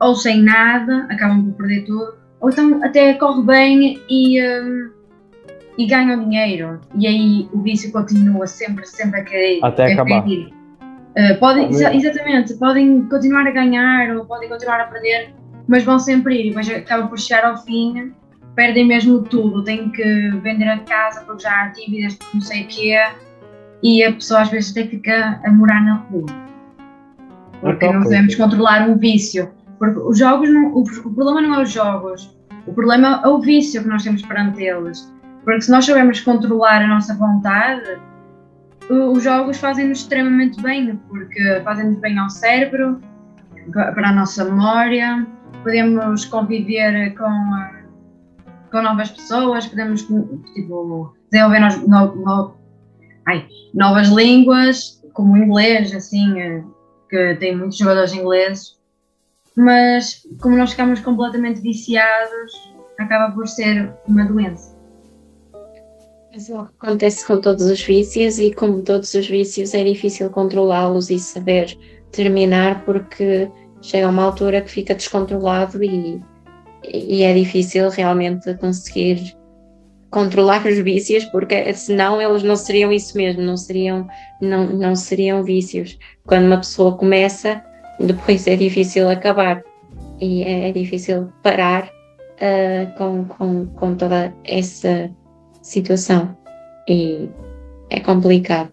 ou 0.00 0.14
sem 0.14 0.42
nada, 0.42 1.06
acabam 1.10 1.44
por 1.44 1.54
perder 1.58 1.84
tudo, 1.84 2.14
ou 2.40 2.50
então 2.50 2.84
até 2.84 3.14
corre 3.14 3.42
bem 3.42 4.02
e, 4.08 4.42
um, 4.42 4.90
e 5.78 5.86
ganham 5.86 6.24
dinheiro. 6.28 6.80
E 6.94 7.06
aí 7.06 7.48
o 7.52 7.60
vício 7.62 7.92
continua 7.92 8.46
sempre, 8.46 8.86
sempre 8.86 9.20
a 9.20 9.24
cair. 9.24 9.60
Até 9.62 9.84
a 9.84 9.92
acabar. 9.94 10.22
cair. 10.22 10.52
Uh, 11.18 11.38
podem, 11.40 11.70
Talvez. 11.70 11.80
exa- 11.80 11.94
exatamente, 11.94 12.54
podem 12.54 13.02
continuar 13.08 13.46
a 13.46 13.50
ganhar 13.50 14.14
ou 14.16 14.26
podem 14.26 14.48
continuar 14.48 14.80
a 14.80 14.84
perder, 14.84 15.34
mas 15.66 15.82
vão 15.82 15.98
sempre 15.98 16.34
ir 16.36 16.46
e 16.46 16.48
depois 16.50 16.68
acabam 16.68 17.08
por 17.08 17.18
chegar 17.18 17.44
ao 17.46 17.56
fim, 17.64 18.12
perdem 18.54 18.86
mesmo 18.86 19.22
tudo, 19.22 19.64
têm 19.64 19.90
que 19.90 20.30
vender 20.42 20.68
a 20.68 20.78
casa 20.80 21.22
porque 21.24 21.42
já 21.42 21.62
há 21.62 21.68
dívidas, 21.68 22.14
porque 22.16 22.36
não 22.36 22.40
sei 22.42 22.64
o 22.64 22.66
quê, 22.68 22.98
e 23.82 24.04
a 24.04 24.12
pessoa 24.12 24.42
às 24.42 24.50
vezes 24.50 24.72
até 24.72 24.86
fica 24.86 25.40
a 25.42 25.50
morar 25.50 25.82
na 25.82 25.94
rua. 25.94 26.26
Porque 27.60 27.86
Então, 27.86 27.94
não 27.94 28.02
podemos 28.02 28.34
controlar 28.34 28.86
um 28.88 28.98
vício. 28.98 29.50
Porque 29.78 29.98
os 29.98 30.18
jogos, 30.18 30.48
não, 30.50 30.68
o, 30.74 30.82
o 30.82 31.14
problema 31.14 31.40
não 31.40 31.54
é 31.54 31.62
os 31.62 31.70
jogos, 31.70 32.36
o 32.66 32.72
problema 32.72 33.22
é 33.24 33.28
o 33.28 33.40
vício 33.40 33.82
que 33.82 33.88
nós 33.88 34.02
temos 34.02 34.22
perante 34.22 34.62
eles. 34.62 35.10
Porque 35.46 35.60
se 35.62 35.70
nós 35.70 35.84
soubermos 35.86 36.20
controlar 36.20 36.82
a 36.82 36.88
nossa 36.88 37.14
vontade, 37.14 37.98
os 38.90 39.22
jogos 39.22 39.58
fazem-nos 39.58 40.00
extremamente 40.00 40.60
bem, 40.60 40.96
porque 41.08 41.60
fazem-nos 41.62 41.98
bem 42.00 42.18
ao 42.18 42.28
cérebro, 42.28 43.00
pa- 43.72 43.92
para 43.92 44.08
a 44.08 44.12
nossa 44.12 44.44
memória, 44.44 45.24
podemos 45.62 46.24
conviver 46.24 47.14
com, 47.16 47.24
ah, 47.24 47.72
com 48.72 48.82
novas 48.82 49.10
pessoas, 49.12 49.66
podemos 49.68 50.02
tipo, 50.02 51.14
desenvolver 51.30 51.60
nos- 51.60 51.86
no- 51.86 52.16
no- 52.16 52.54
ai, 53.26 53.46
novas 53.72 54.08
línguas, 54.08 55.00
como 55.12 55.34
o 55.34 55.36
inglês, 55.38 55.94
assim, 55.94 56.40
eh, 56.40 56.64
que 57.08 57.36
tem 57.36 57.56
muitos 57.56 57.78
jogadores 57.78 58.12
ingleses, 58.12 58.76
mas 59.56 60.26
como 60.42 60.56
nós 60.56 60.72
ficamos 60.72 60.98
completamente 61.00 61.60
viciados, 61.60 62.52
acaba 62.98 63.32
por 63.32 63.46
ser 63.46 63.92
uma 64.08 64.24
doença. 64.24 64.75
Mas 66.36 66.50
é 66.50 66.54
o 66.54 66.66
que 66.66 66.72
acontece 66.86 67.26
com 67.26 67.40
todos 67.40 67.64
os 67.64 67.80
vícios 67.80 68.38
e 68.38 68.52
como 68.52 68.82
todos 68.82 69.14
os 69.14 69.26
vícios 69.26 69.72
é 69.72 69.82
difícil 69.82 70.28
controlá-los 70.28 71.08
e 71.08 71.18
saber 71.18 71.74
terminar 72.12 72.84
porque 72.84 73.50
chega 73.80 74.10
uma 74.10 74.24
altura 74.24 74.60
que 74.60 74.70
fica 74.70 74.94
descontrolado 74.94 75.82
e, 75.82 76.22
e 76.92 77.22
é 77.22 77.32
difícil 77.32 77.88
realmente 77.88 78.52
conseguir 78.56 79.34
controlar 80.10 80.66
os 80.66 80.78
vícios 80.80 81.24
porque 81.24 81.72
senão 81.72 82.20
eles 82.20 82.42
não 82.42 82.54
seriam 82.54 82.92
isso 82.92 83.16
mesmo, 83.16 83.40
não 83.40 83.56
seriam, 83.56 84.06
não, 84.42 84.66
não 84.66 84.94
seriam 84.94 85.42
vícios. 85.42 85.98
Quando 86.26 86.48
uma 86.48 86.58
pessoa 86.58 86.98
começa, 86.98 87.64
depois 87.98 88.46
é 88.46 88.56
difícil 88.56 89.08
acabar 89.08 89.64
e 90.20 90.42
é, 90.42 90.70
difícil 90.70 91.32
parar 91.42 91.90
ah, 92.42 92.92
com, 92.98 93.24
com, 93.24 93.66
com 93.68 93.94
toda 93.94 94.34
essa 94.44 95.10
situação 95.66 96.36
e 96.88 97.28
é 97.90 97.98
complicado. 97.98 98.70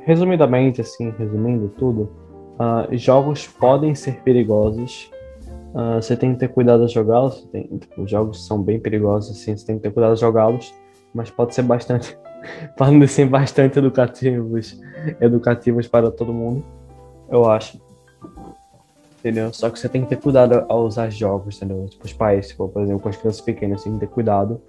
Resumidamente, 0.00 0.82
assim, 0.82 1.12
resumindo 1.18 1.68
tudo, 1.70 2.10
ah, 2.58 2.86
jogos 2.92 3.46
podem 3.46 3.94
ser 3.94 4.22
perigosos. 4.22 5.10
Ah, 5.74 5.96
você 5.96 6.14
tem 6.14 6.34
que 6.34 6.40
ter 6.40 6.48
cuidado 6.48 6.82
ao 6.82 6.88
jogá-los. 6.88 7.48
tipo, 7.80 8.02
Os 8.02 8.10
jogos 8.10 8.46
são 8.46 8.62
bem 8.62 8.78
perigosos, 8.78 9.36
assim, 9.36 9.56
você 9.56 9.66
tem 9.66 9.76
que 9.76 9.82
ter 9.82 9.90
cuidado 9.90 10.10
ao 10.10 10.16
jogá-los, 10.16 10.74
mas 11.14 11.30
pode 11.30 11.54
ser 11.54 11.62
bastante, 11.62 12.16
podem 12.76 13.04
ser 13.06 13.26
bastante 13.26 13.78
educativos, 13.78 14.78
educativos 15.20 15.88
para 15.88 16.10
todo 16.10 16.34
mundo, 16.34 16.62
eu 17.30 17.50
acho. 17.50 17.80
Entendeu? 19.20 19.52
Só 19.54 19.70
que 19.70 19.78
você 19.78 19.88
tem 19.88 20.02
que 20.02 20.08
ter 20.08 20.20
cuidado 20.20 20.66
ao 20.68 20.84
usar 20.84 21.10
jogos, 21.10 21.56
entendeu? 21.56 21.86
Tipo, 21.88 22.04
os 22.04 22.12
pais, 22.12 22.48
tipo, 22.48 22.68
por 22.68 22.82
exemplo, 22.82 23.00
com 23.00 23.08
as 23.08 23.16
crianças 23.16 23.40
pequenas, 23.40 23.80
você 23.80 23.88
tem 23.88 23.98
que 23.98 24.06
ter 24.06 24.12
cuidado, 24.12 24.60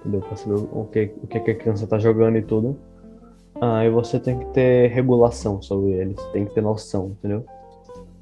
entendeu? 0.00 0.20
Pra 0.20 0.36
saber 0.36 0.54
o 0.54 0.88
que, 0.90 1.12
o 1.22 1.26
que 1.26 1.40
que 1.40 1.50
a 1.50 1.54
criança 1.54 1.86
tá 1.86 1.98
jogando 1.98 2.36
e 2.36 2.42
tudo. 2.42 2.76
E 3.84 3.90
você 3.90 4.18
tem 4.18 4.38
que 4.38 4.46
ter 4.46 4.90
regulação 4.90 5.60
sobre 5.60 5.92
eles, 5.92 6.16
tem 6.32 6.46
que 6.46 6.54
ter 6.54 6.62
noção, 6.62 7.12
entendeu? 7.18 7.44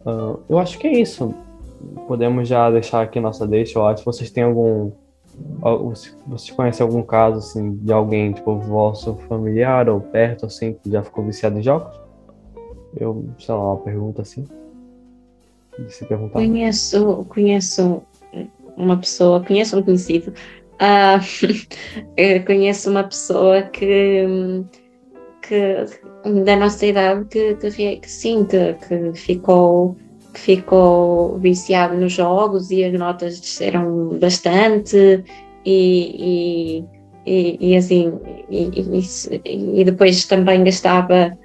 Ah, 0.05 0.37
eu 0.49 0.59
acho 0.59 0.79
que 0.79 0.87
é 0.87 0.99
isso. 0.99 1.33
Podemos 2.09 2.49
já 2.49 2.69
deixar 2.71 3.03
aqui 3.03 3.21
nossa 3.21 3.47
deixa. 3.47 3.79
Eu 3.79 3.87
acho 3.87 4.05
vocês 4.05 4.31
têm 4.31 4.43
algum. 4.43 4.91
Vocês 6.27 6.51
conhecem 6.51 6.85
algum 6.85 7.03
caso 7.03 7.39
assim 7.39 7.77
de 7.77 7.93
alguém, 7.93 8.33
tipo, 8.33 8.59
vosso 8.59 9.15
familiar 9.29 9.89
ou 9.89 10.01
perto, 10.01 10.47
assim, 10.47 10.73
que 10.73 10.91
já 10.91 11.05
ficou 11.05 11.25
viciado 11.25 11.57
em 11.57 11.63
jogos? 11.63 12.01
Eu, 12.97 13.25
sei 13.39 13.55
lá, 13.55 13.75
uma 13.75 13.77
pergunta 13.77 14.23
assim. 14.23 14.45
De 15.79 15.95
se 15.95 16.05
perguntar. 16.05 16.41
Conheço, 16.41 17.25
conheço 17.29 18.03
uma 18.77 18.97
pessoa, 18.97 19.45
conheço 19.45 19.79
um 19.79 19.83
conhecido, 19.83 20.33
ah, 20.81 21.21
conheço 22.47 22.91
uma 22.91 23.05
pessoa 23.05 23.63
que, 23.63 24.25
que 25.43 25.85
da 26.45 26.57
nossa 26.57 26.87
idade 26.87 27.25
que, 27.27 27.55
que, 27.55 27.97
que 27.97 28.11
sim, 28.11 28.45
que, 28.45 28.75
que 28.75 29.19
ficou 29.19 29.97
que 30.35 30.41
ficou 30.41 31.39
viciado 31.39 31.97
nos 31.97 32.13
jogos 32.13 32.71
e 32.71 32.85
as 32.85 32.93
notas 32.93 33.41
desceram 33.41 34.19
bastante 34.19 35.25
e, 35.65 36.85
e, 36.85 36.85
e, 37.27 37.71
e 37.73 37.77
assim 37.77 38.13
e, 38.51 39.01
e, 39.45 39.81
e 39.81 39.85
depois 39.85 40.27
também 40.27 40.65
gastava 40.65 41.37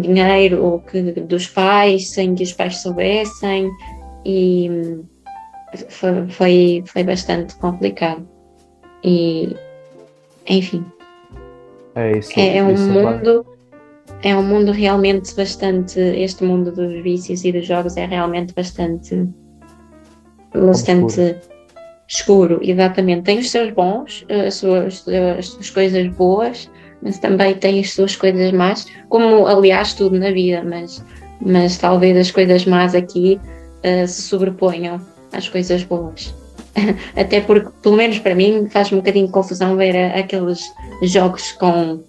dinheiro 0.00 0.82
que, 0.90 1.02
dos 1.02 1.46
pais 1.48 2.10
sem 2.10 2.34
que 2.34 2.44
os 2.44 2.52
pais 2.52 2.78
soubessem 2.82 3.68
e 4.24 4.70
hum, 4.70 5.04
foi, 5.88 6.28
foi, 6.28 6.82
foi 6.86 7.04
bastante 7.04 7.54
complicado. 7.56 8.28
E 9.04 9.56
enfim, 10.48 10.84
É 11.94 12.18
isso. 12.18 12.38
é, 12.38 12.58
é 12.58 12.64
um 12.64 12.72
isso 12.72 12.92
vai- 12.92 13.16
mundo 13.18 13.46
é 14.22 14.36
um 14.36 14.42
mundo 14.42 14.72
realmente 14.72 15.34
bastante 15.34 15.98
este 15.98 16.44
mundo 16.44 16.70
dos 16.72 17.02
vícios 17.02 17.44
e 17.44 17.52
dos 17.52 17.66
jogos 17.66 17.96
é 17.96 18.04
realmente 18.06 18.52
bastante 18.54 19.26
bastante 20.54 21.36
escuro, 22.08 22.58
exatamente. 22.62 23.22
Tem 23.22 23.38
os 23.38 23.50
seus 23.50 23.72
bons, 23.72 24.26
as 24.28 24.54
suas, 24.54 25.06
as 25.38 25.46
suas 25.48 25.70
coisas 25.70 26.08
boas, 26.08 26.68
mas 27.02 27.18
também 27.18 27.54
tem 27.54 27.80
as 27.80 27.92
suas 27.92 28.16
coisas 28.16 28.50
más, 28.52 28.86
como 29.08 29.46
aliás 29.46 29.94
tudo 29.94 30.18
na 30.18 30.32
vida, 30.32 30.62
mas, 30.64 31.04
mas 31.40 31.78
talvez 31.78 32.16
as 32.16 32.30
coisas 32.30 32.66
más 32.66 32.94
aqui 32.94 33.40
eh, 33.84 34.06
se 34.06 34.22
sobreponham 34.22 35.00
às 35.32 35.48
coisas 35.48 35.84
boas. 35.84 36.34
Até 37.16 37.40
porque, 37.40 37.68
pelo 37.82 37.96
menos 37.96 38.18
para 38.18 38.34
mim, 38.34 38.68
faz 38.70 38.92
um 38.92 38.96
bocadinho 38.96 39.26
de 39.26 39.32
confusão 39.32 39.76
ver 39.76 39.96
a- 39.96 40.18
aqueles 40.20 40.72
jogos 41.02 41.52
com 41.52 42.02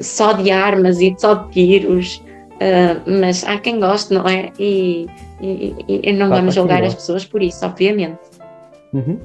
só 0.00 0.32
de 0.32 0.50
armas 0.50 1.00
e 1.00 1.14
só 1.18 1.34
de 1.34 1.50
tiros, 1.52 2.22
eh, 2.60 2.96
mas 3.06 3.44
há 3.44 3.58
quem 3.58 3.78
goste, 3.78 4.12
não 4.14 4.26
é? 4.26 4.50
E, 4.58 5.06
e, 5.40 5.74
e- 5.88 6.00
e 6.04 6.12
não 6.12 6.28
vamos 6.30 6.54
julgar 6.54 6.82
as 6.82 6.94
pessoas 6.94 7.24
por 7.24 7.42
isso, 7.42 7.64
obviamente. 7.64 8.18
Uhum. 8.92 9.18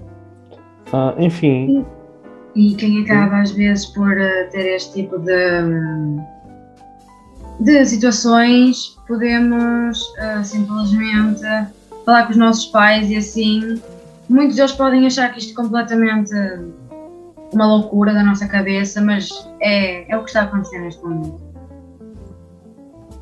Ah, 0.94 1.14
enfim, 1.18 1.86
E 2.56 2.74
quem 2.76 3.04
acaba 3.04 3.42
às 3.42 3.52
vezes 3.52 3.86
por 3.88 4.18
eh, 4.20 4.46
ter 4.46 4.76
este 4.76 4.94
tipo 4.94 5.20
de, 5.20 5.34
de 7.60 7.86
situações, 7.86 8.98
podemos 9.08 10.00
eh, 10.18 10.44
simplesmente 10.44 11.42
falar 12.06 12.24
com 12.26 12.32
os 12.32 12.38
nossos 12.38 12.66
pais 12.68 13.10
e 13.10 13.16
assim. 13.18 13.82
Muitos 14.30 14.56
deles 14.56 14.72
podem 14.74 15.06
achar 15.06 15.32
que 15.32 15.40
isto 15.40 15.52
é 15.52 15.56
completamente 15.56 16.34
uma 17.54 17.66
loucura 17.66 18.14
da 18.14 18.24
nossa 18.24 18.48
cabeça, 18.48 19.02
mas 19.02 19.30
é, 19.62 20.12
é 20.12 20.18
o 20.18 20.24
que 20.24 20.30
está 20.30 20.42
acontecendo 20.44 20.84
neste 20.84 21.04
momento. 21.04 21.40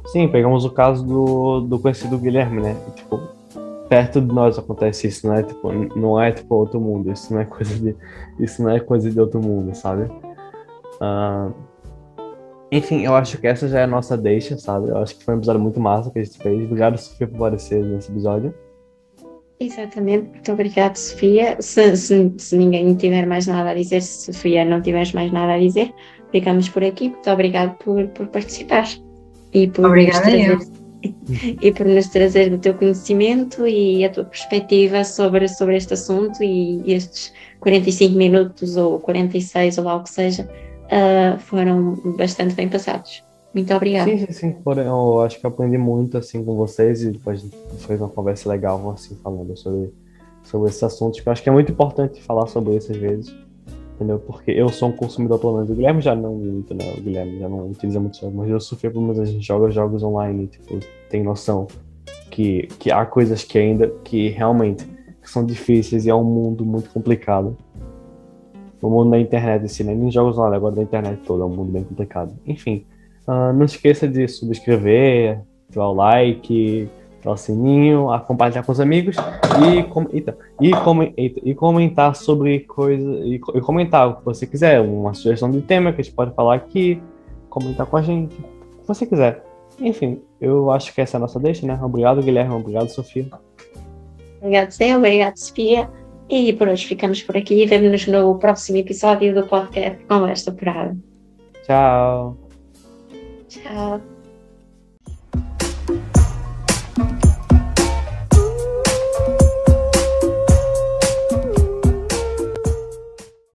sim, 0.07 0.27
pegamos 0.27 0.65
o 0.65 0.71
caso 0.71 1.05
do, 1.05 1.61
do 1.61 1.79
conhecido 1.79 2.17
Guilherme, 2.17 2.61
né? 2.61 2.75
Tipo, 2.95 3.21
perto 3.89 4.21
de 4.21 4.33
nós 4.33 4.57
acontece 4.57 5.07
isso, 5.07 5.27
não 5.27 5.35
é 5.35 5.43
tipo, 5.43 5.71
não 5.71 6.21
é 6.21 6.31
tipo 6.31 6.55
outro 6.55 6.79
mundo, 6.79 7.11
isso 7.11 7.33
não 7.33 7.41
é 7.41 7.45
coisa 7.45 7.75
de, 7.75 7.95
isso 8.39 8.63
não 8.63 8.69
é 8.69 8.79
coisa 8.79 9.11
de 9.11 9.19
outro 9.19 9.39
mundo, 9.41 9.75
sabe? 9.75 10.09
Ah, 11.01 11.49
enfim, 12.71 13.03
eu 13.05 13.15
acho 13.15 13.37
que 13.37 13.47
essa 13.47 13.67
já 13.67 13.81
é 13.81 13.83
a 13.83 13.87
nossa 13.87 14.17
deixa, 14.17 14.57
sabe? 14.57 14.89
Eu 14.89 14.97
acho 14.97 15.17
que 15.17 15.23
foi 15.23 15.35
um 15.35 15.37
episódio 15.37 15.61
muito 15.61 15.79
massa 15.79 16.09
que 16.09 16.19
a 16.19 16.23
gente 16.23 16.37
fez. 16.37 16.63
Obrigado, 16.63 16.97
Sofia, 16.97 17.27
por 17.27 17.35
aparecer 17.35 17.83
nesse 17.83 18.11
episódio. 18.11 18.53
Exatamente, 19.59 20.29
muito 20.29 20.51
obrigada, 20.51 20.95
Sofia. 20.95 21.57
Se, 21.61 21.95
se, 21.95 22.33
se 22.37 22.57
ninguém 22.57 22.93
tiver 22.95 23.25
mais 23.25 23.47
nada 23.47 23.69
a 23.69 23.73
dizer, 23.73 24.01
se 24.01 24.33
Sofia 24.33 24.65
não 24.65 24.81
tiveres 24.81 25.13
mais 25.13 25.31
nada 25.31 25.53
a 25.53 25.59
dizer, 25.59 25.93
ficamos 26.31 26.67
por 26.69 26.83
aqui. 26.83 27.09
Muito 27.09 27.29
obrigado 27.29 27.75
por, 27.77 28.05
por 28.09 28.27
participar 28.27 28.85
e 29.53 29.67
por, 29.67 29.85
Obrigada 29.85 30.21
trazer, 30.21 30.57
e 31.61 31.71
por 31.71 31.85
nos 31.85 32.07
trazer 32.09 32.51
o 32.51 32.57
teu 32.57 32.73
conhecimento 32.73 33.65
e 33.65 34.03
a 34.03 34.09
tua 34.09 34.25
perspectiva 34.25 35.03
sobre, 35.03 35.47
sobre 35.47 35.77
este 35.77 35.93
assunto 35.93 36.43
e 36.43 36.83
estes 36.91 37.33
45 37.61 38.17
minutos 38.17 38.75
ou 38.75 38.99
46 38.99 39.77
ou 39.77 39.83
lá 39.85 39.95
o 39.95 40.03
que 40.03 40.09
seja 40.09 40.49
ah, 40.91 41.37
foram 41.39 41.95
bastante 42.17 42.55
bem 42.55 42.69
passados. 42.69 43.23
Muito 43.55 43.73
obrigada. 43.73 44.11
Sim, 44.11 44.25
sim, 44.25 44.33
sim. 44.33 44.51
Porém, 44.51 44.85
eu 44.85 45.21
acho 45.21 45.39
que 45.39 45.47
aprendi 45.47 45.77
muito 45.77 46.17
assim 46.17 46.43
com 46.43 46.55
vocês 46.55 47.01
e 47.01 47.11
depois 47.11 47.43
fez 47.79 48.01
uma 48.01 48.09
conversa 48.09 48.49
legal 48.49 48.91
assim 48.91 49.15
falando 49.23 49.55
sobre 49.57 49.91
sobre 50.43 50.69
esses 50.69 50.83
assuntos, 50.83 51.19
que 51.19 51.27
eu 51.27 51.33
acho 51.33 51.41
que 51.41 51.49
é 51.49 51.51
muito 51.51 51.71
importante 51.71 52.21
falar 52.21 52.45
sobre 52.47 52.75
isso 52.75 52.91
às 52.91 52.97
vezes, 52.97 53.35
entendeu? 53.95 54.19
Porque 54.19 54.51
eu 54.51 54.69
sou 54.69 54.89
um 54.89 54.91
consumidor, 54.91 55.39
pelo 55.39 55.55
menos, 55.55 55.69
o 55.69 55.73
Guilherme 55.73 56.01
já 56.01 56.15
não 56.15 56.35
muito, 56.35 56.73
né? 56.73 56.93
O 56.97 57.01
Guilherme 57.01 57.39
já 57.39 57.49
não 57.49 57.69
utiliza 57.69 57.99
muito 57.99 58.19
jogos, 58.19 58.35
mas 58.35 58.49
eu 58.49 58.59
sofri, 58.59 58.89
pelo 58.89 59.01
menos, 59.01 59.19
a 59.19 59.25
gente 59.25 59.45
joga 59.45 59.71
jogos 59.71 60.03
online, 60.03 60.47
tipo, 60.47 60.79
tem 61.09 61.23
noção 61.23 61.67
que, 62.29 62.67
que 62.79 62.91
há 62.91 63.05
coisas 63.05 63.43
que 63.43 63.57
ainda, 63.57 63.87
que 64.03 64.29
realmente 64.29 64.85
são 65.23 65.43
difíceis 65.43 66.05
e 66.05 66.09
é 66.09 66.15
um 66.15 66.23
mundo 66.23 66.63
muito 66.63 66.91
complicado. 66.91 67.57
O 68.81 68.89
mundo 68.89 69.09
da 69.09 69.19
internet, 69.19 69.65
assim, 69.65 69.83
nem 69.83 70.11
jogos 70.11 70.37
online, 70.37 70.57
agora 70.57 70.75
da 70.75 70.83
internet 70.83 71.21
toda, 71.25 71.41
é 71.41 71.45
um 71.47 71.49
mundo 71.49 71.71
bem 71.71 71.83
complicado. 71.83 72.35
Enfim, 72.45 72.85
uh, 73.27 73.53
não 73.53 73.65
esqueça 73.65 74.07
de 74.07 74.27
subscrever, 74.27 75.39
ativar 75.67 75.89
o 75.89 75.93
like, 75.93 76.89
ativar 77.17 77.33
o 77.33 77.37
sininho, 77.37 78.11
a 78.11 78.19
compartilhar 78.19 78.63
com 78.63 78.71
os 78.71 78.79
amigos 78.79 79.15
e, 79.67 79.83
com, 79.83 80.07
eita, 80.11 80.37
e, 80.61 80.71
com, 80.71 81.03
eita, 81.17 81.41
e 81.43 81.55
comentar 81.55 82.15
sobre 82.15 82.61
coisas, 82.61 83.25
e, 83.25 83.35
e, 83.35 83.61
comentar 83.61 84.07
o 84.07 84.15
que 84.15 84.25
você 84.25 84.45
quiser, 84.45 84.81
uma 84.81 85.13
sugestão 85.13 85.49
de 85.49 85.61
tema 85.61 85.91
que 85.91 86.01
a 86.01 86.03
gente 86.03 86.13
pode 86.13 86.33
falar 86.33 86.55
aqui, 86.55 87.01
comentar 87.49 87.85
com 87.85 87.97
a 87.97 88.01
gente, 88.01 88.35
o 88.35 88.81
que 88.81 88.87
você 88.87 89.05
quiser. 89.05 89.43
Enfim, 89.79 90.21
eu 90.39 90.71
acho 90.71 90.93
que 90.93 91.01
essa 91.01 91.17
é 91.17 91.19
a 91.19 91.21
nossa 91.21 91.39
deixa, 91.39 91.65
né? 91.65 91.77
Obrigado, 91.81 92.21
Guilherme, 92.21 92.53
obrigado, 92.53 92.89
Sofia. 92.89 93.27
Obrigado, 94.39 94.71
Zé, 94.71 94.95
obrigado, 94.95 95.37
Sofia. 95.37 95.89
E 96.29 96.53
por 96.53 96.67
hoje 96.67 96.87
ficamos 96.87 97.21
por 97.21 97.37
aqui. 97.37 97.65
Vemo-nos 97.65 98.07
no 98.07 98.35
próximo 98.39 98.77
episódio 98.77 99.33
do 99.33 99.45
podcast 99.47 100.03
Conversa 100.05 100.51
Porada. 100.51 100.97
Tchau. 101.65 102.44
Tchau. 103.65 104.14